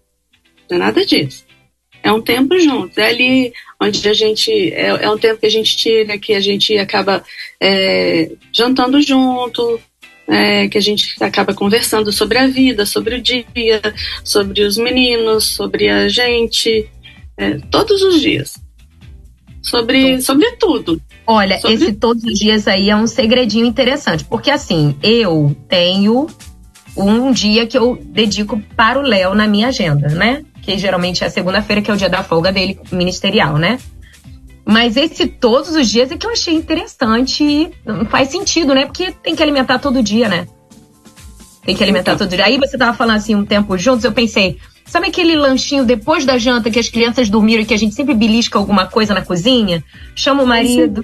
não 0.73 0.77
é 0.77 0.87
nada 0.87 1.05
disso. 1.05 1.45
É 2.03 2.11
um 2.11 2.21
tempo 2.21 2.59
junto. 2.59 2.99
É 2.99 3.09
ali 3.09 3.53
onde 3.81 4.09
a 4.09 4.15
gente. 4.15 4.51
É, 4.73 5.05
é 5.05 5.11
um 5.11 5.19
tempo 5.19 5.41
que 5.41 5.47
a 5.47 5.51
gente 5.51 5.77
tira, 5.77 6.19
que 6.19 6.35
a 6.35 6.41
gente 6.41 6.77
acaba 6.79 7.23
é, 7.61 8.33
jantando 8.53 9.01
junto, 9.01 9.81
é, 10.27 10.69
que 10.69 10.79
a 10.79 10.81
gente 10.81 11.15
acaba 11.23 11.55
conversando 11.55 12.11
sobre 12.11 12.39
a 12.39 12.47
vida, 12.47 12.85
sobre 12.85 13.17
o 13.17 13.23
dia, 13.23 13.47
sobre 14.25 14.63
os 14.63 14.77
meninos, 14.77 15.55
sobre 15.55 15.89
a 15.89 16.09
gente 16.09 16.89
é, 17.37 17.59
todos 17.71 18.03
os 18.03 18.21
dias. 18.21 18.55
Sobre, 19.63 20.21
sobre 20.21 20.51
tudo. 20.57 21.01
Olha, 21.25 21.57
sobre... 21.61 21.77
esse 21.77 21.93
todos 21.93 22.25
os 22.25 22.37
dias 22.37 22.67
aí 22.67 22.91
é 22.91 22.97
um 22.97 23.07
segredinho 23.07 23.65
interessante, 23.65 24.25
porque 24.25 24.51
assim, 24.51 24.97
eu 25.01 25.57
tenho 25.69 26.27
um 26.97 27.31
dia 27.31 27.65
que 27.65 27.79
eu 27.79 27.97
dedico 28.05 28.61
para 28.77 28.99
o 28.99 29.03
Léo 29.03 29.37
na 29.37 29.47
minha 29.47 29.69
agenda, 29.69 30.09
né? 30.09 30.45
Que 30.63 30.79
geralmente 30.79 31.25
é 31.25 31.27
a 31.27 31.31
segunda-feira, 31.31 31.83
que 31.83 31.91
é 31.91 31.95
o 31.95 31.97
dia 31.97 32.09
da 32.09 32.23
folga 32.23 32.53
dele 32.53 32.79
ministerial, 32.91 33.59
né? 33.59 33.79
Mas 34.65 34.97
esse 34.97 35.27
todos 35.27 35.75
os 35.75 35.91
dias 35.91 36.11
é 36.11 36.17
que 36.17 36.25
eu 36.25 36.31
achei 36.31 36.55
interessante 36.55 37.43
e 37.45 37.73
faz 38.09 38.29
sentido, 38.29 38.75
né? 38.75 38.87
Porque 38.87 39.11
tem 39.23 39.35
que 39.35 39.43
alimentar 39.43 39.79
todo 39.79 40.03
dia, 40.03 40.29
né? 40.29 40.47
Tem 41.65 41.77
que 41.77 41.83
alimentar 41.83 42.17
todo 42.17 42.31
dia. 42.31 42.45
Aí 42.45 42.59
você 42.59 42.79
tava 42.79 42.97
falando 42.97 43.17
assim, 43.17 43.35
um 43.35 43.45
tempo 43.45 43.77
juntos, 43.77 44.05
eu 44.05 44.13
pensei, 44.13 44.59
Sabe 44.93 45.07
aquele 45.07 45.35
lanchinho 45.35 45.87
depois 45.87 46.27
da 46.27 46.37
janta 46.37 46.71
que 46.71 46.79
as 46.79 46.87
crianças 46.87 47.31
dormiram 47.31 47.63
e 47.63 47.65
que 47.65 47.73
a 47.73 47.79
gente 47.79 47.95
sempre 47.95 48.15
belisca 48.15 48.59
alguma 48.59 48.87
coisa 48.87 49.15
na 49.15 49.23
cozinha? 49.23 49.83
Chama 50.15 50.43
o 50.43 50.47
marido, 50.47 51.03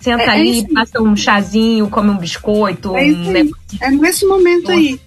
senta 0.00 0.22
é, 0.22 0.26
é 0.26 0.30
ali, 0.30 0.60
é 0.60 0.74
passa 0.74 1.00
um 1.00 1.14
chazinho, 1.14 1.88
come 1.88 2.10
um 2.10 2.18
biscoito. 2.18 2.96
É, 2.96 3.04
um 3.04 3.36
é 3.80 3.90
nesse 3.92 4.26
momento 4.26 4.64
Nossa. 4.64 4.72
aí. 4.72 5.00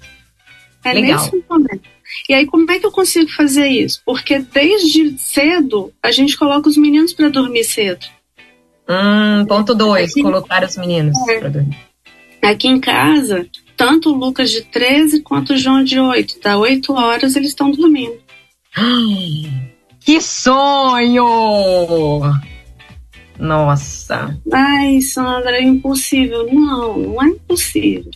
É 0.85 0.93
Legal. 0.93 1.19
nesse 1.19 1.43
momento. 1.49 1.81
E 2.27 2.33
aí, 2.33 2.45
como 2.45 2.69
é 2.71 2.79
que 2.79 2.85
eu 2.85 2.91
consigo 2.91 3.29
fazer 3.31 3.67
isso? 3.67 4.01
Porque 4.05 4.39
desde 4.39 5.17
cedo 5.17 5.91
a 6.01 6.11
gente 6.11 6.37
coloca 6.37 6.69
os 6.69 6.77
meninos 6.77 7.13
para 7.13 7.29
dormir 7.29 7.63
cedo. 7.63 8.05
Hum, 8.89 9.45
ponto 9.45 9.75
dois, 9.75 10.13
colocar 10.13 10.63
os 10.63 10.77
meninos 10.77 11.17
é. 11.27 11.39
para 11.39 11.49
dormir. 11.49 11.77
Aqui 12.41 12.67
em 12.67 12.79
casa, 12.79 13.45
tanto 13.75 14.11
o 14.11 14.17
Lucas 14.17 14.49
de 14.49 14.61
13 14.61 15.21
quanto 15.21 15.53
o 15.53 15.57
João 15.57 15.83
de 15.83 15.99
8. 15.99 16.39
Dá 16.41 16.57
8 16.57 16.93
horas 16.93 17.35
eles 17.35 17.49
estão 17.49 17.71
dormindo. 17.71 18.17
Que 20.07 20.21
sonho! 20.21 22.21
Nossa. 23.37 24.39
Ai, 24.53 25.01
Sandra, 25.01 25.57
é 25.57 25.63
impossível. 25.63 26.47
Não, 26.49 26.97
não 26.97 27.21
é 27.21 27.27
impossível. 27.27 28.09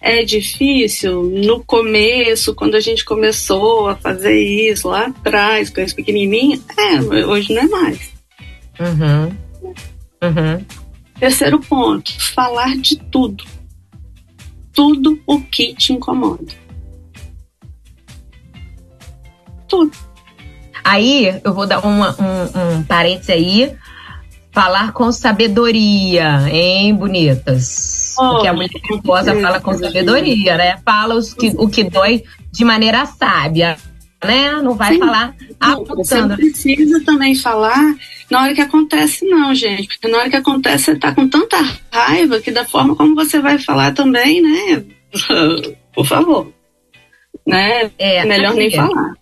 É 0.00 0.22
difícil 0.24 1.22
no 1.22 1.64
começo, 1.64 2.54
quando 2.54 2.74
a 2.74 2.80
gente 2.80 3.04
começou 3.04 3.88
a 3.88 3.96
fazer 3.96 4.38
isso 4.38 4.88
lá 4.88 5.06
atrás, 5.06 5.70
com 5.70 5.80
esse 5.80 5.94
pequenininho. 5.94 6.62
É, 6.76 7.24
hoje 7.26 7.54
não 7.54 7.62
é 7.62 7.66
mais. 7.66 8.10
Uhum. 8.80 9.26
Uhum. 10.22 10.64
Terceiro 11.18 11.60
ponto: 11.60 12.12
falar 12.34 12.76
de 12.76 12.96
tudo 12.96 13.44
tudo 14.76 15.18
o 15.26 15.40
que 15.40 15.74
te 15.74 15.94
incomoda. 15.94 16.44
Tudo. 19.66 19.90
Aí, 20.84 21.40
eu 21.42 21.54
vou 21.54 21.66
dar 21.66 21.84
uma, 21.84 22.14
um, 22.20 22.76
um 22.78 22.82
parênteses 22.82 23.30
aí. 23.30 23.74
Falar 24.52 24.92
com 24.92 25.10
sabedoria, 25.10 26.48
hein, 26.50 26.94
bonitas? 26.94 27.95
Oh, 28.18 28.30
Porque 28.30 28.48
a 28.48 28.52
mulher 28.52 28.70
virtuosa 28.88 29.34
fala 29.40 29.60
com 29.60 29.74
sabedoria, 29.74 30.56
né? 30.56 30.78
Fala 30.84 31.14
os 31.14 31.34
que, 31.34 31.52
o 31.56 31.68
que 31.68 31.84
dói 31.84 32.22
de 32.50 32.64
maneira 32.64 33.04
sábia, 33.06 33.76
né? 34.24 34.52
Não 34.62 34.74
vai 34.74 34.94
Sim. 34.94 34.98
falar 35.00 35.34
apontando. 35.60 36.36
Você 36.36 36.36
precisa 36.36 37.04
também 37.04 37.34
falar 37.34 37.94
na 38.30 38.42
hora 38.42 38.54
que 38.54 38.60
acontece, 38.60 39.24
não, 39.26 39.54
gente. 39.54 39.88
Porque 39.88 40.08
na 40.08 40.18
hora 40.18 40.30
que 40.30 40.36
acontece, 40.36 40.84
você 40.84 40.96
tá 40.96 41.14
com 41.14 41.28
tanta 41.28 41.56
raiva 41.92 42.40
que 42.40 42.50
da 42.50 42.64
forma 42.64 42.96
como 42.96 43.14
você 43.14 43.40
vai 43.40 43.58
falar 43.58 43.92
também, 43.92 44.42
né? 44.42 44.84
Por 45.94 46.06
favor. 46.06 46.52
Né? 47.46 47.90
É, 47.98 48.24
Melhor 48.24 48.54
nem 48.54 48.70
falar. 48.70 49.14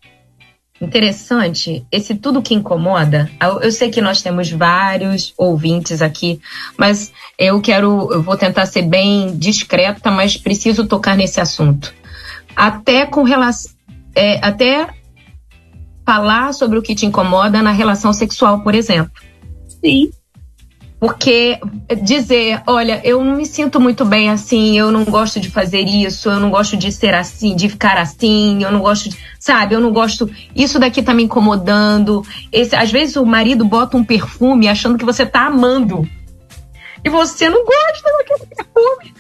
Interessante, 0.81 1.87
esse 1.91 2.17
tudo 2.17 2.43
que 2.43 2.53
incomoda. 2.53 3.31
Eu 3.63 3.71
sei 3.71 3.91
que 3.91 4.01
nós 4.01 4.23
temos 4.23 4.51
vários 4.51 5.33
ouvintes 5.39 6.03
aqui, 6.03 6.41
mas 6.77 7.13
eu 7.39 7.61
quero, 7.61 8.13
eu 8.13 8.23
vou 8.23 8.37
tentar 8.37 8.67
ser 8.67 8.83
bem 8.83 9.37
discreta, 9.37 10.11
mas 10.11 10.37
preciso 10.37 10.87
tocar 10.87 11.17
nesse 11.17 11.41
assunto. 11.41 11.95
Até 12.57 13.07
com 13.07 13.23
relação, 13.23 13.73
é, 14.15 14.45
até 14.45 14.89
falar 16.05 16.53
sobre 16.53 16.79
o 16.79 16.83
que 16.83 16.95
te 16.95 17.07
incomoda 17.07 17.63
na 17.63 17.71
relação 17.71 18.13
sexual, 18.13 18.61
por 18.61 18.75
exemplo. 18.75 19.13
Sim. 19.81 20.11
Porque 21.05 21.61
dizer, 22.03 22.63
olha, 22.67 22.99
eu 23.05 23.23
não 23.23 23.37
me 23.37 23.45
sinto 23.45 23.79
muito 23.79 24.07
bem 24.07 24.31
assim, 24.31 24.79
eu 24.79 24.91
não 24.91 25.05
gosto 25.05 25.39
de 25.39 25.51
fazer 25.51 25.83
isso, 25.83 26.31
eu 26.31 26.41
não 26.41 26.49
gosto 26.49 26.79
de 26.79 26.91
ser 26.91 27.13
assim, 27.13 27.55
de 27.55 27.69
ficar 27.69 27.99
assim, 27.99 28.63
eu 28.63 28.73
não 28.73 28.81
gosto 28.81 29.11
de, 29.11 29.19
sabe, 29.39 29.75
eu 29.75 29.83
não 29.83 29.93
gosto, 29.93 30.31
isso 30.57 30.79
daqui 30.79 31.03
tá 31.03 31.13
me 31.13 31.25
incomodando. 31.25 32.25
Esse, 32.51 32.75
às 32.75 32.91
vezes 32.91 33.17
o 33.17 33.27
marido 33.27 33.67
bota 33.67 33.99
um 33.99 34.03
perfume 34.03 34.67
achando 34.67 34.97
que 34.97 35.05
você 35.05 35.27
tá 35.27 35.45
amando. 35.45 36.09
E 37.05 37.11
você 37.11 37.51
não 37.51 37.67
gosta 37.67 38.11
daquele 38.17 38.47
perfume. 38.47 39.15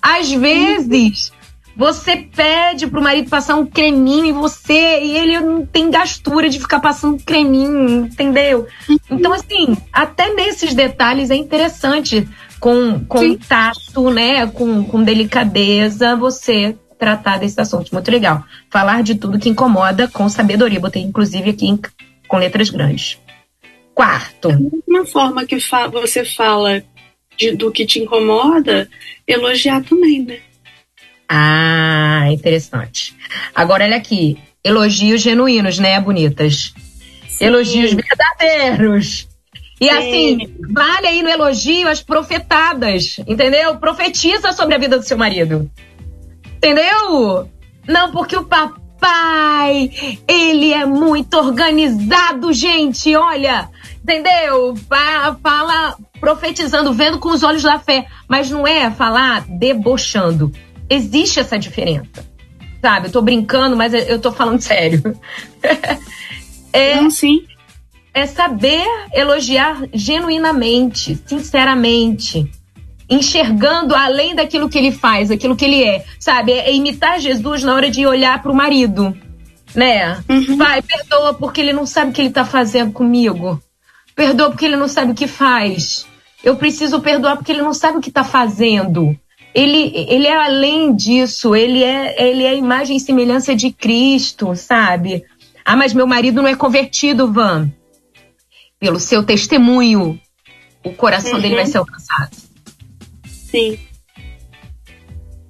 Às 0.00 0.30
vezes, 0.30 1.32
você 1.76 2.16
pede 2.16 2.86
pro 2.86 3.02
marido 3.02 3.28
passar 3.28 3.56
um 3.56 3.66
creminho 3.66 4.26
em 4.26 4.32
você 4.32 5.00
e 5.02 5.16
ele 5.16 5.40
não 5.40 5.66
tem 5.66 5.90
gastura 5.90 6.48
de 6.48 6.60
ficar 6.60 6.80
passando 6.80 7.22
creminho, 7.22 8.06
entendeu? 8.06 8.66
Então, 9.10 9.32
assim, 9.32 9.76
até 9.92 10.32
nesses 10.34 10.74
detalhes 10.74 11.30
é 11.30 11.34
interessante, 11.34 12.28
com, 12.60 13.04
com 13.04 13.36
tato, 13.36 14.10
né? 14.10 14.46
Com, 14.46 14.84
com 14.84 15.02
delicadeza, 15.02 16.16
você 16.16 16.76
tratar 16.98 17.38
desses 17.38 17.58
assuntos. 17.58 17.90
Muito 17.90 18.10
legal. 18.10 18.44
Falar 18.70 19.02
de 19.02 19.16
tudo 19.16 19.38
que 19.38 19.48
incomoda 19.48 20.08
com 20.08 20.28
sabedoria. 20.28 20.80
Botei, 20.80 21.02
inclusive, 21.02 21.50
aqui 21.50 21.66
em, 21.66 21.78
com 22.26 22.38
letras 22.38 22.70
grandes. 22.70 23.18
Quarto. 23.94 24.48
Da 24.48 24.58
mesma 24.58 25.06
forma 25.06 25.44
que 25.44 25.60
fa 25.60 25.88
você 25.88 26.24
fala 26.24 26.82
de, 27.36 27.52
do 27.52 27.70
que 27.70 27.84
te 27.84 27.98
incomoda, 27.98 28.88
elogiar 29.26 29.82
também, 29.82 30.22
né? 30.22 30.38
Ah, 31.36 32.30
interessante. 32.30 33.16
Agora, 33.52 33.84
olha 33.84 33.96
aqui. 33.96 34.38
Elogios 34.62 35.20
genuínos, 35.20 35.80
né, 35.80 36.00
bonitas? 36.00 36.72
Sim. 37.28 37.46
Elogios 37.46 37.92
verdadeiros. 37.92 39.28
E 39.80 39.88
Sim. 39.88 39.90
assim, 39.90 40.56
vale 40.72 41.08
aí 41.08 41.22
no 41.24 41.28
elogio 41.28 41.88
as 41.88 42.00
profetadas, 42.00 43.16
entendeu? 43.26 43.76
Profetiza 43.78 44.52
sobre 44.52 44.76
a 44.76 44.78
vida 44.78 44.96
do 44.96 45.04
seu 45.04 45.18
marido. 45.18 45.68
Entendeu? 46.56 47.50
Não, 47.88 48.12
porque 48.12 48.36
o 48.36 48.44
papai, 48.44 49.90
ele 50.28 50.72
é 50.72 50.86
muito 50.86 51.34
organizado, 51.34 52.52
gente, 52.52 53.14
olha. 53.16 53.68
Entendeu? 54.04 54.76
Fala 55.42 55.96
profetizando, 56.20 56.92
vendo 56.92 57.18
com 57.18 57.30
os 57.30 57.42
olhos 57.42 57.64
da 57.64 57.80
fé. 57.80 58.06
Mas 58.28 58.48
não 58.48 58.64
é 58.64 58.88
falar 58.88 59.44
debochando 59.48 60.52
existe 60.88 61.40
essa 61.40 61.58
diferença. 61.58 62.24
Sabe? 62.80 63.08
Eu 63.08 63.12
tô 63.12 63.22
brincando, 63.22 63.76
mas 63.76 63.94
eu 63.94 64.18
tô 64.18 64.30
falando 64.30 64.60
sério. 64.62 65.18
é, 66.72 67.00
Não, 67.00 67.10
sim. 67.10 67.44
É 68.12 68.26
saber 68.26 68.84
elogiar 69.12 69.82
genuinamente, 69.92 71.18
sinceramente 71.26 72.50
enxergando 73.08 73.94
além 73.94 74.34
daquilo 74.34 74.68
que 74.68 74.78
ele 74.78 74.92
faz, 74.92 75.30
aquilo 75.30 75.56
que 75.56 75.64
ele 75.64 75.84
é, 75.84 76.04
sabe? 76.18 76.52
É 76.52 76.74
imitar 76.74 77.20
Jesus 77.20 77.62
na 77.62 77.74
hora 77.74 77.90
de 77.90 78.06
olhar 78.06 78.40
para 78.40 78.50
o 78.50 78.54
marido, 78.54 79.16
né? 79.74 80.22
Uhum. 80.28 80.56
Pai, 80.56 80.82
perdoa 80.82 81.34
porque 81.34 81.60
ele 81.60 81.72
não 81.72 81.86
sabe 81.86 82.10
o 82.10 82.14
que 82.14 82.20
ele 82.20 82.28
está 82.28 82.44
fazendo 82.44 82.92
comigo. 82.92 83.60
Perdoa 84.14 84.50
porque 84.50 84.64
ele 84.64 84.76
não 84.76 84.88
sabe 84.88 85.12
o 85.12 85.14
que 85.14 85.26
faz. 85.26 86.06
Eu 86.42 86.56
preciso 86.56 87.00
perdoar 87.00 87.36
porque 87.36 87.52
ele 87.52 87.62
não 87.62 87.74
sabe 87.74 87.98
o 87.98 88.00
que 88.00 88.08
está 88.08 88.24
fazendo 88.24 89.18
ele, 89.54 89.92
ele 90.08 90.26
é 90.26 90.34
além 90.34 90.94
disso, 90.94 91.54
ele 91.54 91.82
é, 91.82 92.28
ele 92.28 92.42
é 92.42 92.50
a 92.50 92.54
imagem 92.54 92.96
e 92.96 93.00
semelhança 93.00 93.54
de 93.54 93.70
Cristo, 93.70 94.54
sabe? 94.56 95.24
Ah, 95.64 95.76
mas 95.76 95.94
meu 95.94 96.06
marido 96.06 96.42
não 96.42 96.48
é 96.48 96.56
convertido, 96.56 97.32
Van. 97.32 97.70
Pelo 98.78 98.98
seu 98.98 99.22
testemunho, 99.22 100.20
o 100.84 100.92
coração 100.92 101.34
uhum. 101.34 101.40
dele 101.40 101.54
vai 101.54 101.66
ser 101.66 101.78
alcançado. 101.78 102.36
Sim. 103.26 103.78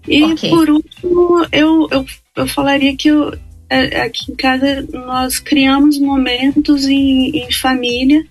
E 0.06 0.22
okay. 0.24 0.50
por 0.50 0.68
último, 0.68 1.46
eu, 1.50 1.88
eu, 1.90 2.06
eu 2.36 2.46
falaria 2.46 2.94
que 2.94 3.08
eu, 3.08 3.32
é, 3.70 4.02
aqui 4.02 4.30
em 4.30 4.36
casa 4.36 4.86
nós 4.92 5.38
criamos 5.38 5.98
momentos 5.98 6.86
em, 6.86 7.30
em 7.30 7.50
família 7.50 8.22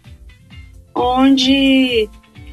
onde 0.95 2.07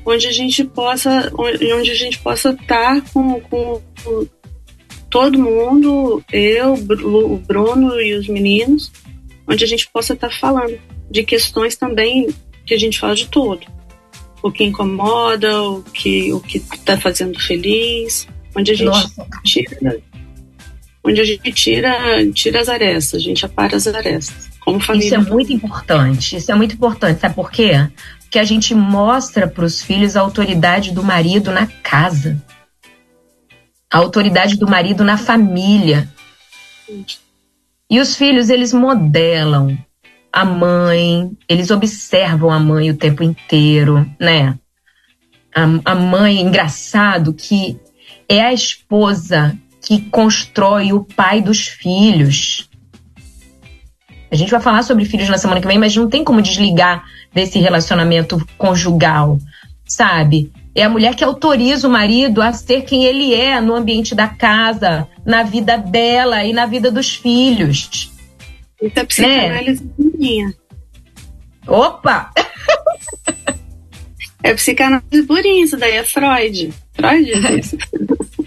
onde 0.04 0.26
a 0.26 0.32
gente 0.32 0.64
possa 0.64 1.32
onde 1.36 1.90
a 1.90 1.94
gente 1.94 2.18
possa 2.18 2.50
estar 2.50 3.00
com, 3.12 3.40
com, 3.40 3.82
com 4.02 4.26
todo 5.10 5.38
mundo, 5.38 6.22
eu, 6.32 6.74
o 6.74 7.36
Bruno 7.38 8.00
e 8.00 8.14
os 8.14 8.28
meninos, 8.28 8.92
onde 9.46 9.64
a 9.64 9.66
gente 9.66 9.88
possa 9.90 10.14
estar 10.14 10.30
falando 10.30 10.78
de 11.10 11.24
questões 11.24 11.76
também 11.76 12.28
que 12.64 12.72
a 12.72 12.78
gente 12.78 12.98
fala 12.98 13.14
de 13.14 13.26
tudo. 13.26 13.66
O 14.42 14.50
que 14.50 14.64
incomoda, 14.64 15.62
o 15.62 15.82
que 15.82 16.32
o 16.32 16.40
que 16.40 16.58
está 16.58 16.96
fazendo 16.96 17.38
feliz, 17.38 18.26
onde 18.56 18.70
a 18.70 18.74
gente 18.74 18.86
Nossa. 18.86 19.26
tira 19.44 20.00
onde 21.02 21.20
a 21.20 21.24
gente 21.24 21.52
tira 21.52 22.30
tira 22.32 22.60
as 22.60 22.68
arestas, 22.68 23.20
a 23.20 23.24
gente 23.24 23.44
apara 23.44 23.76
as 23.76 23.86
arestas. 23.86 24.48
Como 24.60 24.78
família. 24.78 25.06
Isso 25.06 25.14
é 25.14 25.18
muito 25.18 25.52
importante. 25.52 26.36
Isso 26.36 26.52
é 26.52 26.54
muito 26.54 26.74
importante. 26.74 27.20
Sabe 27.20 27.34
por 27.34 27.50
quê? 27.50 27.72
Que 28.30 28.38
a 28.38 28.44
gente 28.44 28.74
mostra 28.74 29.48
para 29.48 29.64
os 29.64 29.82
filhos 29.82 30.16
a 30.16 30.20
autoridade 30.20 30.92
do 30.92 31.02
marido 31.02 31.50
na 31.50 31.66
casa, 31.66 32.40
a 33.92 33.98
autoridade 33.98 34.56
do 34.56 34.68
marido 34.68 35.02
na 35.02 35.18
família. 35.18 36.08
E 37.90 37.98
os 37.98 38.14
filhos, 38.14 38.48
eles 38.48 38.72
modelam 38.72 39.76
a 40.32 40.44
mãe, 40.44 41.28
eles 41.48 41.72
observam 41.72 42.50
a 42.50 42.60
mãe 42.60 42.88
o 42.88 42.96
tempo 42.96 43.24
inteiro, 43.24 44.08
né? 44.20 44.56
A, 45.52 45.92
a 45.92 45.94
mãe, 45.96 46.40
engraçado, 46.40 47.34
que 47.34 47.80
é 48.28 48.40
a 48.40 48.52
esposa 48.52 49.58
que 49.82 50.02
constrói 50.02 50.92
o 50.92 51.02
pai 51.02 51.42
dos 51.42 51.66
filhos. 51.66 52.70
A 54.30 54.36
gente 54.36 54.52
vai 54.52 54.60
falar 54.60 54.84
sobre 54.84 55.04
filhos 55.04 55.28
na 55.28 55.36
semana 55.38 55.60
que 55.60 55.66
vem, 55.66 55.78
mas 55.78 55.96
não 55.96 56.08
tem 56.08 56.22
como 56.22 56.40
desligar 56.40 57.04
desse 57.32 57.58
relacionamento 57.58 58.44
conjugal, 58.58 59.38
sabe? 59.84 60.52
É 60.74 60.84
a 60.84 60.88
mulher 60.88 61.14
que 61.14 61.24
autoriza 61.24 61.88
o 61.88 61.90
marido 61.90 62.40
a 62.40 62.52
ser 62.52 62.82
quem 62.82 63.04
ele 63.04 63.34
é 63.34 63.60
no 63.60 63.74
ambiente 63.74 64.14
da 64.14 64.28
casa, 64.28 65.08
na 65.24 65.42
vida 65.42 65.76
dela 65.76 66.44
e 66.44 66.52
na 66.52 66.66
vida 66.66 66.90
dos 66.90 67.16
filhos. 67.16 68.10
Isso 68.80 68.92
é 68.98 69.04
psicanálise 69.04 69.84
né? 69.98 70.52
Opa! 71.66 72.30
é 74.42 74.54
psicanálise 74.54 75.22
purinha, 75.26 75.64
isso 75.64 75.76
daí 75.76 75.96
é 75.96 76.04
Freud. 76.04 76.72
Freud 76.94 77.58
isso. 77.58 77.76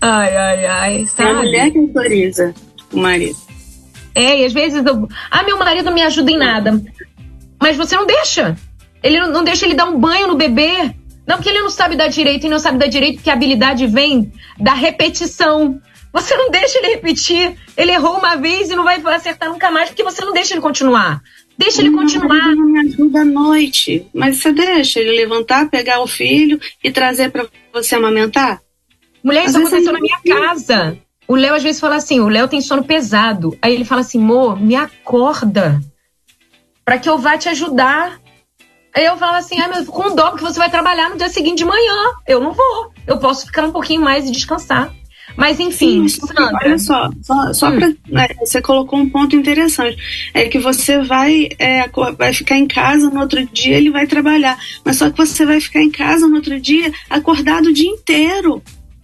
ai, 0.00 0.36
ai, 0.36 0.66
ai. 0.66 1.06
Sabe? 1.06 1.28
É 1.28 1.32
a 1.32 1.34
mulher 1.34 1.70
que 1.70 1.78
autoriza 1.78 2.54
o 2.92 2.98
marido. 2.98 3.48
É, 4.14 4.40
e 4.40 4.44
às 4.44 4.52
vezes 4.52 4.84
eu. 4.84 5.08
Ah, 5.30 5.44
meu 5.44 5.58
marido 5.58 5.84
não 5.84 5.94
me 5.94 6.02
ajuda 6.02 6.30
em 6.30 6.38
nada. 6.38 6.82
Mas 7.60 7.76
você 7.76 7.96
não 7.96 8.06
deixa. 8.06 8.56
Ele 9.02 9.20
não 9.20 9.44
deixa 9.44 9.64
ele 9.64 9.74
dar 9.74 9.86
um 9.86 9.98
banho 9.98 10.28
no 10.28 10.36
bebê. 10.36 10.94
Não, 11.26 11.36
porque 11.36 11.50
ele 11.50 11.60
não 11.60 11.70
sabe 11.70 11.96
dar 11.96 12.08
direito 12.08 12.46
e 12.46 12.48
não 12.48 12.58
sabe 12.58 12.78
dar 12.78 12.88
direito 12.88 13.16
porque 13.16 13.30
a 13.30 13.34
habilidade 13.34 13.86
vem 13.86 14.32
da 14.58 14.72
repetição. 14.72 15.80
Você 16.12 16.34
não 16.36 16.50
deixa 16.50 16.78
ele 16.78 16.94
repetir. 16.94 17.54
Ele 17.76 17.92
errou 17.92 18.18
uma 18.18 18.36
vez 18.36 18.70
e 18.70 18.76
não 18.76 18.84
vai 18.84 19.00
acertar 19.14 19.50
nunca 19.50 19.70
mais 19.70 19.88
porque 19.90 20.02
você 20.02 20.24
não 20.24 20.32
deixa 20.32 20.54
ele 20.54 20.62
continuar. 20.62 21.22
Deixa 21.56 21.82
ele 21.82 21.90
continuar. 21.90 22.46
Ele 22.46 22.56
não 22.56 22.66
me 22.66 22.80
ajuda 22.80 23.20
à 23.20 23.24
noite. 23.24 24.06
Mas 24.14 24.38
você 24.38 24.52
deixa 24.52 25.00
ele 25.00 25.12
levantar, 25.12 25.68
pegar 25.68 26.00
o 26.00 26.06
filho 26.06 26.58
e 26.82 26.90
trazer 26.90 27.30
para 27.30 27.46
você 27.72 27.96
amamentar? 27.96 28.62
Mulher, 29.22 29.44
isso 29.44 29.58
aconteceu 29.58 29.92
na 29.92 30.00
minha 30.00 30.18
casa. 30.26 30.98
O 31.26 31.34
Léo 31.34 31.54
às 31.54 31.62
vezes 31.62 31.80
fala 31.80 31.96
assim: 31.96 32.20
o 32.20 32.28
Léo 32.28 32.48
tem 32.48 32.60
sono 32.60 32.84
pesado. 32.84 33.58
Aí 33.60 33.74
ele 33.74 33.84
fala 33.84 34.00
assim: 34.00 34.18
Mo, 34.18 34.56
me 34.56 34.76
acorda 34.76 35.80
para 36.88 36.98
que 36.98 37.06
eu 37.06 37.18
vá 37.18 37.36
te 37.36 37.50
ajudar. 37.50 38.18
Aí 38.96 39.04
eu 39.04 39.18
falo 39.18 39.36
assim: 39.36 39.60
ah, 39.60 39.68
mas 39.68 39.86
com 39.86 40.14
dó, 40.14 40.30
porque 40.30 40.42
você 40.42 40.58
vai 40.58 40.70
trabalhar 40.70 41.10
no 41.10 41.18
dia 41.18 41.28
seguinte 41.28 41.58
de 41.58 41.64
manhã. 41.66 42.14
Eu 42.26 42.40
não 42.40 42.54
vou. 42.54 42.90
Eu 43.06 43.18
posso 43.18 43.44
ficar 43.44 43.66
um 43.66 43.72
pouquinho 43.72 44.00
mais 44.00 44.26
e 44.26 44.32
descansar. 44.32 44.90
Mas 45.36 45.60
enfim, 45.60 46.08
Sim, 46.08 46.26
Sandra. 46.26 46.50
Olha 46.64 46.78
só, 46.78 47.10
só, 47.22 47.52
só 47.52 47.68
hum. 47.68 47.78
para 47.78 47.88
né, 48.08 48.28
você 48.40 48.62
colocou 48.62 48.98
um 48.98 49.10
ponto 49.10 49.36
interessante, 49.36 49.98
é 50.32 50.48
que 50.48 50.58
você 50.58 51.02
vai 51.02 51.50
é, 51.58 51.86
vai 52.16 52.32
ficar 52.32 52.56
em 52.56 52.66
casa 52.66 53.10
no 53.10 53.20
outro 53.20 53.44
dia 53.44 53.76
ele 53.76 53.90
vai 53.90 54.06
trabalhar, 54.06 54.58
mas 54.82 54.96
só 54.96 55.10
que 55.10 55.18
você 55.18 55.44
vai 55.44 55.60
ficar 55.60 55.82
em 55.82 55.90
casa 55.90 56.26
no 56.26 56.36
outro 56.36 56.58
dia 56.58 56.90
acordado 57.10 57.66
o 57.66 57.72
dia 57.72 57.90
inteiro. 57.90 58.62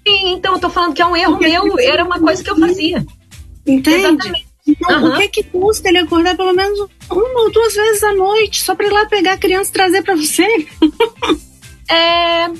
Sim, 0.08 0.32
então 0.32 0.54
eu 0.54 0.58
tô 0.58 0.70
falando 0.70 0.94
que 0.94 1.02
é 1.02 1.06
um 1.06 1.14
erro 1.14 1.36
Porque 1.36 1.50
meu, 1.50 1.78
era 1.78 2.02
uma 2.02 2.18
coisa 2.18 2.42
que 2.42 2.50
eu 2.50 2.56
fazia. 2.56 3.04
Entende? 3.66 4.06
Exatamente. 4.06 4.53
Então, 4.66 5.02
uhum. 5.02 5.12
o 5.12 5.16
que 5.16 5.28
que 5.28 5.42
custa 5.42 5.88
ele 5.88 5.98
acordar 5.98 6.36
pelo 6.36 6.54
menos 6.54 6.78
uma 7.10 7.42
ou 7.42 7.52
duas 7.52 7.74
vezes 7.74 8.02
à 8.02 8.14
noite, 8.14 8.62
só 8.62 8.74
para 8.74 8.86
ir 8.86 8.92
lá 8.92 9.06
pegar 9.06 9.32
a 9.34 9.38
criança 9.38 9.70
e 9.70 9.74
trazer 9.74 10.02
para 10.02 10.16
você? 10.16 10.46
é, 11.90 12.50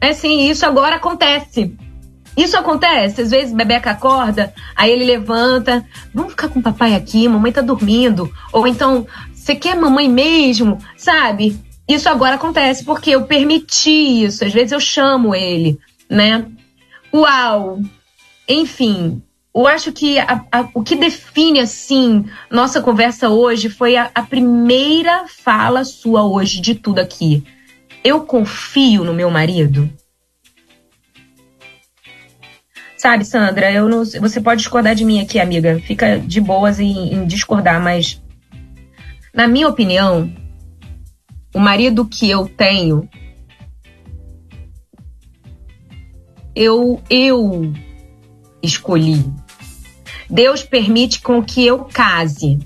é 0.00 0.12
sim, 0.12 0.48
isso 0.48 0.64
agora 0.64 0.96
acontece. 0.96 1.76
Isso 2.36 2.56
acontece, 2.56 3.22
às 3.22 3.30
vezes 3.32 3.52
Bebeca 3.52 3.90
acorda, 3.90 4.54
aí 4.76 4.92
ele 4.92 5.04
levanta, 5.04 5.84
vamos 6.14 6.30
ficar 6.30 6.48
com 6.48 6.60
o 6.60 6.62
papai 6.62 6.94
aqui, 6.94 7.26
mamãe 7.26 7.50
tá 7.50 7.60
dormindo. 7.60 8.32
Ou 8.52 8.64
então, 8.68 9.04
você 9.34 9.56
quer 9.56 9.74
mamãe 9.74 10.08
mesmo, 10.08 10.78
sabe? 10.96 11.58
Isso 11.88 12.08
agora 12.08 12.36
acontece 12.36 12.84
porque 12.84 13.10
eu 13.10 13.24
permiti 13.24 14.22
isso. 14.22 14.44
Às 14.44 14.52
vezes 14.52 14.70
eu 14.70 14.78
chamo 14.78 15.34
ele, 15.34 15.80
né? 16.08 16.46
Uau! 17.12 17.80
Enfim, 18.46 19.20
eu 19.60 19.66
acho 19.66 19.92
que 19.92 20.18
a, 20.18 20.44
a, 20.52 20.68
o 20.74 20.82
que 20.82 20.94
define, 20.94 21.60
assim, 21.60 22.24
nossa 22.50 22.80
conversa 22.80 23.28
hoje 23.28 23.68
foi 23.68 23.96
a, 23.96 24.10
a 24.14 24.22
primeira 24.22 25.26
fala 25.26 25.84
sua 25.84 26.22
hoje 26.24 26.60
de 26.60 26.74
tudo 26.74 26.98
aqui. 26.98 27.44
Eu 28.04 28.20
confio 28.20 29.04
no 29.04 29.14
meu 29.14 29.30
marido? 29.30 29.90
Sabe, 32.96 33.24
Sandra, 33.24 33.72
eu 33.72 33.88
não, 33.88 34.04
você 34.04 34.40
pode 34.40 34.60
discordar 34.60 34.94
de 34.94 35.04
mim 35.04 35.20
aqui, 35.20 35.38
amiga. 35.38 35.80
Fica 35.80 36.18
de 36.18 36.40
boas 36.40 36.80
em, 36.80 37.14
em 37.14 37.26
discordar, 37.26 37.80
mas 37.80 38.20
na 39.32 39.46
minha 39.46 39.68
opinião, 39.68 40.32
o 41.54 41.60
marido 41.60 42.04
que 42.04 42.28
eu 42.28 42.48
tenho, 42.48 43.08
eu 46.54 47.00
eu 47.08 47.72
escolhi. 48.62 49.24
Deus 50.28 50.62
permite 50.62 51.20
com 51.20 51.42
que 51.42 51.66
eu 51.66 51.84
case. 51.84 52.58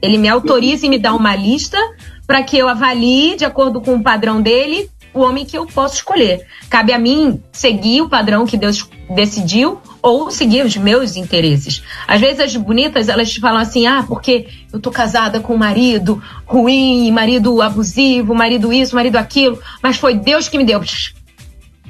Ele 0.00 0.18
me 0.18 0.28
autoriza 0.28 0.86
e 0.86 0.88
me 0.88 0.98
dá 0.98 1.14
uma 1.14 1.34
lista 1.34 1.78
para 2.26 2.42
que 2.42 2.56
eu 2.56 2.68
avalie, 2.68 3.36
de 3.36 3.44
acordo 3.44 3.80
com 3.80 3.94
o 3.94 4.02
padrão 4.02 4.40
dele, 4.40 4.90
o 5.14 5.20
homem 5.20 5.44
que 5.44 5.56
eu 5.56 5.66
posso 5.66 5.96
escolher. 5.96 6.46
Cabe 6.68 6.92
a 6.92 6.98
mim 6.98 7.42
seguir 7.50 8.02
o 8.02 8.08
padrão 8.08 8.46
que 8.46 8.56
Deus 8.56 8.88
decidiu 9.10 9.80
ou 10.02 10.30
seguir 10.30 10.64
os 10.64 10.76
meus 10.76 11.16
interesses. 11.16 11.82
Às 12.06 12.20
vezes 12.20 12.40
as 12.40 12.56
bonitas, 12.56 13.08
elas 13.08 13.34
falam 13.34 13.60
assim: 13.60 13.86
"Ah, 13.86 14.04
porque 14.06 14.46
eu 14.72 14.78
tô 14.78 14.90
casada 14.90 15.40
com 15.40 15.54
um 15.54 15.58
marido 15.58 16.22
ruim, 16.46 17.10
marido 17.10 17.60
abusivo, 17.62 18.34
marido 18.34 18.72
isso, 18.72 18.94
marido 18.94 19.16
aquilo, 19.16 19.58
mas 19.82 19.96
foi 19.96 20.14
Deus 20.14 20.48
que 20.48 20.58
me 20.58 20.64
deu". 20.64 20.80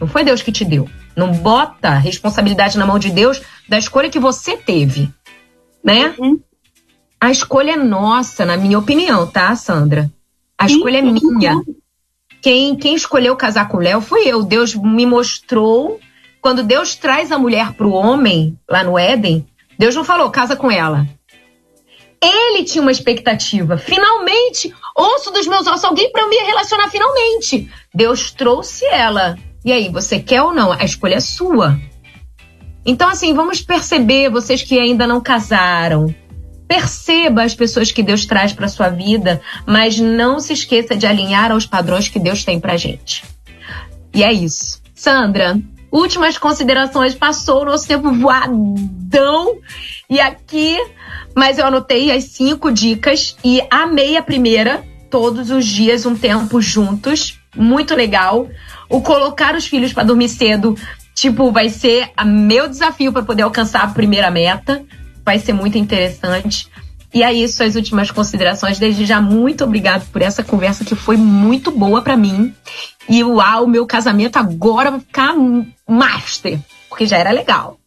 Não 0.01 0.07
foi 0.07 0.25
Deus 0.25 0.41
que 0.41 0.53
te 0.53 0.65
deu. 0.65 0.89
Não 1.19 1.33
bota 1.33 1.91
responsabilidade 1.95 2.79
na 2.79 2.87
mão 2.87 2.97
de 2.97 3.11
Deus 3.11 3.43
da 3.69 3.77
escolha 3.77 4.09
que 4.09 4.21
você 4.21 4.57
teve, 4.57 5.13
né? 5.83 6.15
Uhum. 6.17 6.41
A 7.21 7.33
escolha 7.33 7.73
é 7.73 7.77
nossa, 7.77 8.45
na 8.45 8.57
minha 8.57 8.79
opinião, 8.79 9.27
tá, 9.27 9.57
Sandra? 9.57 10.09
A 10.57 10.67
escolha 10.67 10.99
é 10.99 11.03
minha. 11.03 11.61
Quem, 12.41 12.77
quem 12.77 12.95
escolheu 12.95 13.35
casar 13.35 13.67
com 13.67 13.79
o 13.79 13.81
Léo 13.81 14.01
fui 14.01 14.29
eu. 14.29 14.45
Deus 14.45 14.77
me 14.77 15.05
mostrou. 15.05 15.99
Quando 16.41 16.63
Deus 16.63 16.95
traz 16.95 17.33
a 17.33 17.39
mulher 17.39 17.73
para 17.73 17.89
o 17.89 17.93
homem, 17.93 18.57
lá 18.71 18.85
no 18.85 18.97
Éden, 18.97 19.45
Deus 19.77 19.97
não 19.97 20.05
falou, 20.05 20.31
casa 20.31 20.55
com 20.55 20.71
ela. 20.71 21.05
Ele 22.23 22.63
tinha 22.63 22.81
uma 22.81 22.93
expectativa. 22.93 23.77
Finalmente, 23.77 24.73
osso 24.97 25.33
dos 25.33 25.49
meus 25.49 25.67
ossos, 25.67 25.83
alguém 25.83 26.13
para 26.13 26.29
me 26.29 26.37
relacionar 26.37 26.89
finalmente. 26.89 27.69
Deus 27.93 28.31
trouxe 28.31 28.85
ela. 28.87 29.37
E 29.69 29.73
aí, 29.73 29.91
você 29.91 30.19
quer 30.19 30.41
ou 30.41 30.55
não? 30.55 30.73
A 30.73 30.83
escolha 30.83 31.17
é 31.17 31.21
sua. 31.21 31.79
Então, 32.87 33.07
assim, 33.07 33.35
vamos 33.35 33.61
perceber, 33.61 34.31
vocês 34.31 34.63
que 34.63 34.79
ainda 34.79 35.07
não 35.07 35.21
casaram, 35.21 36.15
perceba 36.67 37.43
as 37.43 37.55
pessoas 37.55 37.93
que 37.93 38.03
Deus 38.03 38.25
traz 38.25 38.51
para 38.55 38.67
sua 38.67 38.89
vida, 38.89 39.43
mas 39.67 39.99
não 39.99 40.41
se 40.41 40.55
esqueça 40.55 40.97
de 40.97 41.07
alinhar 41.07 41.53
aos 41.53 41.67
padrões 41.67 42.09
que 42.09 42.19
Deus 42.19 42.47
tem 42.47 42.59
para 42.59 42.79
gente. 42.79 43.27
E 44.15 44.25
é 44.25 44.33
isso. 44.33 44.81
Sandra, 44.95 45.61
últimas 45.93 46.39
considerações. 46.39 47.15
Passou 47.15 47.61
o 47.61 47.67
nosso 47.67 47.87
tempo 47.87 48.11
voadão. 48.11 49.59
E 50.09 50.19
aqui, 50.19 50.79
mas 51.37 51.59
eu 51.59 51.67
anotei 51.67 52.11
as 52.11 52.25
cinco 52.25 52.73
dicas 52.73 53.37
e 53.45 53.63
amei 53.71 54.17
a 54.17 54.23
primeira. 54.23 54.83
Todos 55.11 55.51
os 55.51 55.67
dias, 55.67 56.07
um 56.07 56.17
tempo 56.17 56.59
juntos. 56.59 57.39
Muito 57.55 57.95
legal. 57.95 58.49
O 58.89 59.01
colocar 59.03 59.55
os 59.55 59.67
filhos 59.67 59.93
para 59.93 60.05
dormir 60.05 60.29
cedo, 60.29 60.77
tipo, 61.15 61.53
vai 61.53 61.69
ser 61.69 62.11
a 62.17 62.25
meu 62.25 62.69
desafio 62.69 63.13
para 63.13 63.23
poder 63.23 63.43
alcançar 63.43 63.83
a 63.83 63.89
primeira 63.89 64.31
meta. 64.31 64.85
Vai 65.25 65.39
ser 65.39 65.53
muito 65.53 65.77
interessante. 65.77 66.69
E 67.13 67.23
aí, 67.23 67.47
suas 67.49 67.75
últimas 67.75 68.11
considerações. 68.11 68.79
Desde 68.79 69.05
já, 69.07 69.21
muito 69.21 69.65
obrigado 69.65 70.11
por 70.11 70.23
essa 70.23 70.45
conversa 70.45 70.85
que 70.85 70.95
foi 70.95 71.17
muito 71.17 71.71
boa 71.71 72.03
para 72.03 72.17
mim. 72.17 72.55
E 73.09 73.25
uau, 73.25 73.67
meu 73.67 73.87
casamento 73.87 74.37
agora 74.37 74.91
vai 74.91 75.01
ficar 75.01 75.35
master, 75.89 76.59
porque 76.89 77.07
já 77.07 77.17
era 77.17 77.31
legal. 77.31 77.79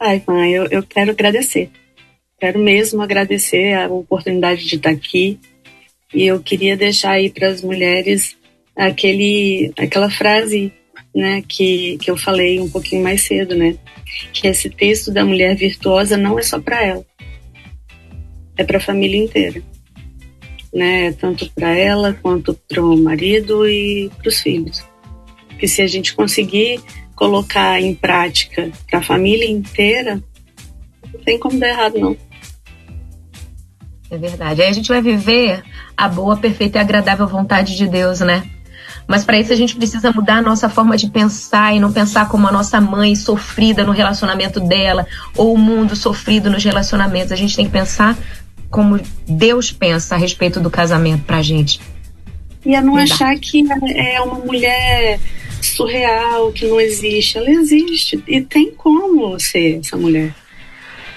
Ai, 0.00 0.22
mãe, 0.26 0.52
eu, 0.52 0.66
eu 0.70 0.82
quero 0.82 1.12
agradecer. 1.12 1.70
Quero 2.40 2.58
mesmo 2.58 3.00
agradecer 3.02 3.74
a 3.74 3.86
oportunidade 3.86 4.66
de 4.66 4.74
estar 4.74 4.90
aqui. 4.90 5.38
E 6.14 6.26
eu 6.26 6.40
queria 6.40 6.76
deixar 6.76 7.12
aí 7.12 7.30
para 7.30 7.48
as 7.48 7.62
mulheres 7.62 8.36
aquele, 8.76 9.72
aquela 9.78 10.10
frase 10.10 10.72
né, 11.14 11.42
que, 11.46 11.98
que 11.98 12.10
eu 12.10 12.16
falei 12.16 12.60
um 12.60 12.68
pouquinho 12.68 13.02
mais 13.02 13.22
cedo, 13.22 13.54
né? 13.54 13.76
Que 14.32 14.46
esse 14.46 14.70
texto 14.70 15.10
da 15.10 15.24
mulher 15.24 15.56
virtuosa 15.56 16.16
não 16.16 16.38
é 16.38 16.42
só 16.42 16.60
para 16.60 16.82
ela, 16.84 17.04
é 18.56 18.64
para 18.64 18.78
a 18.78 18.80
família 18.80 19.18
inteira, 19.18 19.62
né? 20.72 21.12
Tanto 21.12 21.50
para 21.52 21.76
ela 21.76 22.14
quanto 22.14 22.54
para 22.68 22.82
o 22.82 22.96
marido 22.96 23.68
e 23.68 24.10
para 24.18 24.28
os 24.28 24.40
filhos. 24.40 24.84
Que 25.58 25.68
se 25.68 25.82
a 25.82 25.86
gente 25.86 26.14
conseguir 26.14 26.80
colocar 27.14 27.80
em 27.80 27.94
prática 27.94 28.70
para 28.88 28.98
a 28.98 29.02
família 29.02 29.48
inteira, 29.48 30.22
não 31.12 31.20
tem 31.20 31.38
como 31.38 31.58
dar 31.58 31.68
errado 31.68 31.98
não. 31.98 32.16
É 34.12 34.18
verdade. 34.18 34.60
Aí 34.60 34.68
a 34.68 34.72
gente 34.72 34.88
vai 34.88 35.00
viver 35.00 35.62
a 35.96 36.06
boa, 36.06 36.36
perfeita 36.36 36.76
e 36.76 36.80
agradável 36.82 37.26
vontade 37.26 37.74
de 37.74 37.88
Deus, 37.88 38.20
né? 38.20 38.44
Mas 39.08 39.24
para 39.24 39.40
isso 39.40 39.54
a 39.54 39.56
gente 39.56 39.74
precisa 39.74 40.12
mudar 40.12 40.36
a 40.36 40.42
nossa 40.42 40.68
forma 40.68 40.98
de 40.98 41.08
pensar 41.08 41.74
e 41.74 41.80
não 41.80 41.90
pensar 41.90 42.28
como 42.28 42.46
a 42.46 42.52
nossa 42.52 42.78
mãe 42.78 43.16
sofrida 43.16 43.84
no 43.84 43.90
relacionamento 43.90 44.60
dela 44.60 45.06
ou 45.34 45.54
o 45.54 45.58
mundo 45.58 45.96
sofrido 45.96 46.50
nos 46.50 46.62
relacionamentos. 46.62 47.32
A 47.32 47.36
gente 47.36 47.56
tem 47.56 47.64
que 47.64 47.72
pensar 47.72 48.14
como 48.68 49.00
Deus 49.26 49.72
pensa 49.72 50.14
a 50.14 50.18
respeito 50.18 50.60
do 50.60 50.68
casamento 50.68 51.24
pra 51.24 51.40
gente. 51.40 51.80
E 52.66 52.76
a 52.76 52.82
não 52.82 52.98
achar 52.98 53.34
que 53.38 53.64
é 53.96 54.20
uma 54.20 54.40
mulher 54.40 55.20
surreal, 55.62 56.52
que 56.52 56.66
não 56.66 56.78
existe. 56.78 57.38
Ela 57.38 57.50
existe 57.50 58.22
e 58.28 58.42
tem 58.42 58.72
como 58.72 59.40
ser 59.40 59.78
essa 59.78 59.96
mulher. 59.96 60.34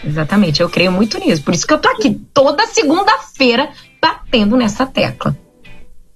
Exatamente, 0.06 0.62
eu 0.62 0.70
creio 0.70 0.92
muito 0.92 1.18
nisso. 1.20 1.42
Por 1.42 1.54
isso 1.54 1.66
que 1.66 1.74
eu 1.74 1.80
tô 1.80 1.90
aqui 1.90 2.12
toda 2.34 2.68
segunda-feira 2.68 3.70
batendo 4.02 4.56
nessa 4.56 4.86
tecla. 4.86 5.36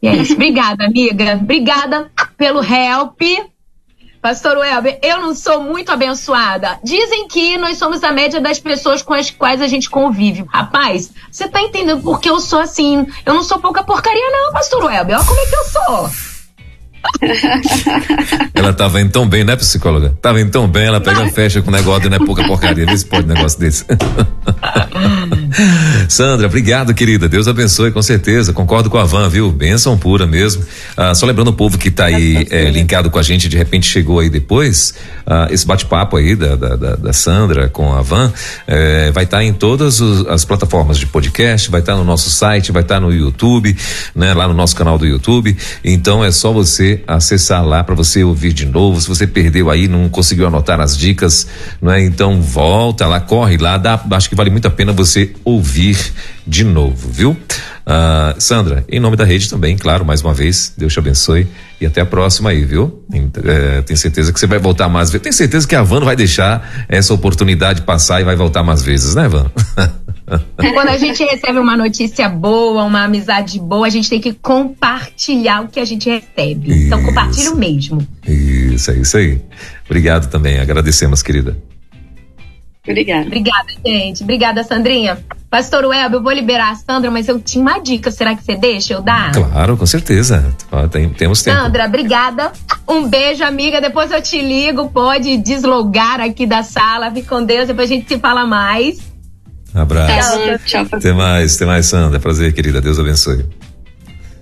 E 0.01 0.07
é 0.07 0.15
isso. 0.15 0.33
Obrigada, 0.39 0.85
amiga. 0.85 1.33
Obrigada 1.41 2.11
pelo 2.37 2.63
help. 2.63 3.21
Pastor 4.21 4.57
Welber, 4.57 4.99
eu 5.01 5.21
não 5.21 5.33
sou 5.33 5.63
muito 5.63 5.93
abençoada. 5.93 6.77
Dizem 6.83 7.27
que 7.29 7.57
nós 7.57 7.77
somos 7.77 8.03
a 8.03 8.11
média 8.11 8.41
das 8.41 8.59
pessoas 8.59 9.01
com 9.01 9.13
as 9.13 9.31
quais 9.31 9.61
a 9.61 9.67
gente 9.67 9.89
convive. 9.89 10.43
Rapaz, 10.49 11.09
você 11.31 11.47
tá 11.47 11.61
entendendo 11.61 12.01
por 12.01 12.19
que 12.19 12.29
eu 12.29 12.37
sou 12.41 12.59
assim? 12.59 13.07
Eu 13.25 13.33
não 13.33 13.43
sou 13.43 13.59
pouca 13.59 13.81
porcaria, 13.81 14.29
não, 14.29 14.51
Pastor 14.51 14.83
Welber. 14.83 15.17
Olha 15.17 15.25
como 15.25 15.39
é 15.39 15.45
que 15.45 15.55
eu 15.55 15.63
sou. 15.63 16.28
Ela 18.53 18.73
tava 18.73 19.01
indo 19.01 19.11
tão 19.11 19.27
bem, 19.27 19.43
né, 19.43 19.55
psicóloga? 19.55 20.17
Tava 20.21 20.39
indo 20.41 20.51
tão 20.51 20.67
bem, 20.67 20.85
ela 20.85 21.01
pega 21.01 21.27
fecha 21.29 21.61
com 21.61 21.69
o 21.69 21.73
negócio 21.73 22.03
de 22.03 22.09
não 22.09 22.17
é 22.17 22.25
pouca 22.25 22.45
porcaria. 22.45 22.85
Vê 22.85 22.97
se 22.97 23.05
pode 23.05 23.25
um 23.25 23.33
negócio 23.33 23.59
desse. 23.59 23.85
Sandra, 26.07 26.47
obrigado, 26.47 26.93
querida. 26.93 27.27
Deus 27.27 27.47
abençoe, 27.47 27.91
com 27.91 28.01
certeza. 28.01 28.53
Concordo 28.53 28.89
com 28.89 28.97
a 28.97 29.03
Van, 29.03 29.27
viu? 29.29 29.51
Bênção 29.51 29.97
pura 29.97 30.25
mesmo. 30.25 30.63
Ah, 30.95 31.13
só 31.15 31.25
lembrando 31.25 31.49
o 31.49 31.53
povo 31.53 31.77
que 31.77 31.89
está 31.89 32.05
aí 32.05 32.47
é, 32.49 32.69
linkado 32.71 33.09
com 33.09 33.17
a 33.17 33.23
gente, 33.23 33.49
de 33.49 33.57
repente 33.57 33.87
chegou 33.87 34.19
aí 34.19 34.29
depois, 34.29 34.93
ah, 35.25 35.47
esse 35.51 35.65
bate-papo 35.65 36.17
aí 36.17 36.35
da, 36.35 36.55
da, 36.55 36.95
da, 36.95 37.13
Sandra 37.13 37.67
com 37.69 37.93
a 37.93 38.01
Van 38.01 38.31
é, 38.67 39.11
vai 39.11 39.23
estar 39.23 39.37
tá 39.37 39.43
em 39.43 39.53
todas 39.53 39.99
os, 39.99 40.25
as 40.27 40.45
plataformas 40.45 40.97
de 40.97 41.05
podcast, 41.07 41.69
vai 41.69 41.81
estar 41.81 41.93
tá 41.93 41.97
no 41.97 42.05
nosso 42.05 42.29
site, 42.29 42.71
vai 42.71 42.81
estar 42.81 42.95
tá 42.95 43.01
no 43.01 43.13
YouTube, 43.13 43.75
né? 44.15 44.33
Lá 44.33 44.47
no 44.47 44.53
nosso 44.53 44.75
canal 44.75 44.97
do 44.97 45.05
YouTube. 45.05 45.55
Então 45.83 46.23
é 46.23 46.31
só 46.31 46.51
você 46.51 47.01
acessar 47.07 47.65
lá 47.65 47.83
para 47.83 47.95
você 47.95 48.23
ouvir 48.23 48.53
de 48.53 48.65
novo. 48.65 49.01
Se 49.01 49.07
você 49.07 49.25
perdeu 49.25 49.69
aí, 49.69 49.87
não 49.87 50.09
conseguiu 50.09 50.47
anotar 50.47 50.79
as 50.79 50.97
dicas, 50.97 51.47
não 51.81 51.91
é? 51.91 52.03
Então 52.03 52.41
volta 52.41 53.07
lá, 53.07 53.19
corre 53.19 53.57
lá, 53.57 53.77
dá, 53.77 53.99
acho 54.11 54.29
que 54.29 54.35
vale 54.35 54.49
muito 54.49 54.67
a 54.67 54.71
pena 54.71 54.93
você 54.93 55.31
ouvir 55.43 55.97
de 56.45 56.63
novo, 56.63 57.09
viu? 57.09 57.31
Uh, 57.31 58.39
Sandra, 58.39 58.85
em 58.87 58.99
nome 58.99 59.15
da 59.15 59.25
rede 59.25 59.49
também, 59.49 59.75
claro, 59.75 60.05
mais 60.05 60.21
uma 60.21 60.33
vez, 60.33 60.73
Deus 60.77 60.93
te 60.93 60.99
abençoe 60.99 61.47
e 61.81 61.85
até 61.85 62.01
a 62.01 62.05
próxima 62.05 62.51
aí, 62.51 62.63
viu? 62.63 63.03
É, 63.43 63.81
tenho 63.81 63.97
certeza 63.97 64.31
que 64.31 64.39
você 64.39 64.45
vai 64.45 64.59
voltar 64.59 64.87
mais 64.89 65.09
vezes. 65.09 65.23
Tenho 65.23 65.33
certeza 65.33 65.67
que 65.67 65.75
a 65.75 65.81
Van 65.81 66.01
vai 66.01 66.15
deixar 66.15 66.85
essa 66.87 67.13
oportunidade 67.13 67.81
passar 67.81 68.21
e 68.21 68.23
vai 68.23 68.35
voltar 68.35 68.61
mais 68.63 68.83
vezes, 68.83 69.15
né, 69.15 69.27
Van? 69.27 69.49
Quando 70.55 70.89
a 70.89 70.97
gente 70.97 71.23
recebe 71.23 71.57
uma 71.57 71.75
notícia 71.75 72.29
boa, 72.29 72.83
uma 72.83 73.05
amizade 73.05 73.59
boa, 73.59 73.87
a 73.87 73.89
gente 73.89 74.09
tem 74.09 74.21
que 74.21 74.33
compartilhar 74.33 75.61
o 75.61 75.67
que 75.67 75.79
a 75.79 75.85
gente 75.85 76.07
recebe. 76.09 76.67
Então, 76.67 76.75
isso. 76.75 76.85
Então, 76.85 77.03
compartilha 77.03 77.51
o 77.51 77.57
mesmo. 77.57 78.07
Isso, 78.27 78.91
é 78.91 78.95
isso 78.97 79.17
aí. 79.17 79.41
Obrigado 79.85 80.29
também, 80.29 80.59
agradecemos, 80.59 81.23
querida. 81.23 81.57
Obrigada. 82.89 83.27
Obrigada, 83.27 83.67
gente. 83.85 84.23
Obrigada, 84.23 84.63
Sandrinha. 84.63 85.19
Pastor 85.47 85.85
Web, 85.85 86.15
eu 86.15 86.23
vou 86.23 86.31
liberar 86.31 86.71
a 86.71 86.75
Sandra, 86.75 87.11
mas 87.11 87.27
eu 87.27 87.39
tinha 87.39 87.61
uma 87.61 87.79
dica. 87.79 88.09
Será 88.09 88.35
que 88.35 88.43
você 88.43 88.55
deixa 88.55 88.93
eu 88.93 89.01
dar? 89.01 89.31
Claro, 89.31 89.77
com 89.77 89.85
certeza. 89.85 90.55
Tem, 90.91 91.07
temos 91.09 91.43
tempo. 91.43 91.57
Sandra, 91.57 91.85
obrigada. 91.85 92.51
Um 92.87 93.07
beijo, 93.07 93.43
amiga. 93.43 93.79
Depois 93.79 94.11
eu 94.11 94.21
te 94.21 94.41
ligo. 94.41 94.89
Pode 94.89 95.37
deslogar 95.37 96.19
aqui 96.19 96.47
da 96.47 96.63
sala. 96.63 97.11
Fique 97.11 97.27
com 97.27 97.43
Deus. 97.43 97.67
Depois 97.67 97.91
a 97.91 97.93
gente 97.93 98.07
se 98.07 98.17
fala 98.17 98.45
mais. 98.45 98.99
Abraço. 99.73 100.39
Tchau, 100.65 100.85
tchau. 100.87 100.87
Até 100.91 101.13
mais, 101.13 101.55
até 101.55 101.65
mais, 101.65 101.85
Sandra. 101.85 102.19
Prazer, 102.19 102.53
querida. 102.53 102.81
Deus 102.81 102.97
abençoe. 102.97 103.45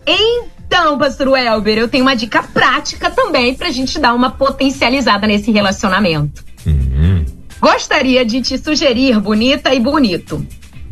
Então, 0.08 0.98
pastor 0.98 1.28
Welber, 1.28 1.78
eu 1.78 1.90
tenho 1.90 2.04
uma 2.04 2.16
dica 2.16 2.44
prática 2.44 3.10
também 3.12 3.56
pra 3.56 3.70
gente 3.72 4.00
dar 4.00 4.14
uma 4.14 4.32
potencializada 4.32 5.28
nesse 5.28 5.52
relacionamento. 5.52 6.46
Uhum 6.66 7.26
gostaria 7.60 8.26
de 8.26 8.42
te 8.42 8.58
sugerir, 8.58 9.20
bonita 9.20 9.74
e 9.74 9.80
bonito, 9.80 10.38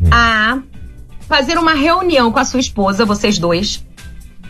hum. 0.00 0.08
a 0.10 0.60
fazer 1.28 1.58
uma 1.58 1.74
reunião 1.74 2.30
com 2.30 2.38
a 2.38 2.44
sua 2.44 2.60
esposa, 2.60 3.04
vocês 3.04 3.38
dois. 3.38 3.84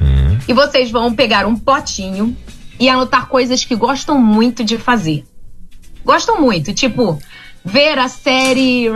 Hum. 0.01 0.39
E 0.47 0.53
vocês 0.53 0.91
vão 0.91 1.15
pegar 1.15 1.47
um 1.47 1.57
potinho 1.57 2.37
e 2.79 2.89
anotar 2.89 3.27
coisas 3.27 3.65
que 3.65 3.75
gostam 3.75 4.21
muito 4.21 4.63
de 4.63 4.77
fazer. 4.79 5.25
Gostam 6.05 6.41
muito, 6.41 6.73
tipo, 6.73 7.19
ver 7.65 7.99
a 7.99 8.09
série 8.09 8.89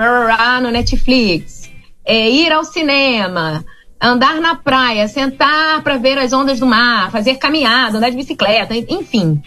no 0.62 0.70
Netflix, 0.70 1.68
é, 2.04 2.30
ir 2.30 2.52
ao 2.52 2.64
cinema, 2.64 3.64
andar 4.00 4.40
na 4.40 4.54
praia, 4.54 5.08
sentar 5.08 5.82
para 5.82 5.96
ver 5.96 6.18
as 6.18 6.32
ondas 6.32 6.60
do 6.60 6.66
mar, 6.66 7.10
fazer 7.10 7.36
caminhada, 7.36 7.98
andar 7.98 8.10
de 8.10 8.16
bicicleta, 8.16 8.74
enfim. 8.76 9.42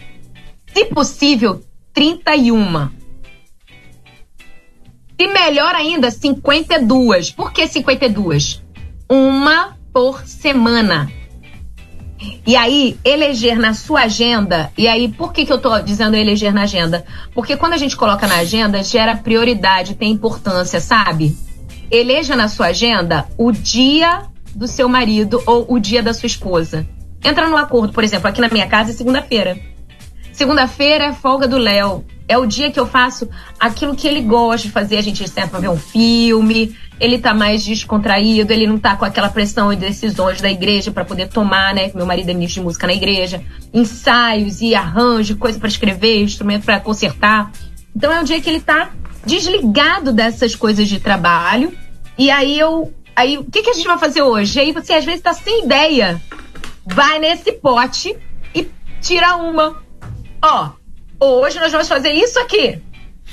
Se 0.74 0.84
possível, 0.86 1.62
31 1.92 2.90
e 5.18 5.26
melhor 5.28 5.74
ainda, 5.74 6.10
52. 6.10 7.30
Por 7.30 7.52
que 7.52 7.66
52? 7.66 8.62
Uma 9.08 9.76
por 9.92 10.26
semana. 10.26 11.10
E 12.46 12.56
aí, 12.56 12.98
eleger 13.04 13.58
na 13.58 13.74
sua 13.74 14.02
agenda, 14.02 14.72
e 14.78 14.88
aí, 14.88 15.08
por 15.08 15.32
que, 15.32 15.44
que 15.44 15.52
eu 15.52 15.58
tô 15.58 15.78
dizendo 15.80 16.16
eleger 16.16 16.54
na 16.54 16.62
agenda? 16.62 17.04
Porque 17.34 17.56
quando 17.56 17.74
a 17.74 17.76
gente 17.76 17.96
coloca 17.96 18.26
na 18.26 18.38
agenda, 18.38 18.82
gera 18.82 19.16
prioridade, 19.16 19.94
tem 19.94 20.12
importância, 20.12 20.80
sabe? 20.80 21.36
Eleja 21.90 22.34
na 22.34 22.48
sua 22.48 22.66
agenda 22.66 23.26
o 23.36 23.52
dia 23.52 24.22
do 24.54 24.66
seu 24.66 24.88
marido 24.88 25.42
ou 25.46 25.66
o 25.68 25.78
dia 25.78 26.02
da 26.02 26.14
sua 26.14 26.26
esposa. 26.26 26.86
Entra 27.22 27.48
no 27.48 27.56
acordo, 27.56 27.92
por 27.92 28.04
exemplo, 28.04 28.28
aqui 28.28 28.40
na 28.40 28.48
minha 28.48 28.66
casa 28.66 28.90
é 28.90 28.94
segunda-feira. 28.94 29.58
Segunda-feira 30.34 31.04
é 31.04 31.12
folga 31.12 31.46
do 31.46 31.56
Léo. 31.56 32.04
É 32.26 32.36
o 32.36 32.44
dia 32.44 32.68
que 32.68 32.80
eu 32.80 32.86
faço 32.88 33.28
aquilo 33.58 33.94
que 33.94 34.08
ele 34.08 34.20
gosta 34.20 34.66
de 34.66 34.72
fazer. 34.72 34.98
A 34.98 35.02
gente 35.02 35.28
senta 35.28 35.46
pra 35.46 35.60
ver 35.60 35.68
um 35.68 35.76
filme, 35.76 36.76
ele 36.98 37.18
tá 37.18 37.32
mais 37.32 37.64
descontraído, 37.64 38.52
ele 38.52 38.66
não 38.66 38.76
tá 38.76 38.96
com 38.96 39.04
aquela 39.04 39.28
pressão 39.28 39.72
e 39.72 39.76
decisões 39.76 40.40
da 40.40 40.50
igreja 40.50 40.90
para 40.90 41.04
poder 41.04 41.28
tomar, 41.28 41.72
né? 41.72 41.88
Meu 41.94 42.04
marido 42.04 42.30
é 42.30 42.34
ministro 42.34 42.62
de 42.62 42.66
música 42.66 42.84
na 42.84 42.94
igreja, 42.94 43.44
ensaios 43.72 44.60
e 44.60 44.74
arranjo, 44.74 45.36
coisa 45.36 45.56
para 45.56 45.68
escrever, 45.68 46.24
instrumento 46.24 46.64
para 46.64 46.80
consertar. 46.80 47.52
Então 47.94 48.12
é 48.12 48.20
um 48.20 48.24
dia 48.24 48.40
que 48.40 48.50
ele 48.50 48.60
tá 48.60 48.90
desligado 49.24 50.12
dessas 50.12 50.56
coisas 50.56 50.88
de 50.88 50.98
trabalho. 50.98 51.72
E 52.18 52.28
aí 52.28 52.58
eu. 52.58 52.92
Aí, 53.14 53.38
o 53.38 53.44
que, 53.44 53.62
que 53.62 53.70
a 53.70 53.74
gente 53.74 53.86
vai 53.86 53.98
fazer 53.98 54.22
hoje? 54.22 54.58
Aí 54.58 54.72
você 54.72 54.94
às 54.94 55.04
vezes 55.04 55.22
tá 55.22 55.32
sem 55.32 55.64
ideia. 55.64 56.20
Vai 56.84 57.20
nesse 57.20 57.52
pote 57.52 58.16
e 58.52 58.68
tira 59.00 59.36
uma. 59.36 59.83
Ó, 60.46 60.72
hoje 61.18 61.58
nós 61.58 61.72
vamos 61.72 61.88
fazer 61.88 62.12
isso 62.12 62.38
aqui. 62.38 62.78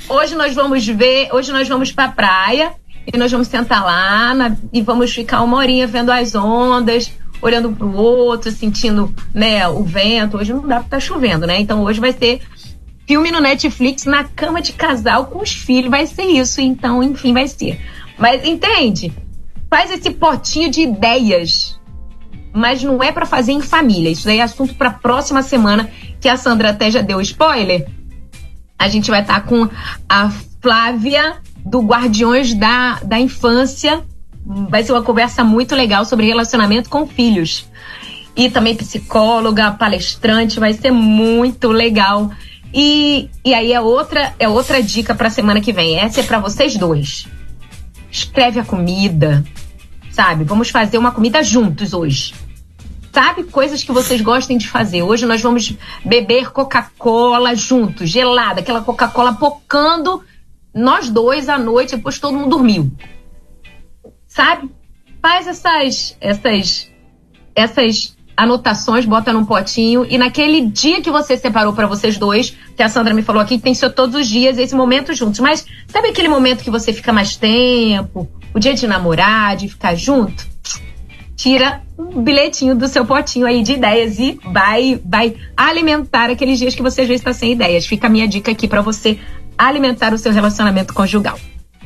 Hoje 0.08 0.34
nós 0.34 0.54
vamos 0.54 0.86
ver, 0.86 1.28
hoje 1.30 1.52
nós 1.52 1.68
vamos 1.68 1.92
pra 1.92 2.08
praia 2.08 2.72
e 3.06 3.18
nós 3.18 3.30
vamos 3.30 3.48
sentar 3.48 3.84
lá 3.84 4.32
na, 4.32 4.56
e 4.72 4.80
vamos 4.80 5.12
ficar 5.12 5.42
uma 5.42 5.58
horinha 5.58 5.86
vendo 5.86 6.10
as 6.10 6.34
ondas, 6.34 7.12
olhando 7.42 7.70
pro 7.70 7.94
outro, 7.94 8.50
sentindo, 8.50 9.14
né, 9.34 9.68
o 9.68 9.84
vento. 9.84 10.38
Hoje 10.38 10.54
não 10.54 10.66
dá 10.66 10.76
estar 10.76 10.88
tá 10.88 11.00
chovendo, 11.00 11.46
né? 11.46 11.60
Então 11.60 11.82
hoje 11.82 12.00
vai 12.00 12.12
ser 12.12 12.40
filme 13.06 13.30
no 13.30 13.42
Netflix 13.42 14.06
na 14.06 14.24
cama 14.24 14.62
de 14.62 14.72
casal 14.72 15.26
com 15.26 15.42
os 15.42 15.52
filhos, 15.52 15.90
vai 15.90 16.06
ser 16.06 16.24
isso. 16.24 16.62
Então, 16.62 17.02
enfim, 17.02 17.34
vai 17.34 17.46
ser. 17.46 17.78
Mas 18.16 18.42
entende? 18.42 19.12
Faz 19.68 19.90
esse 19.90 20.08
potinho 20.12 20.70
de 20.70 20.80
ideias 20.80 21.78
mas 22.52 22.82
não 22.82 23.02
é 23.02 23.10
para 23.10 23.24
fazer 23.24 23.52
em 23.52 23.60
família. 23.60 24.10
Isso 24.10 24.26
daí 24.26 24.38
é 24.38 24.42
assunto 24.42 24.74
para 24.74 24.90
próxima 24.90 25.42
semana, 25.42 25.90
que 26.22 26.28
a 26.28 26.36
Sandra 26.36 26.70
até 26.70 26.88
já 26.88 27.02
deu 27.02 27.20
spoiler. 27.20 27.84
A 28.78 28.88
gente 28.88 29.10
vai 29.10 29.22
estar 29.22 29.40
tá 29.40 29.46
com 29.46 29.68
a 30.08 30.30
Flávia 30.60 31.38
do 31.66 31.80
Guardiões 31.80 32.54
da, 32.54 33.00
da 33.02 33.18
Infância. 33.18 34.04
Vai 34.70 34.84
ser 34.84 34.92
uma 34.92 35.02
conversa 35.02 35.42
muito 35.42 35.74
legal 35.74 36.04
sobre 36.04 36.26
relacionamento 36.26 36.88
com 36.88 37.08
filhos. 37.08 37.66
E 38.36 38.48
também 38.48 38.76
psicóloga, 38.76 39.72
palestrante, 39.72 40.60
vai 40.60 40.72
ser 40.72 40.92
muito 40.92 41.72
legal. 41.72 42.30
E, 42.72 43.28
e 43.44 43.52
aí 43.52 43.72
é 43.72 43.80
outra, 43.80 44.32
é 44.38 44.48
outra 44.48 44.80
dica 44.80 45.16
para 45.16 45.26
a 45.26 45.30
semana 45.30 45.60
que 45.60 45.72
vem. 45.72 45.98
Essa 45.98 46.20
é 46.20 46.22
para 46.22 46.38
vocês 46.38 46.76
dois. 46.76 47.26
Escreve 48.10 48.60
a 48.60 48.64
comida, 48.64 49.44
sabe? 50.12 50.44
Vamos 50.44 50.70
fazer 50.70 50.98
uma 50.98 51.10
comida 51.10 51.42
juntos 51.42 51.92
hoje. 51.92 52.32
Sabe 53.12 53.44
coisas 53.44 53.84
que 53.84 53.92
vocês 53.92 54.22
gostem 54.22 54.56
de 54.56 54.66
fazer? 54.66 55.02
Hoje 55.02 55.26
nós 55.26 55.42
vamos 55.42 55.74
beber 56.02 56.50
Coca-Cola 56.50 57.54
juntos, 57.54 58.08
gelada, 58.08 58.60
aquela 58.60 58.80
Coca-Cola 58.80 59.34
pocando 59.34 60.24
nós 60.74 61.10
dois 61.10 61.50
à 61.50 61.58
noite, 61.58 61.94
depois 61.94 62.18
todo 62.18 62.38
mundo 62.38 62.48
dormiu. 62.48 62.90
Sabe? 64.26 64.70
Faz 65.20 65.46
essas 65.46 66.16
essas 66.22 66.90
essas 67.54 68.16
anotações, 68.34 69.04
bota 69.04 69.30
num 69.30 69.44
potinho 69.44 70.06
e 70.08 70.16
naquele 70.16 70.62
dia 70.62 71.02
que 71.02 71.10
você 71.10 71.36
separou 71.36 71.74
para 71.74 71.86
vocês 71.86 72.16
dois, 72.16 72.56
que 72.74 72.82
a 72.82 72.88
Sandra 72.88 73.12
me 73.12 73.22
falou 73.22 73.42
aqui, 73.42 73.58
tem 73.58 73.74
ser 73.74 73.90
todos 73.90 74.18
os 74.18 74.26
dias 74.26 74.56
esse 74.56 74.74
momento 74.74 75.12
juntos. 75.12 75.38
Mas 75.40 75.66
sabe 75.86 76.08
aquele 76.08 76.28
momento 76.28 76.64
que 76.64 76.70
você 76.70 76.94
fica 76.94 77.12
mais 77.12 77.36
tempo, 77.36 78.26
o 78.54 78.58
dia 78.58 78.72
de 78.72 78.86
namorar, 78.86 79.54
de 79.54 79.68
ficar 79.68 79.94
junto? 79.94 80.50
Tira 81.42 81.82
um 81.98 82.22
bilhetinho 82.22 82.76
do 82.76 82.86
seu 82.86 83.04
potinho 83.04 83.44
aí 83.44 83.64
de 83.64 83.72
ideias 83.72 84.16
e 84.20 84.38
vai, 84.52 85.00
vai 85.04 85.34
alimentar 85.56 86.30
aqueles 86.30 86.56
dias 86.56 86.72
que 86.72 86.80
você 86.80 87.02
vezes 87.02 87.20
está 87.20 87.32
sem 87.32 87.50
ideias. 87.50 87.84
Fica 87.84 88.06
a 88.06 88.10
minha 88.10 88.28
dica 88.28 88.52
aqui 88.52 88.68
para 88.68 88.80
você 88.80 89.18
alimentar 89.58 90.14
o 90.14 90.18
seu 90.18 90.30
relacionamento 90.30 90.94
conjugal. 90.94 91.36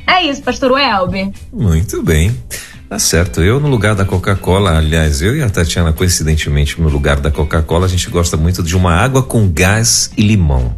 É 0.05 0.21
isso, 0.21 0.43
pastor 0.43 0.73
Welber. 0.73 1.31
Muito 1.51 2.03
bem. 2.03 2.37
Tá 2.87 2.99
certo. 2.99 3.41
Eu, 3.41 3.59
no 3.59 3.67
lugar 3.67 3.95
da 3.95 4.05
Coca-Cola, 4.05 4.77
aliás, 4.77 5.23
eu 5.23 5.35
e 5.35 5.41
a 5.41 5.49
Tatiana, 5.49 5.91
coincidentemente, 5.91 6.79
no 6.79 6.87
lugar 6.87 7.19
da 7.19 7.31
Coca-Cola, 7.31 7.87
a 7.87 7.89
gente 7.89 8.11
gosta 8.11 8.37
muito 8.37 8.61
de 8.61 8.77
uma 8.77 8.93
água 8.93 9.23
com 9.23 9.49
gás 9.49 10.11
e 10.15 10.21
limão. 10.21 10.75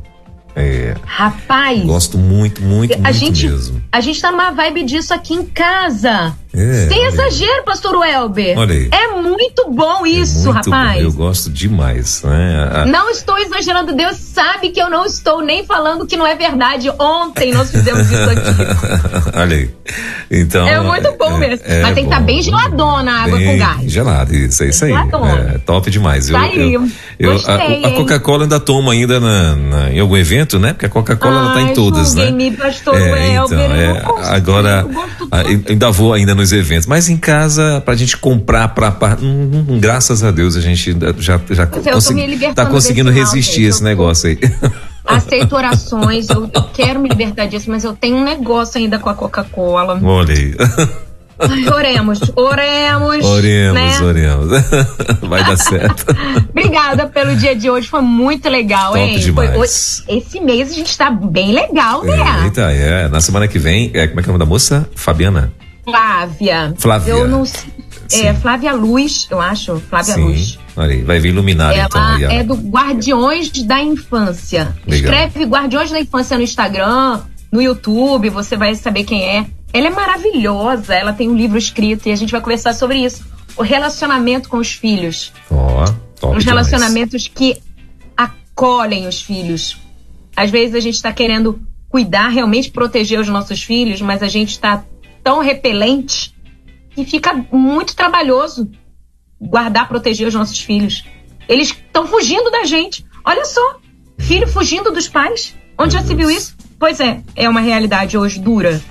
É. 0.56 0.96
Rapaz. 1.06 1.84
Gosto 1.84 2.18
muito, 2.18 2.62
muito, 2.62 2.94
a 2.94 2.98
muito 2.98 3.14
gente, 3.14 3.48
mesmo. 3.48 3.84
A 3.92 4.02
gente 4.02 4.22
tá 4.22 4.32
numa 4.32 4.52
vibe 4.52 4.84
disso 4.84 5.14
aqui 5.14 5.34
em 5.34 5.46
casa. 5.46 6.36
É, 6.52 6.88
Sem 6.90 7.06
exagero, 7.06 7.64
pastor 7.64 7.96
Welber. 7.96 8.58
Olha 8.58 8.74
aí. 8.74 8.90
É 8.92 9.08
muito 9.22 9.70
bom 9.70 10.04
É 10.06 10.10
isso, 10.10 10.52
muito 10.52 10.70
bom, 10.70 10.76
rapaz. 10.76 11.04
Eu 11.04 11.12
gosto 11.14 11.50
demais, 11.50 12.24
né? 12.24 12.70
A- 12.74 12.86
Não 12.86 13.08
estou 13.12 13.38
exagerando, 13.38 13.94
Deus 13.96 14.16
sabe 14.18 14.70
que 14.70 14.82
eu 14.82 14.90
não 14.90 15.06
estou 15.06 15.44
nem 15.44 15.64
falando 15.64 16.08
que 16.08 16.18
não 16.18 16.26
é 16.26 16.36
verdade. 16.36 16.90
Ontem 17.00 17.54
nós 17.54 17.70
fizemos 17.70 18.10
isso 18.12 18.30
aqui. 18.30 18.50
Olha 19.38 19.56
aí. 19.58 19.70
Então. 20.32 20.68
É 20.68 20.80
muito 20.80 21.16
bom 21.18 21.38
mesmo. 21.38 21.64
Mas 21.84 21.94
tem 21.94 22.04
que 22.06 22.10
estar 22.10 22.20
bom. 22.20 22.26
bem 22.26 22.42
geladona 22.42 23.12
a 23.12 23.22
água 23.24 23.38
Bem 23.38 23.48
com 23.48 23.58
gás. 23.60 23.92
Gelado, 23.92 24.36
isso, 24.36 24.64
é 24.64 24.70
isso 24.70 24.86
aí. 24.86 24.92
Geladona. 24.92 25.52
É, 25.56 25.58
top 25.60 25.92
demais. 25.92 26.30
Eu, 26.30 26.36
Tá 26.36 26.42
aí, 26.42 26.74
eu, 26.74 26.88
eu- 27.20 27.34
gostei, 27.34 27.84
a, 27.86 27.88
a? 27.90 27.92
Coca-Cola 27.92 28.44
ainda 28.44 28.60
tomo 28.60 28.90
ainda 28.90 29.20
na, 29.20 29.56
na- 29.56 29.92
em 29.92 30.00
algum 30.00 30.18
evento, 30.18 30.58
né? 30.58 30.74
Porque 30.74 30.88
a 30.88 30.90
Coca-Cola 30.90 31.42
ela 31.42 31.54
tá 31.54 31.62
em 31.62 31.74
todas, 31.74 32.16
né? 32.16 32.28
julguem-me, 32.28 32.58
pastor 32.58 32.96
É, 32.96 33.34
então, 33.34 33.58
Welber, 33.58 33.60
eu 33.60 33.96
é, 33.96 34.04
agora 34.36 34.86
eu 34.88 35.40
eu 35.50 35.64
ainda 35.70 35.92
vou 35.92 36.14
ainda 36.14 36.39
nos 36.40 36.52
eventos, 36.52 36.86
mas 36.88 37.10
em 37.10 37.18
casa 37.18 37.82
pra 37.86 37.95
gente 37.95 38.18
comprar 38.18 38.70
pra, 38.70 38.91
pra- 38.91 39.18
hum, 39.22 39.66
hum, 39.70 39.80
graças 39.80 40.24
a 40.24 40.32
Deus 40.32 40.56
a 40.56 40.61
gente 40.61 40.90
ainda 40.91 41.14
já 41.20 41.40
já 41.52 41.68
consegui- 41.68 42.53
tá 42.53 42.66
conseguindo 42.66 43.11
mal, 43.11 43.20
resistir 43.20 43.56
gente, 43.61 43.66
esse 43.70 43.84
negócio 43.84 44.30
aí. 44.30 44.40
Aceito 45.06 45.56
orações, 45.56 46.30
eu, 46.30 46.49
eu 46.53 46.64
quero 46.74 46.99
me 46.99 47.10
libertar 47.10 47.48
disso, 47.48 47.70
mas 47.70 47.84
eu 47.84 47.94
tenho 47.94 48.18
um 48.18 48.24
negócio 48.24 48.78
ainda 48.80 48.99
com 48.99 49.10
a 49.10 49.14
Coca-Cola. 49.16 49.99
Olha 50.03 50.34
aí. 50.36 50.56
Ai, 51.41 51.68
oremos, 51.74 52.20
oremos. 52.36 53.26
Oremos, 53.26 53.74
né? 53.74 54.02
oremos. 54.03 54.48
Vai 55.28 55.44
dar 55.44 55.57
certo. 55.57 56.06
Obrigada 56.52 57.07
pelo 57.07 57.34
dia 57.38 57.56
de 57.56 57.70
hoje, 57.70 57.88
foi 57.88 58.02
muito 58.02 58.48
legal, 58.49 58.91
Top 58.91 58.99
hein? 58.99 59.18
demais. 59.20 59.49
Foi- 59.52 59.57
hoje- 59.60 60.20
esse 60.22 60.40
mês 60.41 60.70
a 60.70 60.74
gente 60.76 60.95
tá 60.98 61.10
bem 61.10 61.53
legal, 61.53 62.03
né? 62.03 62.44
Eita, 62.44 62.64
é. 62.72 63.07
Na 63.07 63.22
semana 63.22 63.48
que 63.48 63.57
vem, 63.57 63.90
é, 63.94 64.06
como 64.07 64.20
é 64.20 64.24
que 64.24 64.30
é 64.30 64.32
o 64.32 64.34
nome 64.34 64.45
da 64.45 64.49
moça? 64.49 64.88
Fabiana. 64.95 65.52
Flávia. 65.91 66.74
Flávia. 66.78 67.11
Eu 67.11 67.28
não 67.28 67.45
sei. 67.45 67.80
É. 68.11 68.34
Flávia 68.34 68.74
Luz, 68.74 69.28
eu 69.30 69.40
acho. 69.40 69.80
Flávia 69.90 70.16
Sim. 70.16 70.24
Luz. 70.24 70.60
Aí, 70.76 71.02
vai 71.03 71.20
vir 71.20 71.30
iluminar 71.30 71.78
então. 71.78 72.02
Ela 72.02 72.16
aí, 72.16 72.26
ó. 72.26 72.32
é 72.32 72.44
do 72.44 72.56
Guardiões 72.56 73.52
da 73.64 73.82
Infância. 73.82 74.76
Legal. 74.88 75.14
Escreve 75.14 75.45
Guardiões 75.45 75.91
da 75.91 75.99
Infância 75.99 76.38
no 76.38 76.44
Instagram, 76.44 77.22
no 77.52 77.61
YouTube, 77.61 78.30
você 78.30 78.56
vai 78.57 78.74
saber 78.76 79.03
quem 79.03 79.24
é. 79.24 79.45
Ela 79.72 79.88
é 79.88 79.90
maravilhosa, 79.91 80.95
ela 80.95 81.14
tem 81.14 81.30
um 81.30 81.36
livro 81.36 81.57
escrito 81.57 82.07
e 82.07 82.11
a 82.11 82.16
gente 82.16 82.32
vai 82.32 82.41
conversar 82.41 82.74
sobre 82.74 82.98
isso. 82.98 83.24
O 83.56 83.61
relacionamento 83.61 84.49
com 84.49 84.57
os 84.57 84.72
filhos. 84.72 85.32
Ó, 85.52 85.86
top 86.20 86.38
Os 86.38 86.44
demais. 86.44 86.45
relacionamentos 86.45 87.28
que 87.28 87.57
acolhem 88.18 89.07
os 89.07 89.22
filhos. 89.22 89.78
Às 90.36 90.49
vezes 90.49 90.74
a 90.74 90.80
gente 90.80 90.95
está 90.95 91.11
querendo 91.11 91.60
cuidar, 91.90 92.30
realmente 92.30 92.72
proteger 92.72 93.20
os 93.20 93.28
nossos 93.28 93.61
filhos, 93.61 94.02
mas 94.02 94.24
a 94.24 94.28
gente 94.28 94.52
está 94.52 94.84
tão 95.24 95.41
repelente 95.41 96.36
que 96.91 97.06
fica 97.06 97.34
muito 97.52 97.96
trabalhoso 97.96 98.70
guardar, 99.40 99.88
proteger 99.88 100.28
os 100.28 100.34
nossos 100.34 100.60
filhos. 100.60 101.06
Eles 101.48 101.70
estão 101.70 102.06
fugindo 102.06 102.52
da 102.52 102.66
gente. 102.66 103.06
Olha 103.26 103.46
só, 103.46 103.80
filho 104.20 104.48
fugindo 104.48 104.91
dos 104.91 105.08
pais. 105.08 105.56
Onde 105.78 105.94
já 105.94 106.04
se 106.04 106.14
viu 106.14 106.30
isso? 106.30 106.56
Pois 106.78 107.00
é, 107.00 107.22
é 107.36 107.48
uma 107.48 107.62
realidade 107.62 108.18
hoje 108.18 108.40
dura. 108.40 108.82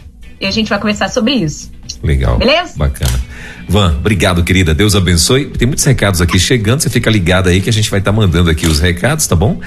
E 0.41 0.47
a 0.47 0.51
gente 0.51 0.69
vai 0.69 0.79
conversar 0.79 1.11
sobre 1.11 1.35
isso. 1.35 1.71
Legal. 2.03 2.39
Beleza? 2.39 2.75
Bacana. 2.77 3.28
Van, 3.69 3.97
obrigado, 3.99 4.43
querida. 4.43 4.73
Deus 4.75 4.95
abençoe. 4.95 5.45
Tem 5.47 5.67
muitos 5.67 5.85
recados 5.85 6.21
aqui 6.23 6.39
chegando. 6.39 6.81
Você 6.81 6.89
fica 6.89 7.11
ligado 7.11 7.49
aí 7.49 7.61
que 7.61 7.69
a 7.69 7.73
gente 7.73 7.91
vai 7.91 7.99
estar 7.99 8.13
mandando 8.13 8.49
aqui 8.49 8.67
os 8.67 8.81
recados, 8.81 9.27
tá 9.27 9.37
bom? 9.37 9.61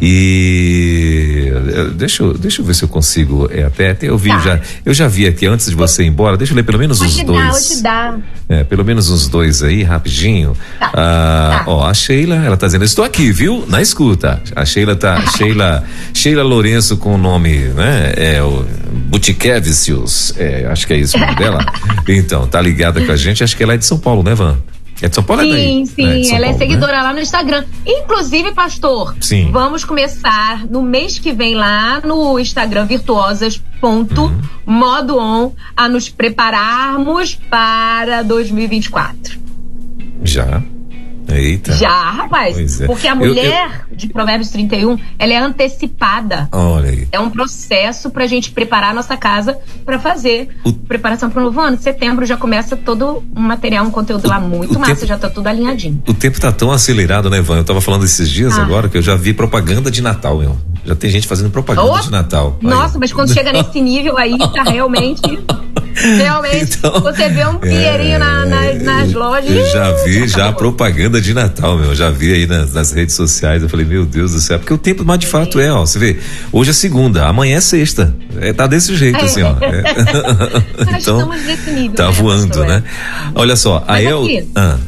E 0.00 1.52
eh, 1.52 1.90
deixa 1.94 2.22
eu, 2.22 2.34
deixa 2.38 2.60
eu 2.62 2.64
ver 2.66 2.74
se 2.74 2.84
eu 2.84 2.88
consigo. 2.88 3.48
É, 3.52 3.64
até, 3.64 3.90
até 3.90 4.08
eu 4.08 4.16
vi 4.16 4.28
Tá. 4.30 4.38
já. 4.40 4.60
Eu 4.84 4.94
já 4.94 5.08
vi 5.08 5.26
aqui 5.26 5.46
antes 5.46 5.66
de 5.68 5.74
você 5.74 6.04
ir 6.04 6.06
embora. 6.06 6.36
Deixa 6.36 6.52
eu 6.52 6.56
ler 6.56 6.62
pelo 6.62 6.78
menos 6.78 7.00
os 7.00 7.16
dá, 7.16 7.22
dois. 7.24 7.80
dá. 7.82 8.16
É, 8.48 8.64
pelo 8.64 8.84
menos 8.84 9.10
uns 9.10 9.28
dois 9.28 9.62
aí, 9.62 9.82
rapidinho. 9.82 10.56
Tá, 10.78 10.90
Ah, 10.94 11.62
tá. 11.64 11.70
Ó, 11.70 11.84
a 11.86 11.92
Sheila, 11.94 12.36
ela 12.36 12.56
tá 12.56 12.66
dizendo, 12.66 12.84
estou 12.84 13.04
aqui, 13.04 13.30
viu? 13.32 13.64
Na 13.68 13.82
escuta. 13.82 14.40
A 14.54 14.64
Sheila 14.64 14.94
tá, 14.96 15.20
Sheila, 15.36 15.84
Sheila 16.14 16.42
Lourenço 16.42 16.96
com 16.96 17.14
o 17.14 17.18
nome, 17.18 17.56
né? 17.58 18.12
É 18.16 18.42
o 18.42 18.64
Butikevicius, 19.08 20.34
é, 20.38 20.66
acho 20.70 20.86
que 20.86 20.92
é 20.92 20.96
isso 20.98 21.16
o 21.16 21.20
nome 21.20 21.34
dela. 21.36 21.64
Então, 22.10 22.46
tá 22.46 22.58
ligada 22.58 23.04
com 23.04 23.12
a 23.12 23.16
gente, 23.18 23.44
acho 23.44 23.54
que 23.56 23.62
ela 23.62 23.74
é 23.74 23.76
de 23.76 23.84
São 23.84 23.98
Paulo, 23.98 24.22
né, 24.22 24.34
Van? 24.34 24.56
É 25.00 25.08
de 25.08 25.14
São 25.14 25.22
Paulo 25.22 25.42
ou 25.42 25.48
é 25.48 25.52
daí? 25.52 25.62
Sim, 25.64 25.82
É 25.82 25.86
sim, 25.86 26.20
de 26.22 26.26
São 26.26 26.36
ela 26.36 26.46
é 26.46 26.48
Paulo, 26.48 26.60
né? 26.60 26.66
seguidora 26.66 27.02
lá 27.02 27.12
no 27.12 27.20
Instagram. 27.20 27.64
Inclusive, 27.86 28.50
pastor, 28.52 29.14
Sim. 29.20 29.50
vamos 29.52 29.84
começar 29.84 30.66
no 30.66 30.82
mês 30.82 31.18
que 31.20 31.32
vem 31.32 31.54
lá 31.54 32.00
no 32.04 32.36
Instagram 32.38 32.84
virtuosas.modo 32.86 35.18
on 35.18 35.52
a 35.76 35.88
nos 35.88 36.08
prepararmos 36.08 37.36
para 37.48 38.22
2024. 38.22 39.38
Já. 40.24 40.60
Eita. 41.28 41.72
Já, 41.74 42.10
rapaz. 42.10 42.80
É. 42.80 42.86
Porque 42.86 43.06
a 43.06 43.12
Eu- 43.12 43.16
mulher 43.16 43.86
de 43.92 44.08
Provérbios 44.08 44.50
31, 44.50 44.98
ela 45.18 45.32
é 45.32 45.36
antecipada. 45.38 46.48
Olha 46.52 46.90
aí. 46.90 47.08
É 47.12 47.20
um 47.20 47.30
processo 47.30 48.10
pra 48.10 48.26
gente 48.26 48.50
preparar 48.50 48.90
a 48.90 48.94
nossa 48.94 49.16
casa 49.16 49.58
pra 49.84 49.98
fazer 49.98 50.48
O- 50.64 50.72
preparação 50.72 51.28
pro 51.30 51.42
novo 51.42 51.60
ano. 51.60 51.78
Setembro 51.78 52.24
já 52.26 52.36
começa 52.36 52.76
todo 52.76 53.22
um 53.36 53.40
material, 53.40 53.84
um 53.84 53.90
conteúdo 53.90 54.26
lá 54.28 54.40
muito 54.40 54.76
o 54.76 54.80
massa, 54.80 54.94
tempo- 54.94 55.06
já 55.06 55.18
tá 55.18 55.28
tudo 55.28 55.46
alinhadinho. 55.46 56.02
O 56.08 56.14
tempo 56.14 56.40
tá 56.40 56.50
tão 56.52 56.70
acelerado, 56.72 57.28
né, 57.30 57.40
Van? 57.40 57.58
Eu 57.58 57.64
tava 57.64 57.80
falando 57.80 58.04
esses 58.04 58.28
dias 58.28 58.58
Ah. 58.58 58.62
agora 58.62 58.88
que 58.88 58.96
eu 58.96 59.02
já 59.02 59.14
vi 59.14 59.32
propaganda 59.32 59.90
de 59.90 60.00
Natal, 60.02 60.38
meu. 60.38 60.56
Já 60.84 60.94
tem 60.94 61.10
gente 61.10 61.26
fazendo 61.28 61.50
propaganda 61.50 61.92
Oh, 61.92 61.98
de 62.00 62.10
Natal. 62.10 62.56
Aí. 62.62 62.68
Nossa, 62.70 62.98
mas 62.98 63.12
quando 63.12 63.32
chega 63.34 63.52
nesse 63.52 63.80
nível 63.80 64.16
aí, 64.16 64.38
tá 64.38 64.62
realmente. 64.70 65.20
Realmente, 65.94 66.76
Então, 66.78 67.00
você 67.00 67.28
vê 67.28 67.44
um 67.46 67.58
dinheirinho 67.58 68.18
na- 68.20 68.46
na- 68.46 68.72
nas 68.74 69.12
lojas. 69.12 69.50
Eu 69.50 69.66
já 69.66 69.90
vi 70.04 70.28
já 70.28 70.44
acabou. 70.44 70.72
De 71.20 71.34
Natal, 71.34 71.76
meu. 71.78 71.94
Já 71.94 72.10
vi 72.10 72.32
aí 72.32 72.46
nas, 72.46 72.72
nas 72.72 72.92
redes 72.92 73.14
sociais. 73.14 73.62
Eu 73.62 73.68
falei, 73.68 73.84
meu 73.86 74.04
Deus 74.06 74.32
do 74.32 74.40
céu. 74.40 74.58
Porque 74.58 74.72
o 74.72 74.78
tempo, 74.78 75.04
mas 75.04 75.18
de 75.18 75.26
fato 75.26 75.58
é, 75.60 75.72
ó. 75.72 75.80
Você 75.80 75.98
vê, 75.98 76.18
hoje 76.52 76.70
é 76.70 76.72
segunda, 76.72 77.26
amanhã 77.26 77.56
é 77.56 77.60
sexta. 77.60 78.14
É, 78.40 78.52
tá 78.52 78.66
desse 78.66 78.94
jeito, 78.96 79.18
É. 79.18 79.22
assim, 79.24 79.42
ó. 79.42 79.54
É. 79.60 79.82
Nível, 81.72 81.94
Tá 81.94 82.06
né, 82.06 82.12
voando, 82.12 82.46
pastor? 82.48 82.66
né? 82.66 82.82
Olha 83.34 83.56
só, 83.56 83.84
Ah, 83.86 84.78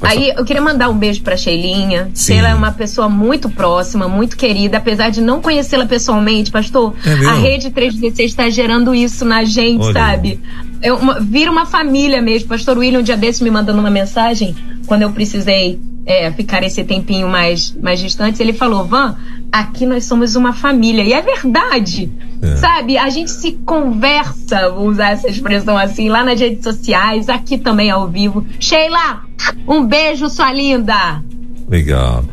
pode 0.00 0.12
Aí 0.12 0.28
eu 0.36 0.44
queria 0.44 0.62
mandar 0.62 0.88
um 0.88 0.96
beijo 0.96 1.22
pra 1.22 1.36
Sheilinha. 1.36 2.08
Sim. 2.14 2.34
Sheila 2.34 2.48
é 2.50 2.54
uma 2.54 2.70
pessoa 2.70 3.08
muito 3.08 3.48
próxima, 3.50 4.06
muito 4.08 4.36
querida, 4.36 4.78
apesar 4.78 5.10
de 5.10 5.20
não 5.20 5.40
conhecê-la 5.40 5.86
pessoalmente, 5.86 6.50
pastor. 6.52 6.94
É 7.04 7.26
a 7.26 7.34
Rede 7.34 7.70
316 7.70 8.30
está 8.30 8.48
gerando 8.48 8.94
isso 8.94 9.24
na 9.24 9.42
gente, 9.44 9.82
Olha. 9.82 9.92
sabe? 9.94 10.40
É 10.80 10.92
uma- 10.92 11.18
vira 11.20 11.50
uma 11.50 11.66
família 11.66 12.20
mesmo. 12.22 12.48
Pastor 12.48 12.78
William, 12.78 13.00
um 13.00 13.02
dia 13.02 13.16
desse, 13.16 13.42
me 13.42 13.50
mandando 13.50 13.80
uma 13.80 13.90
mensagem, 13.90 14.54
quando 14.86 15.02
eu 15.02 15.10
precisei 15.12 15.80
é, 16.06 16.30
ficar 16.32 16.62
esse 16.62 16.82
tempinho 16.84 17.28
mais, 17.28 17.76
mais 17.82 18.00
distante, 18.00 18.40
ele 18.42 18.52
falou: 18.54 18.84
Van, 18.86 19.16
aqui 19.52 19.84
nós 19.84 20.04
somos 20.04 20.36
uma 20.36 20.52
família. 20.54 21.02
E 21.04 21.12
é 21.12 21.20
verdade. 21.20 22.10
É. 22.40 22.56
Sabe, 22.56 22.96
a 22.96 23.10
gente 23.10 23.30
se 23.30 23.52
conversa, 23.66 24.70
vou 24.70 24.88
usar 24.88 25.10
essa 25.10 25.28
expressão 25.28 25.76
assim, 25.76 26.08
lá 26.08 26.22
nas 26.24 26.40
redes 26.40 26.62
sociais, 26.62 27.28
aqui 27.28 27.58
também 27.58 27.90
ao 27.90 28.06
vivo. 28.08 28.46
Sheila, 28.60 29.22
um 29.66 29.84
beijo, 29.84 30.28
sua 30.30 30.52
linda! 30.52 31.22
Legal. 31.70 32.24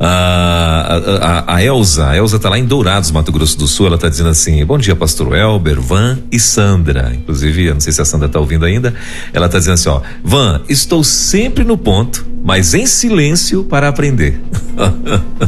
Ah, 0.00 1.00
a, 1.20 1.52
a, 1.52 1.54
a 1.56 1.62
Elza, 1.64 2.08
a 2.08 2.16
Elza 2.16 2.38
tá 2.40 2.48
lá 2.50 2.58
em 2.58 2.64
Dourados, 2.64 3.10
Mato 3.12 3.30
Grosso 3.30 3.56
do 3.56 3.68
Sul. 3.68 3.86
Ela 3.86 3.96
tá 3.98 4.08
dizendo 4.08 4.30
assim: 4.30 4.64
Bom 4.64 4.78
dia, 4.78 4.96
pastor 4.96 5.32
Elber, 5.36 5.80
Van 5.80 6.18
e 6.32 6.40
Sandra. 6.40 7.12
Inclusive, 7.14 7.66
eu 7.66 7.74
não 7.74 7.80
sei 7.80 7.92
se 7.92 8.02
a 8.02 8.04
Sandra 8.04 8.28
tá 8.28 8.40
ouvindo 8.40 8.64
ainda. 8.64 8.92
Ela 9.32 9.48
tá 9.48 9.58
dizendo 9.58 9.74
assim: 9.74 9.88
Ó, 9.90 10.00
Van, 10.24 10.62
estou 10.68 11.04
sempre 11.04 11.62
no 11.62 11.78
ponto, 11.78 12.26
mas 12.44 12.74
em 12.74 12.84
silêncio 12.86 13.62
para 13.62 13.88
aprender. 13.88 14.40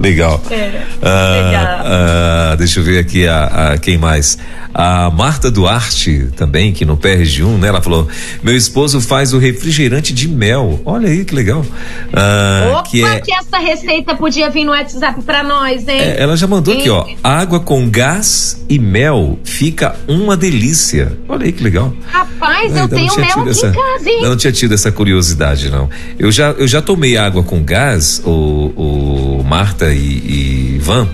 Legal. 0.00 0.42
É, 0.50 0.82
Ah, 1.02 1.42
legal. 1.46 1.66
ah, 1.84 2.54
deixa 2.58 2.80
eu 2.80 2.84
ver 2.84 2.98
aqui 2.98 3.26
a, 3.26 3.44
a- 3.72 3.78
quem 3.78 3.96
mais. 3.96 4.38
A 4.74 5.08
Marta 5.10 5.50
Duarte 5.52 6.28
também, 6.36 6.72
que 6.72 6.84
no 6.84 6.96
PRG1, 6.96 7.58
né? 7.58 7.68
Ela 7.68 7.80
falou: 7.80 8.08
meu 8.42 8.56
esposo 8.56 9.00
faz 9.00 9.32
o 9.32 9.38
refrigerante 9.38 10.12
de 10.12 10.26
mel. 10.26 10.80
Olha 10.84 11.08
aí 11.08 11.24
que 11.24 11.32
legal. 11.34 11.64
Ah, 12.12 12.70
Opa, 12.72 12.82
que 12.90 13.04
é, 13.04 13.20
que 13.20 13.32
essa 13.32 13.58
receita 13.58 14.16
podia 14.16 14.50
vir 14.50 14.64
no 14.64 14.72
WhatsApp 14.72 15.22
pra 15.22 15.44
nós, 15.44 15.86
hein? 15.86 16.00
é, 16.00 16.16
ela 16.20 16.36
já 16.36 16.46
mandou 16.48 16.74
aqui, 16.74 16.90
ó. 16.90 17.06
Água 17.22 17.60
com 17.60 17.88
gás 17.88 18.64
e 18.68 18.78
mel 18.78 19.38
fica 19.44 19.94
uma 20.08 20.36
delícia. 20.36 21.12
Olha 21.28 21.44
aí 21.46 21.52
que 21.52 21.62
legal. 21.62 21.94
Rapaz, 22.06 22.72
Ah, 22.72 22.76
eu 22.78 22.80
não 22.82 22.88
tenho 22.88 23.16
mel 23.16 23.30
aqui 23.40 23.48
essa- 23.50 23.68
em 23.68 23.72
casa, 23.72 24.10
hein? 24.10 24.20
Eu 24.22 24.28
não 24.30 24.36
tinha 24.36 24.52
tido 24.52 24.74
essa 24.74 24.90
curiosidade, 24.90 25.70
não. 25.70 25.88
Eu 26.18 26.32
já, 26.32 26.50
eu 26.50 26.66
já 26.66 26.82
tomei 26.82 27.16
água 27.16 27.42
com 27.44 27.62
gás, 27.62 28.20
o, 28.24 29.38
o 29.40 29.44
Marta 29.44 29.92
e, 29.92 29.98
e 29.98 30.74
Ivan, 30.76 31.08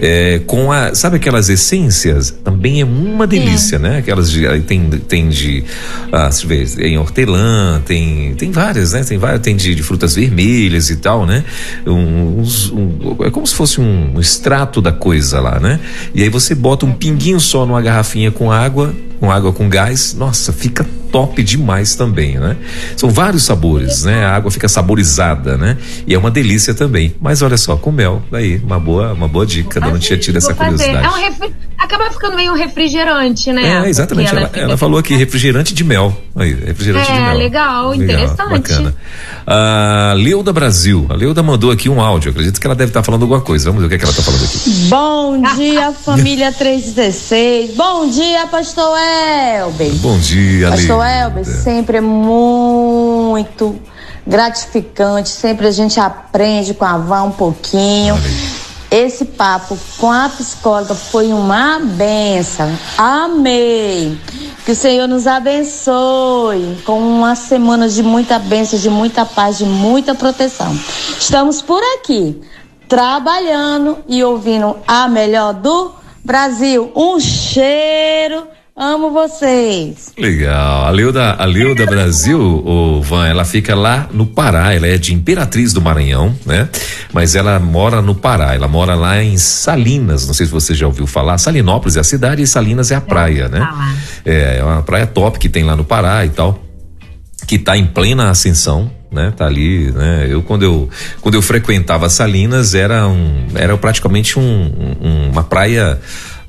é, 0.00 0.40
com 0.46 0.70
a, 0.70 0.94
sabe 0.94 1.16
aquelas 1.16 1.48
essências? 1.48 2.30
Também 2.44 2.80
é 2.80 2.84
uma 2.84 3.26
delícia, 3.26 3.78
né? 3.78 3.98
Aquelas 3.98 4.30
de, 4.30 4.46
tem, 4.60 4.88
tem 4.90 5.28
de, 5.28 5.64
ah, 6.12 6.30
se 6.30 6.46
vê, 6.46 6.64
em 6.86 6.96
hortelã, 6.98 7.82
tem, 7.84 8.34
tem 8.34 8.50
várias, 8.52 8.92
né? 8.92 9.02
Tem 9.04 9.18
várias, 9.18 9.40
tem 9.40 9.56
de, 9.56 9.74
de 9.74 9.82
frutas 9.82 10.14
vermelhas 10.14 10.88
e 10.90 10.96
tal, 10.96 11.26
né? 11.26 11.44
Um, 11.86 12.40
uns- 12.40 12.70
um- 12.70 13.16
é 13.24 13.30
como 13.30 13.46
se 13.46 13.54
fosse 13.54 13.80
um 13.80 14.18
extrato 14.20 14.80
da 14.80 14.92
coisa 14.92 15.40
lá, 15.40 15.58
né? 15.58 15.80
E 16.14 16.22
aí 16.22 16.28
você 16.28 16.54
bota 16.54 16.86
um 16.86 16.92
pinguinho 16.92 17.40
só 17.40 17.66
numa 17.66 17.82
garrafinha 17.82 18.30
com 18.30 18.50
água, 18.52 18.94
com 19.20 19.30
água 19.30 19.52
com 19.52 19.68
gás, 19.68 20.14
nossa, 20.14 20.52
fica 20.52 20.86
top 21.10 21.42
demais 21.42 21.94
também, 21.94 22.38
né? 22.38 22.56
São 22.96 23.08
vários 23.08 23.42
sabores, 23.42 24.04
né? 24.04 24.24
A 24.26 24.36
água 24.36 24.50
fica 24.50 24.68
saborizada, 24.68 25.56
né? 25.56 25.78
E 26.06 26.14
é 26.14 26.18
uma 26.18 26.30
delícia 26.30 26.74
também. 26.74 27.14
Mas 27.20 27.40
olha 27.40 27.56
só, 27.56 27.76
com 27.76 27.90
mel, 27.90 28.22
daí, 28.30 28.58
uma 28.58 28.78
boa, 28.78 29.12
uma 29.14 29.26
boa 29.26 29.46
dica, 29.46 29.80
não 29.80 29.98
tinha 29.98 30.18
tido 30.18 30.36
essa 30.36 30.52
curiosidade. 30.54 31.06
É 31.06 31.08
um 31.08 31.14
refri... 31.14 31.54
Acaba 31.78 32.10
ficando 32.10 32.34
meio 32.36 32.52
um 32.52 32.56
refrigerante, 32.56 33.52
né? 33.52 33.84
É, 33.84 33.88
exatamente. 33.88 34.34
Ela, 34.34 34.48
fica- 34.48 34.60
ela 34.60 34.76
falou 34.76 34.98
aqui 34.98 35.14
refrigerante 35.14 35.72
de 35.72 35.82
mel. 35.84 36.14
Aí, 36.36 36.52
refrigerante 36.52 37.10
É, 37.10 37.14
de 37.14 37.20
mel. 37.20 37.38
legal, 37.38 37.94
interessante. 37.94 38.36
Bacana. 38.50 38.94
A 39.46 40.12
Leuda 40.16 40.52
Brasil. 40.52 41.06
A 41.08 41.14
Leuda 41.14 41.42
mandou 41.42 41.70
aqui 41.70 41.88
um 41.88 42.00
áudio. 42.00 42.30
Acredito 42.32 42.60
que 42.60 42.66
ela 42.66 42.74
deve 42.76 42.90
estar 42.90 43.02
falando 43.02 43.22
alguma 43.22 43.40
coisa. 43.40 43.66
Vamos 43.70 43.80
ver 43.80 43.86
o 43.86 43.88
que, 43.88 43.94
é 43.94 43.98
que 43.98 44.04
ela 44.04 44.10
está 44.10 44.22
falando 44.22 44.44
aqui. 44.44 44.58
Bom 44.88 45.40
dia, 45.56 45.92
família 45.92 46.52
316. 46.52 47.74
Bom 47.76 48.10
dia, 48.10 48.46
pastor 48.48 48.94
Elber. 49.08 49.94
Bom 49.96 50.18
dia, 50.18 50.70
Pastor 50.70 50.98
Leuda. 50.98 51.18
Elber, 51.18 51.44
sempre 51.44 51.98
é 51.98 52.00
muito 52.00 53.78
gratificante, 54.26 55.30
sempre 55.30 55.66
a 55.66 55.70
gente 55.70 55.98
aprende 55.98 56.74
com 56.74 56.84
a 56.84 56.98
Vã 56.98 57.22
um 57.22 57.30
pouquinho. 57.30 58.14
Esse 58.90 59.24
papo 59.26 59.76
com 59.98 60.10
a 60.10 60.28
psicóloga 60.30 60.94
foi 60.94 61.32
uma 61.32 61.78
benção. 61.78 62.70
Amei. 62.96 64.18
Que 64.64 64.72
o 64.72 64.76
Senhor 64.76 65.06
nos 65.06 65.26
abençoe 65.26 66.78
com 66.84 66.98
uma 66.98 67.34
semana 67.34 67.88
de 67.88 68.02
muita 68.02 68.38
bênção, 68.38 68.78
de 68.78 68.88
muita 68.88 69.26
paz, 69.26 69.58
de 69.58 69.64
muita 69.64 70.14
proteção. 70.14 70.78
Estamos 71.18 71.60
por 71.60 71.82
aqui, 71.96 72.40
trabalhando 72.88 73.98
e 74.08 74.24
ouvindo 74.24 74.76
a 74.86 75.06
melhor 75.06 75.52
do 75.52 75.92
Brasil. 76.24 76.90
Um 76.94 77.20
cheiro. 77.20 78.46
Amo 78.80 79.10
vocês. 79.10 80.12
Legal. 80.16 80.84
A 80.86 80.90
Leuda, 80.90 81.32
a 81.32 81.44
Leuda 81.44 81.84
Brasil, 81.84 82.40
o 82.40 83.02
Van, 83.02 83.26
ela 83.26 83.44
fica 83.44 83.74
lá 83.74 84.08
no 84.12 84.24
Pará. 84.24 84.72
Ela 84.72 84.86
é 84.86 84.96
de 84.96 85.12
Imperatriz 85.12 85.72
do 85.72 85.82
Maranhão, 85.82 86.32
né? 86.46 86.68
Mas 87.12 87.34
ela 87.34 87.58
mora 87.58 88.00
no 88.00 88.14
Pará. 88.14 88.54
Ela 88.54 88.68
mora 88.68 88.94
lá 88.94 89.20
em 89.20 89.36
Salinas. 89.36 90.28
Não 90.28 90.32
sei 90.34 90.46
se 90.46 90.52
você 90.52 90.74
já 90.74 90.86
ouviu 90.86 91.08
falar. 91.08 91.38
Salinópolis 91.38 91.96
é 91.96 92.00
a 92.00 92.04
cidade 92.04 92.40
e 92.42 92.46
Salinas 92.46 92.92
é 92.92 92.94
a 92.94 93.00
praia, 93.00 93.48
né? 93.48 93.58
É, 94.24 94.58
é 94.58 94.64
uma 94.64 94.82
praia 94.82 95.08
top 95.08 95.40
que 95.40 95.48
tem 95.48 95.64
lá 95.64 95.74
no 95.74 95.82
Pará 95.84 96.24
e 96.24 96.28
tal. 96.28 96.62
que 97.48 97.56
está 97.56 97.76
em 97.76 97.86
plena 97.86 98.30
ascensão, 98.30 98.90
né? 99.10 99.32
Tá 99.36 99.46
ali, 99.46 99.90
né? 99.90 100.26
Eu 100.30 100.42
quando 100.42 100.62
eu 100.64 100.88
quando 101.20 101.34
eu 101.34 101.42
frequentava 101.42 102.08
Salinas 102.08 102.74
era 102.74 103.08
um 103.08 103.46
era 103.56 103.76
praticamente 103.76 104.38
um, 104.38 104.42
um- 105.00 105.30
uma 105.32 105.42
praia 105.42 105.98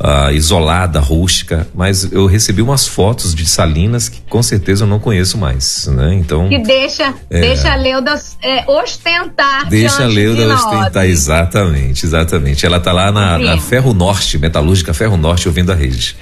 ah, 0.01 0.31
isolada, 0.31 0.99
rústica, 0.99 1.67
mas 1.75 2.09
eu 2.11 2.25
recebi 2.25 2.61
umas 2.61 2.87
fotos 2.87 3.35
de 3.35 3.45
Salinas 3.45 4.07
que 4.07 4.21
com 4.29 4.41
certeza 4.41 4.83
eu 4.85 4.87
não 4.87 4.97
conheço 4.99 5.37
mais, 5.37 5.87
né? 5.87 6.13
Então 6.15 6.47
Que 6.47 6.57
deixa, 6.59 7.13
É. 7.29 7.41
deixa 7.41 7.73
a 7.73 7.75
Leuda 7.75 8.19
é, 8.41 8.63
ostentar. 8.71 9.67
Deixa 9.67 10.05
a 10.05 10.07
de 10.07 10.13
Leuda 10.15 10.45
nós. 10.47 10.63
ostentar, 10.63 11.05
exatamente, 11.05 12.05
exatamente. 12.05 12.65
Ela 12.65 12.79
tá 12.79 12.91
lá 12.93 13.11
na, 13.11 13.37
na. 13.37 13.57
Ferro 13.59 13.93
Norte, 13.93 14.37
Metalúrgica 14.37 14.93
Ferro 14.93 15.17
Norte, 15.17 15.47
ouvindo 15.47 15.71
a 15.71 15.75
rede. 15.75 16.15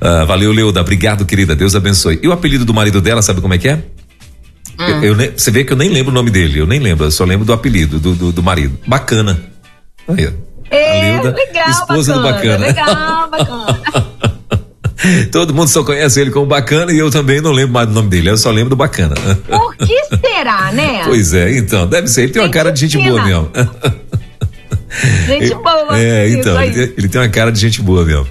Ah, 0.00 0.24
valeu, 0.24 0.50
Leuda, 0.52 0.80
obrigado, 0.80 1.26
querida, 1.26 1.54
Deus 1.54 1.74
abençoe. 1.74 2.18
E 2.22 2.26
o 2.28 2.32
apelido 2.32 2.64
do 2.64 2.72
marido 2.72 3.00
dela, 3.02 3.20
sabe 3.20 3.40
como 3.42 3.52
é 3.52 3.58
que 3.58 3.68
é? 3.68 3.74
Hum. 4.78 4.84
Eu- 5.02 5.14
eu 5.20 5.32
você 5.36 5.50
vê 5.50 5.62
que 5.62 5.72
eu 5.74 5.76
nem 5.76 5.90
lembro 5.90 6.10
o 6.10 6.14
nome 6.14 6.30
dele, 6.30 6.58
eu 6.58 6.66
nem 6.66 6.78
lembro, 6.80 7.04
eu 7.04 7.10
só 7.10 7.24
lembro 7.24 7.44
do 7.44 7.52
apelido 7.52 7.98
do, 8.00 8.14
do, 8.14 8.32
do 8.32 8.42
marido. 8.42 8.78
Bacana. 8.86 9.38
Aí. 10.08 10.32
É, 10.70 11.00
a 11.18 11.22
Leuda, 11.22 11.34
legal, 11.36 11.70
esposa 11.70 12.12
do 12.14 12.22
Bacana. 12.22 12.66
Legal, 12.66 13.30
bacana. 13.30 13.80
Todo 15.32 15.54
mundo 15.54 15.68
só 15.68 15.82
conhece 15.82 16.20
ele 16.20 16.30
como 16.30 16.44
Bacana 16.46 16.92
e 16.92 16.98
eu 16.98 17.10
também 17.10 17.40
não 17.40 17.52
lembro 17.52 17.72
mais 17.72 17.88
do 17.88 17.94
nome 17.94 18.08
dele, 18.10 18.28
eu 18.30 18.36
só 18.36 18.50
lembro 18.50 18.70
do 18.70 18.76
Bacana. 18.76 19.14
Por 19.48 19.74
que 19.76 20.04
será, 20.16 20.70
né? 20.72 21.02
Pois 21.04 21.32
é, 21.32 21.56
então, 21.56 21.86
deve 21.86 22.06
ser, 22.06 22.24
ele 22.24 22.32
tem 22.32 22.42
uma 22.42 22.46
Gente 22.48 22.54
cara 22.54 22.70
de 22.70 22.80
gente 22.80 22.98
boa 22.98 23.22
fina. 23.22 23.24
mesmo. 23.24 23.50
Gente 25.26 25.54
boa. 25.54 25.98
É, 25.98 26.26
isso 26.26 26.38
então, 26.40 26.60
ele 26.62 26.72
tem, 26.74 26.94
ele 26.98 27.08
tem 27.08 27.20
uma 27.20 27.28
cara 27.28 27.52
de 27.52 27.60
gente 27.60 27.80
boa 27.80 28.04
mesmo. 28.04 28.26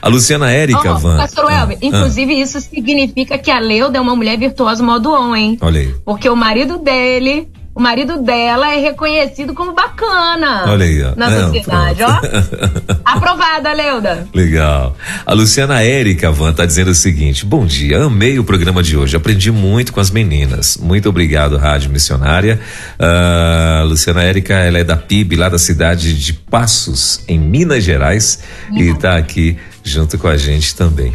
A 0.00 0.08
Luciana 0.08 0.48
Érica, 0.50 0.92
Ó, 0.92 0.94
Van. 0.96 1.16
Pastor 1.16 1.44
Ah, 1.44 1.48
Welber, 1.48 1.76
ah, 1.82 1.84
inclusive 1.86 2.40
isso 2.40 2.60
significa 2.60 3.36
que 3.36 3.50
a 3.50 3.58
Leuda 3.58 3.98
é 3.98 4.00
uma 4.00 4.14
mulher 4.14 4.38
virtuosa 4.38 4.80
modo 4.82 5.10
on, 5.12 5.34
hein? 5.34 5.58
olha 5.60 5.80
aí. 5.80 5.94
Porque 6.04 6.28
o 6.28 6.36
marido 6.36 6.78
dele, 6.78 7.48
o 7.74 7.80
marido 7.80 8.22
dela 8.22 8.72
é 8.72 8.80
reconhecido 8.80 9.52
como 9.54 9.72
bacana. 9.72 10.64
Olha 10.68 10.84
aí, 10.84 11.02
ó. 11.02 11.12
Na 11.16 11.28
Não, 11.28 11.46
sociedade, 11.46 11.98
pronto. 11.98 12.20
ó. 12.22 12.94
Aprovada, 13.04 13.72
Leuda. 13.72 14.28
Legal. 14.32 14.96
A 15.26 15.32
Luciana 15.32 15.82
Érica 15.82 16.30
Van 16.30 16.52
tá 16.52 16.64
dizendo 16.64 16.90
o 16.90 16.94
seguinte: 16.94 17.44
Bom 17.44 17.66
dia, 17.66 18.02
amei 18.02 18.38
o 18.38 18.44
programa 18.44 18.82
de 18.82 18.96
hoje, 18.96 19.16
aprendi 19.16 19.50
muito 19.50 19.92
com 19.92 20.00
as 20.00 20.10
meninas. 20.10 20.76
Muito 20.76 21.08
obrigado, 21.08 21.56
Rádio 21.56 21.90
Missionária. 21.90 22.60
Ah, 22.98 23.82
Luciana 23.86 24.22
Érica, 24.22 24.54
ela 24.54 24.78
é 24.78 24.84
da 24.84 24.96
PIB, 24.96 25.36
lá 25.36 25.48
da 25.48 25.58
cidade 25.58 26.14
de 26.14 26.32
Passos, 26.32 27.20
em 27.26 27.38
Minas 27.38 27.82
Gerais, 27.82 28.38
e 28.72 28.94
tá 28.94 29.16
aqui 29.16 29.56
junto 29.84 30.16
com 30.16 30.26
a 30.26 30.36
gente 30.36 30.74
também. 30.74 31.12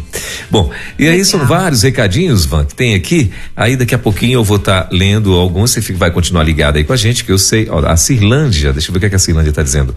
Bom, 0.48 0.70
e 0.98 1.08
aí 1.08 1.24
são 1.24 1.44
vários 1.44 1.82
recadinhos, 1.82 2.44
Van, 2.46 2.64
que 2.64 2.74
tem 2.74 2.94
aqui. 2.94 3.30
Aí 3.56 3.76
daqui 3.76 3.94
a 3.94 3.98
pouquinho 3.98 4.34
eu 4.34 4.44
vou 4.44 4.56
estar 4.58 4.88
lendo 4.92 5.34
alguns, 5.34 5.72
você 5.72 5.80
vai 5.92 6.10
continuar 6.12 6.44
ligado 6.44 6.76
aí 6.76 6.84
com 6.84 6.92
a 6.92 6.96
gente, 6.96 7.24
que 7.24 7.32
eu 7.32 7.38
sei. 7.38 7.68
Ó, 7.68 7.84
a 7.84 7.96
Cirlândia, 7.96 8.72
deixa 8.72 8.88
eu 8.88 8.92
ver 8.92 8.98
o 8.98 9.00
que, 9.00 9.06
é 9.06 9.10
que 9.10 9.16
a 9.16 9.18
Cirlândia 9.18 9.52
tá 9.52 9.62
dizendo. 9.62 9.94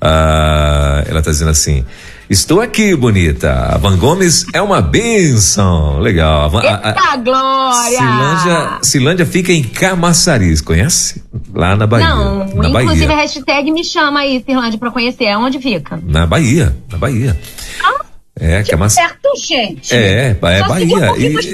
Ah, 0.00 1.04
ela 1.06 1.22
tá 1.22 1.30
dizendo 1.30 1.50
assim. 1.50 1.84
Estou 2.28 2.60
aqui, 2.60 2.96
bonita. 2.96 3.52
A 3.52 3.78
Van 3.78 3.96
Gomes 3.96 4.46
é 4.52 4.60
uma 4.60 4.80
benção. 4.82 6.00
Legal. 6.00 6.50
A 6.56 6.60
a- 6.60 6.80
a- 6.82 6.88
Eita, 6.88 7.16
Glória! 7.18 7.98
Cirlândia, 7.98 8.78
Cirlândia 8.82 9.26
fica 9.26 9.52
em 9.52 9.62
Camaçaris, 9.62 10.60
conhece? 10.60 11.22
Lá 11.54 11.76
na 11.76 11.86
Bahia. 11.86 12.08
Não, 12.08 12.38
na 12.56 12.68
inclusive 12.82 13.04
a 13.04 13.08
Bahia. 13.08 13.22
hashtag 13.22 13.70
me 13.70 13.84
chama 13.84 14.20
aí, 14.20 14.42
Cirlândia, 14.44 14.76
pra 14.78 14.90
conhecer. 14.90 15.28
Aonde 15.28 15.60
fica? 15.60 16.00
Na 16.04 16.26
Bahia, 16.26 16.76
na 16.90 16.98
Bahia. 16.98 17.38
É, 18.38 18.62
Camaçaris. 18.64 19.10
Certo, 19.10 19.46
gente. 19.46 19.94
É, 19.94 20.28
é 20.30 20.64
um 20.64 20.68
Bahia. 20.68 21.06
pouquinho 21.06 21.30
E- 21.30 21.32
mais 21.32 21.46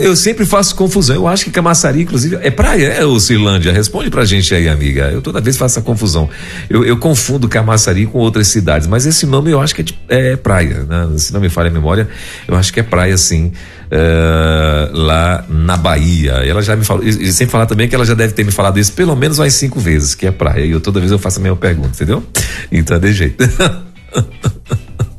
eu 0.00 0.16
sempre 0.16 0.46
faço 0.46 0.74
confusão. 0.74 1.14
Eu 1.16 1.28
acho 1.28 1.44
que 1.44 1.50
Camaçari, 1.50 2.00
inclusive, 2.00 2.38
é 2.40 2.50
praia, 2.50 2.86
é 2.86 3.04
o 3.04 3.20
Cirlândia. 3.20 3.70
Responde 3.72 4.08
pra 4.08 4.24
gente 4.24 4.54
aí, 4.54 4.66
amiga. 4.66 5.10
Eu 5.12 5.20
toda 5.20 5.38
vez 5.38 5.56
faço 5.58 5.78
essa 5.78 5.84
confusão. 5.84 6.30
Eu, 6.70 6.82
eu 6.82 6.96
confundo 6.96 7.46
Camaçari 7.46 8.06
com 8.06 8.18
outras 8.18 8.48
cidades, 8.48 8.86
mas 8.86 9.04
esse 9.04 9.26
nome 9.26 9.50
eu 9.50 9.60
acho 9.60 9.74
que 9.74 9.82
é, 9.82 9.84
de- 9.84 9.98
é 10.08 10.36
praia, 10.36 10.84
né? 10.84 11.10
Se 11.18 11.30
não 11.30 11.40
me 11.42 11.50
falha 11.50 11.68
a 11.68 11.72
memória, 11.72 12.08
eu 12.48 12.56
acho 12.56 12.72
que 12.72 12.80
é 12.80 12.82
praia, 12.82 13.18
sim, 13.18 13.52
é, 13.90 14.88
lá 14.92 15.44
na 15.48 15.76
Bahia. 15.76 16.32
Ela 16.44 16.62
já 16.62 16.74
me 16.74 16.86
falou, 16.86 17.04
e, 17.04 17.08
e 17.10 17.32
sem 17.34 17.46
falar 17.46 17.66
também 17.66 17.86
que 17.86 17.94
ela 17.94 18.06
já 18.06 18.14
deve 18.14 18.32
ter 18.32 18.44
me 18.44 18.50
falado 18.50 18.78
isso 18.80 18.94
pelo 18.94 19.14
menos 19.14 19.38
umas 19.38 19.52
cinco 19.52 19.78
vezes, 19.78 20.14
que 20.14 20.26
é 20.26 20.30
praia. 20.30 20.64
E 20.64 20.70
eu 20.70 20.80
toda 20.80 21.00
vez 21.00 21.12
eu 21.12 21.18
faço 21.18 21.38
a 21.38 21.42
mesma 21.42 21.56
pergunta, 21.58 21.90
entendeu? 21.90 22.24
Então, 22.72 22.96
é 22.96 23.00
de 23.00 23.12
jeito. 23.12 23.44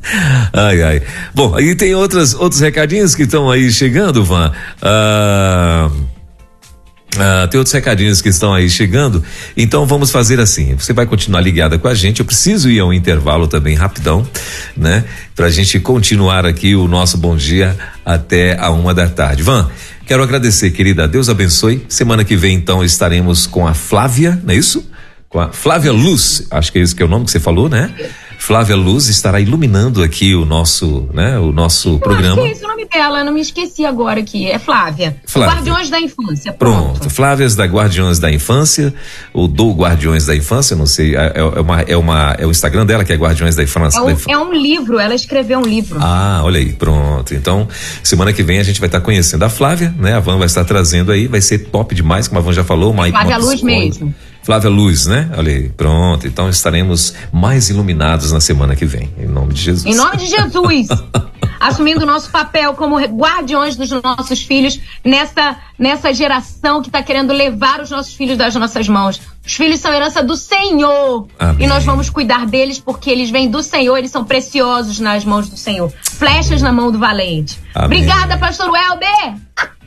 Ai, 0.52 0.82
ai. 0.82 1.02
Bom, 1.34 1.54
aí 1.54 1.74
tem 1.74 1.94
outras, 1.94 2.32
outros 2.34 2.60
recadinhos 2.60 3.14
que 3.14 3.24
estão 3.24 3.50
aí 3.50 3.70
chegando, 3.72 4.24
Van. 4.24 4.52
Ah, 4.80 5.90
ah, 7.18 7.46
tem 7.50 7.58
outros 7.58 7.72
recadinhos 7.72 8.20
que 8.20 8.28
estão 8.28 8.52
aí 8.52 8.68
chegando. 8.68 9.22
Então 9.56 9.86
vamos 9.86 10.10
fazer 10.10 10.38
assim. 10.40 10.74
Você 10.74 10.92
vai 10.92 11.06
continuar 11.06 11.40
ligada 11.40 11.78
com 11.78 11.88
a 11.88 11.94
gente. 11.94 12.20
Eu 12.20 12.26
preciso 12.26 12.70
ir 12.70 12.78
a 12.80 12.84
um 12.84 12.92
intervalo 12.92 13.46
também 13.48 13.74
rapidão, 13.74 14.26
né? 14.76 15.04
Pra 15.34 15.50
gente 15.50 15.80
continuar 15.80 16.44
aqui 16.44 16.74
o 16.74 16.86
nosso 16.86 17.16
bom 17.16 17.36
dia 17.36 17.76
até 18.04 18.58
a 18.58 18.70
uma 18.70 18.92
da 18.92 19.08
tarde. 19.08 19.42
Van, 19.42 19.70
quero 20.06 20.22
agradecer, 20.22 20.70
querida. 20.70 21.08
Deus 21.08 21.28
abençoe. 21.28 21.84
Semana 21.88 22.24
que 22.24 22.36
vem, 22.36 22.56
então, 22.56 22.84
estaremos 22.84 23.46
com 23.46 23.66
a 23.66 23.74
Flávia, 23.74 24.38
não 24.44 24.52
é 24.52 24.56
isso? 24.56 24.88
Com 25.28 25.40
a 25.40 25.52
Flávia 25.52 25.92
Luz. 25.92 26.46
Acho 26.50 26.70
que 26.72 26.78
é 26.78 26.82
isso 26.82 26.94
que 26.94 27.02
é 27.02 27.06
o 27.06 27.08
nome 27.08 27.24
que 27.24 27.30
você 27.30 27.40
falou, 27.40 27.68
né? 27.68 27.92
Flávia 28.46 28.76
Luz 28.76 29.08
estará 29.08 29.40
iluminando 29.40 30.04
aqui 30.04 30.32
o 30.32 30.44
nosso, 30.44 31.08
né? 31.12 31.36
O 31.36 31.50
nosso 31.50 31.94
Eu 31.94 31.98
programa. 31.98 32.34
acho 32.34 32.42
que 32.42 32.46
é 32.46 32.52
esse 32.52 32.64
o 32.64 32.68
nome 32.68 32.86
dela, 32.86 33.18
eu 33.18 33.24
não 33.24 33.32
me 33.32 33.40
esqueci 33.40 33.84
agora 33.84 34.20
aqui. 34.20 34.46
É 34.46 34.56
Flávia. 34.56 35.16
Flávia. 35.26 35.54
Guardiões 35.54 35.90
da 35.90 36.00
Infância. 36.00 36.52
Pronto, 36.52 37.00
Pronto. 37.00 37.10
Flávias 37.10 37.56
da 37.56 37.64
Guardiões 37.64 38.20
da 38.20 38.30
Infância, 38.30 38.94
ou 39.34 39.48
do 39.48 39.72
Guardiões 39.72 40.26
da 40.26 40.36
Infância, 40.36 40.76
não 40.76 40.86
sei, 40.86 41.16
é, 41.16 41.32
é 41.34 41.42
uma, 41.42 41.80
é 41.80 41.96
uma, 41.96 42.36
é 42.38 42.46
o 42.46 42.50
Instagram 42.52 42.86
dela 42.86 43.04
que 43.04 43.12
é 43.12 43.16
Guardiões 43.16 43.56
da 43.56 43.64
Infância. 43.64 43.98
É 43.98 44.02
um, 44.02 44.16
é 44.28 44.38
um 44.38 44.52
livro, 44.52 45.00
ela 45.00 45.16
escreveu 45.16 45.58
um 45.58 45.66
livro. 45.66 45.98
Ah, 46.00 46.40
olha 46.44 46.60
aí, 46.60 46.72
pronto. 46.72 47.34
Então, 47.34 47.66
semana 48.00 48.32
que 48.32 48.44
vem 48.44 48.60
a 48.60 48.62
gente 48.62 48.78
vai 48.78 48.86
estar 48.86 49.00
conhecendo 49.00 49.42
a 49.42 49.48
Flávia, 49.48 49.92
né? 49.98 50.14
A 50.14 50.20
Van 50.20 50.38
vai 50.38 50.46
estar 50.46 50.64
trazendo 50.64 51.10
aí, 51.10 51.26
vai 51.26 51.40
ser 51.40 51.58
top 51.58 51.96
demais, 51.96 52.28
como 52.28 52.38
a 52.38 52.42
Van 52.44 52.52
já 52.52 52.62
falou. 52.62 52.92
Uma, 52.92 53.08
Flávia 53.08 53.38
uma 53.38 53.44
Luz 53.44 53.60
mesmo. 53.60 54.14
Flávia 54.46 54.70
Luz, 54.70 55.06
né? 55.06 55.28
Olha 55.36 55.50
aí, 55.50 55.68
pronto. 55.70 56.24
Então 56.24 56.48
estaremos 56.48 57.12
mais 57.32 57.68
iluminados 57.68 58.30
na 58.30 58.40
semana 58.40 58.76
que 58.76 58.86
vem, 58.86 59.12
em 59.18 59.26
nome 59.26 59.52
de 59.52 59.60
Jesus. 59.60 59.92
Em 59.92 59.98
nome 59.98 60.18
de 60.18 60.26
Jesus. 60.26 60.86
assumindo 61.58 62.04
o 62.04 62.06
nosso 62.06 62.30
papel 62.30 62.74
como 62.74 62.96
guardiões 62.96 63.76
dos 63.76 63.90
nossos 63.90 64.42
filhos 64.42 64.78
nessa, 65.04 65.56
nessa 65.76 66.12
geração 66.14 66.80
que 66.80 66.88
está 66.88 67.02
querendo 67.02 67.32
levar 67.32 67.80
os 67.80 67.90
nossos 67.90 68.14
filhos 68.14 68.38
das 68.38 68.54
nossas 68.54 68.88
mãos. 68.88 69.20
Os 69.44 69.54
filhos 69.54 69.80
são 69.80 69.92
herança 69.92 70.22
do 70.22 70.36
Senhor. 70.36 71.26
Amém. 71.36 71.64
E 71.64 71.66
nós 71.66 71.82
vamos 71.82 72.08
cuidar 72.08 72.46
deles 72.46 72.78
porque 72.78 73.10
eles 73.10 73.30
vêm 73.30 73.50
do 73.50 73.64
Senhor, 73.64 73.96
eles 73.96 74.12
são 74.12 74.24
preciosos 74.24 75.00
nas 75.00 75.24
mãos 75.24 75.48
do 75.48 75.56
Senhor. 75.56 75.92
Flechas 76.04 76.62
Amém. 76.62 76.62
na 76.62 76.72
mão 76.72 76.92
do 76.92 77.00
valente. 77.00 77.58
Amém. 77.74 78.04
Obrigada, 78.04 78.38
pastor 78.38 78.70
Welber! 78.70 79.34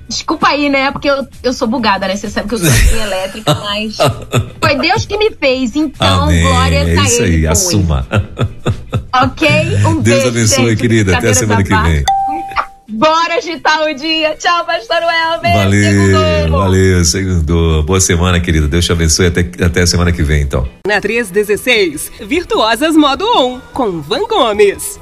Desculpa 0.10 0.48
aí, 0.48 0.70
né? 0.70 0.92
Porque 0.92 1.08
eu, 1.10 1.28
eu 1.44 1.54
sou 1.54 1.68
bugada, 1.68 2.08
né? 2.08 2.16
Você 2.16 2.30
sabe 2.30 2.48
que 2.50 2.56
eu 2.56 2.60
sou 2.60 2.68
assim 2.68 3.00
elétrica, 3.00 3.54
mas 3.54 3.96
foi 4.60 4.76
Deus 4.80 5.06
que 5.06 5.18
me 5.18 5.30
fez. 5.32 5.76
Então, 5.76 6.24
Amém. 6.24 6.42
glórias 6.42 6.88
é 6.90 6.98
a 6.98 7.04
isso 7.04 7.22
Ele. 7.22 7.36
aí, 7.38 7.48
assuma. 7.48 8.08
Ok? 9.14 9.48
Um 9.86 10.02
Deus 10.02 10.04
beijo, 10.04 10.28
abençoe, 10.30 10.70
gente. 10.72 10.82
querida. 10.82 11.18
Até 11.18 11.30
a 11.30 11.34
semana 11.36 11.64
que 11.64 11.76
vem. 11.76 12.04
Bora 12.92 13.36
agitar 13.36 13.84
o 13.84 13.94
dia. 13.94 14.36
Tchau, 14.36 14.66
pastor 14.66 14.98
Welber. 14.98 15.54
Valeu, 15.54 15.84
Segundou. 15.84 16.60
valeu, 16.60 17.06
segundo. 17.06 17.84
Boa 17.84 18.02
semana, 18.02 18.40
querida. 18.40 18.68
Deus 18.68 18.84
te 18.86 18.92
abençoe 18.92 19.28
até, 19.28 19.42
até 19.64 19.82
a 19.84 19.88
semana 19.88 20.12
que 20.12 20.24
vem, 20.24 20.42
então. 20.42 20.68
Na 20.88 21.00
316, 21.00 22.12
Virtuosas 22.22 22.96
Modo 22.96 23.26
On, 23.38 23.60
com 23.74 24.02
Van 24.02 24.28
Gomes. 24.28 25.00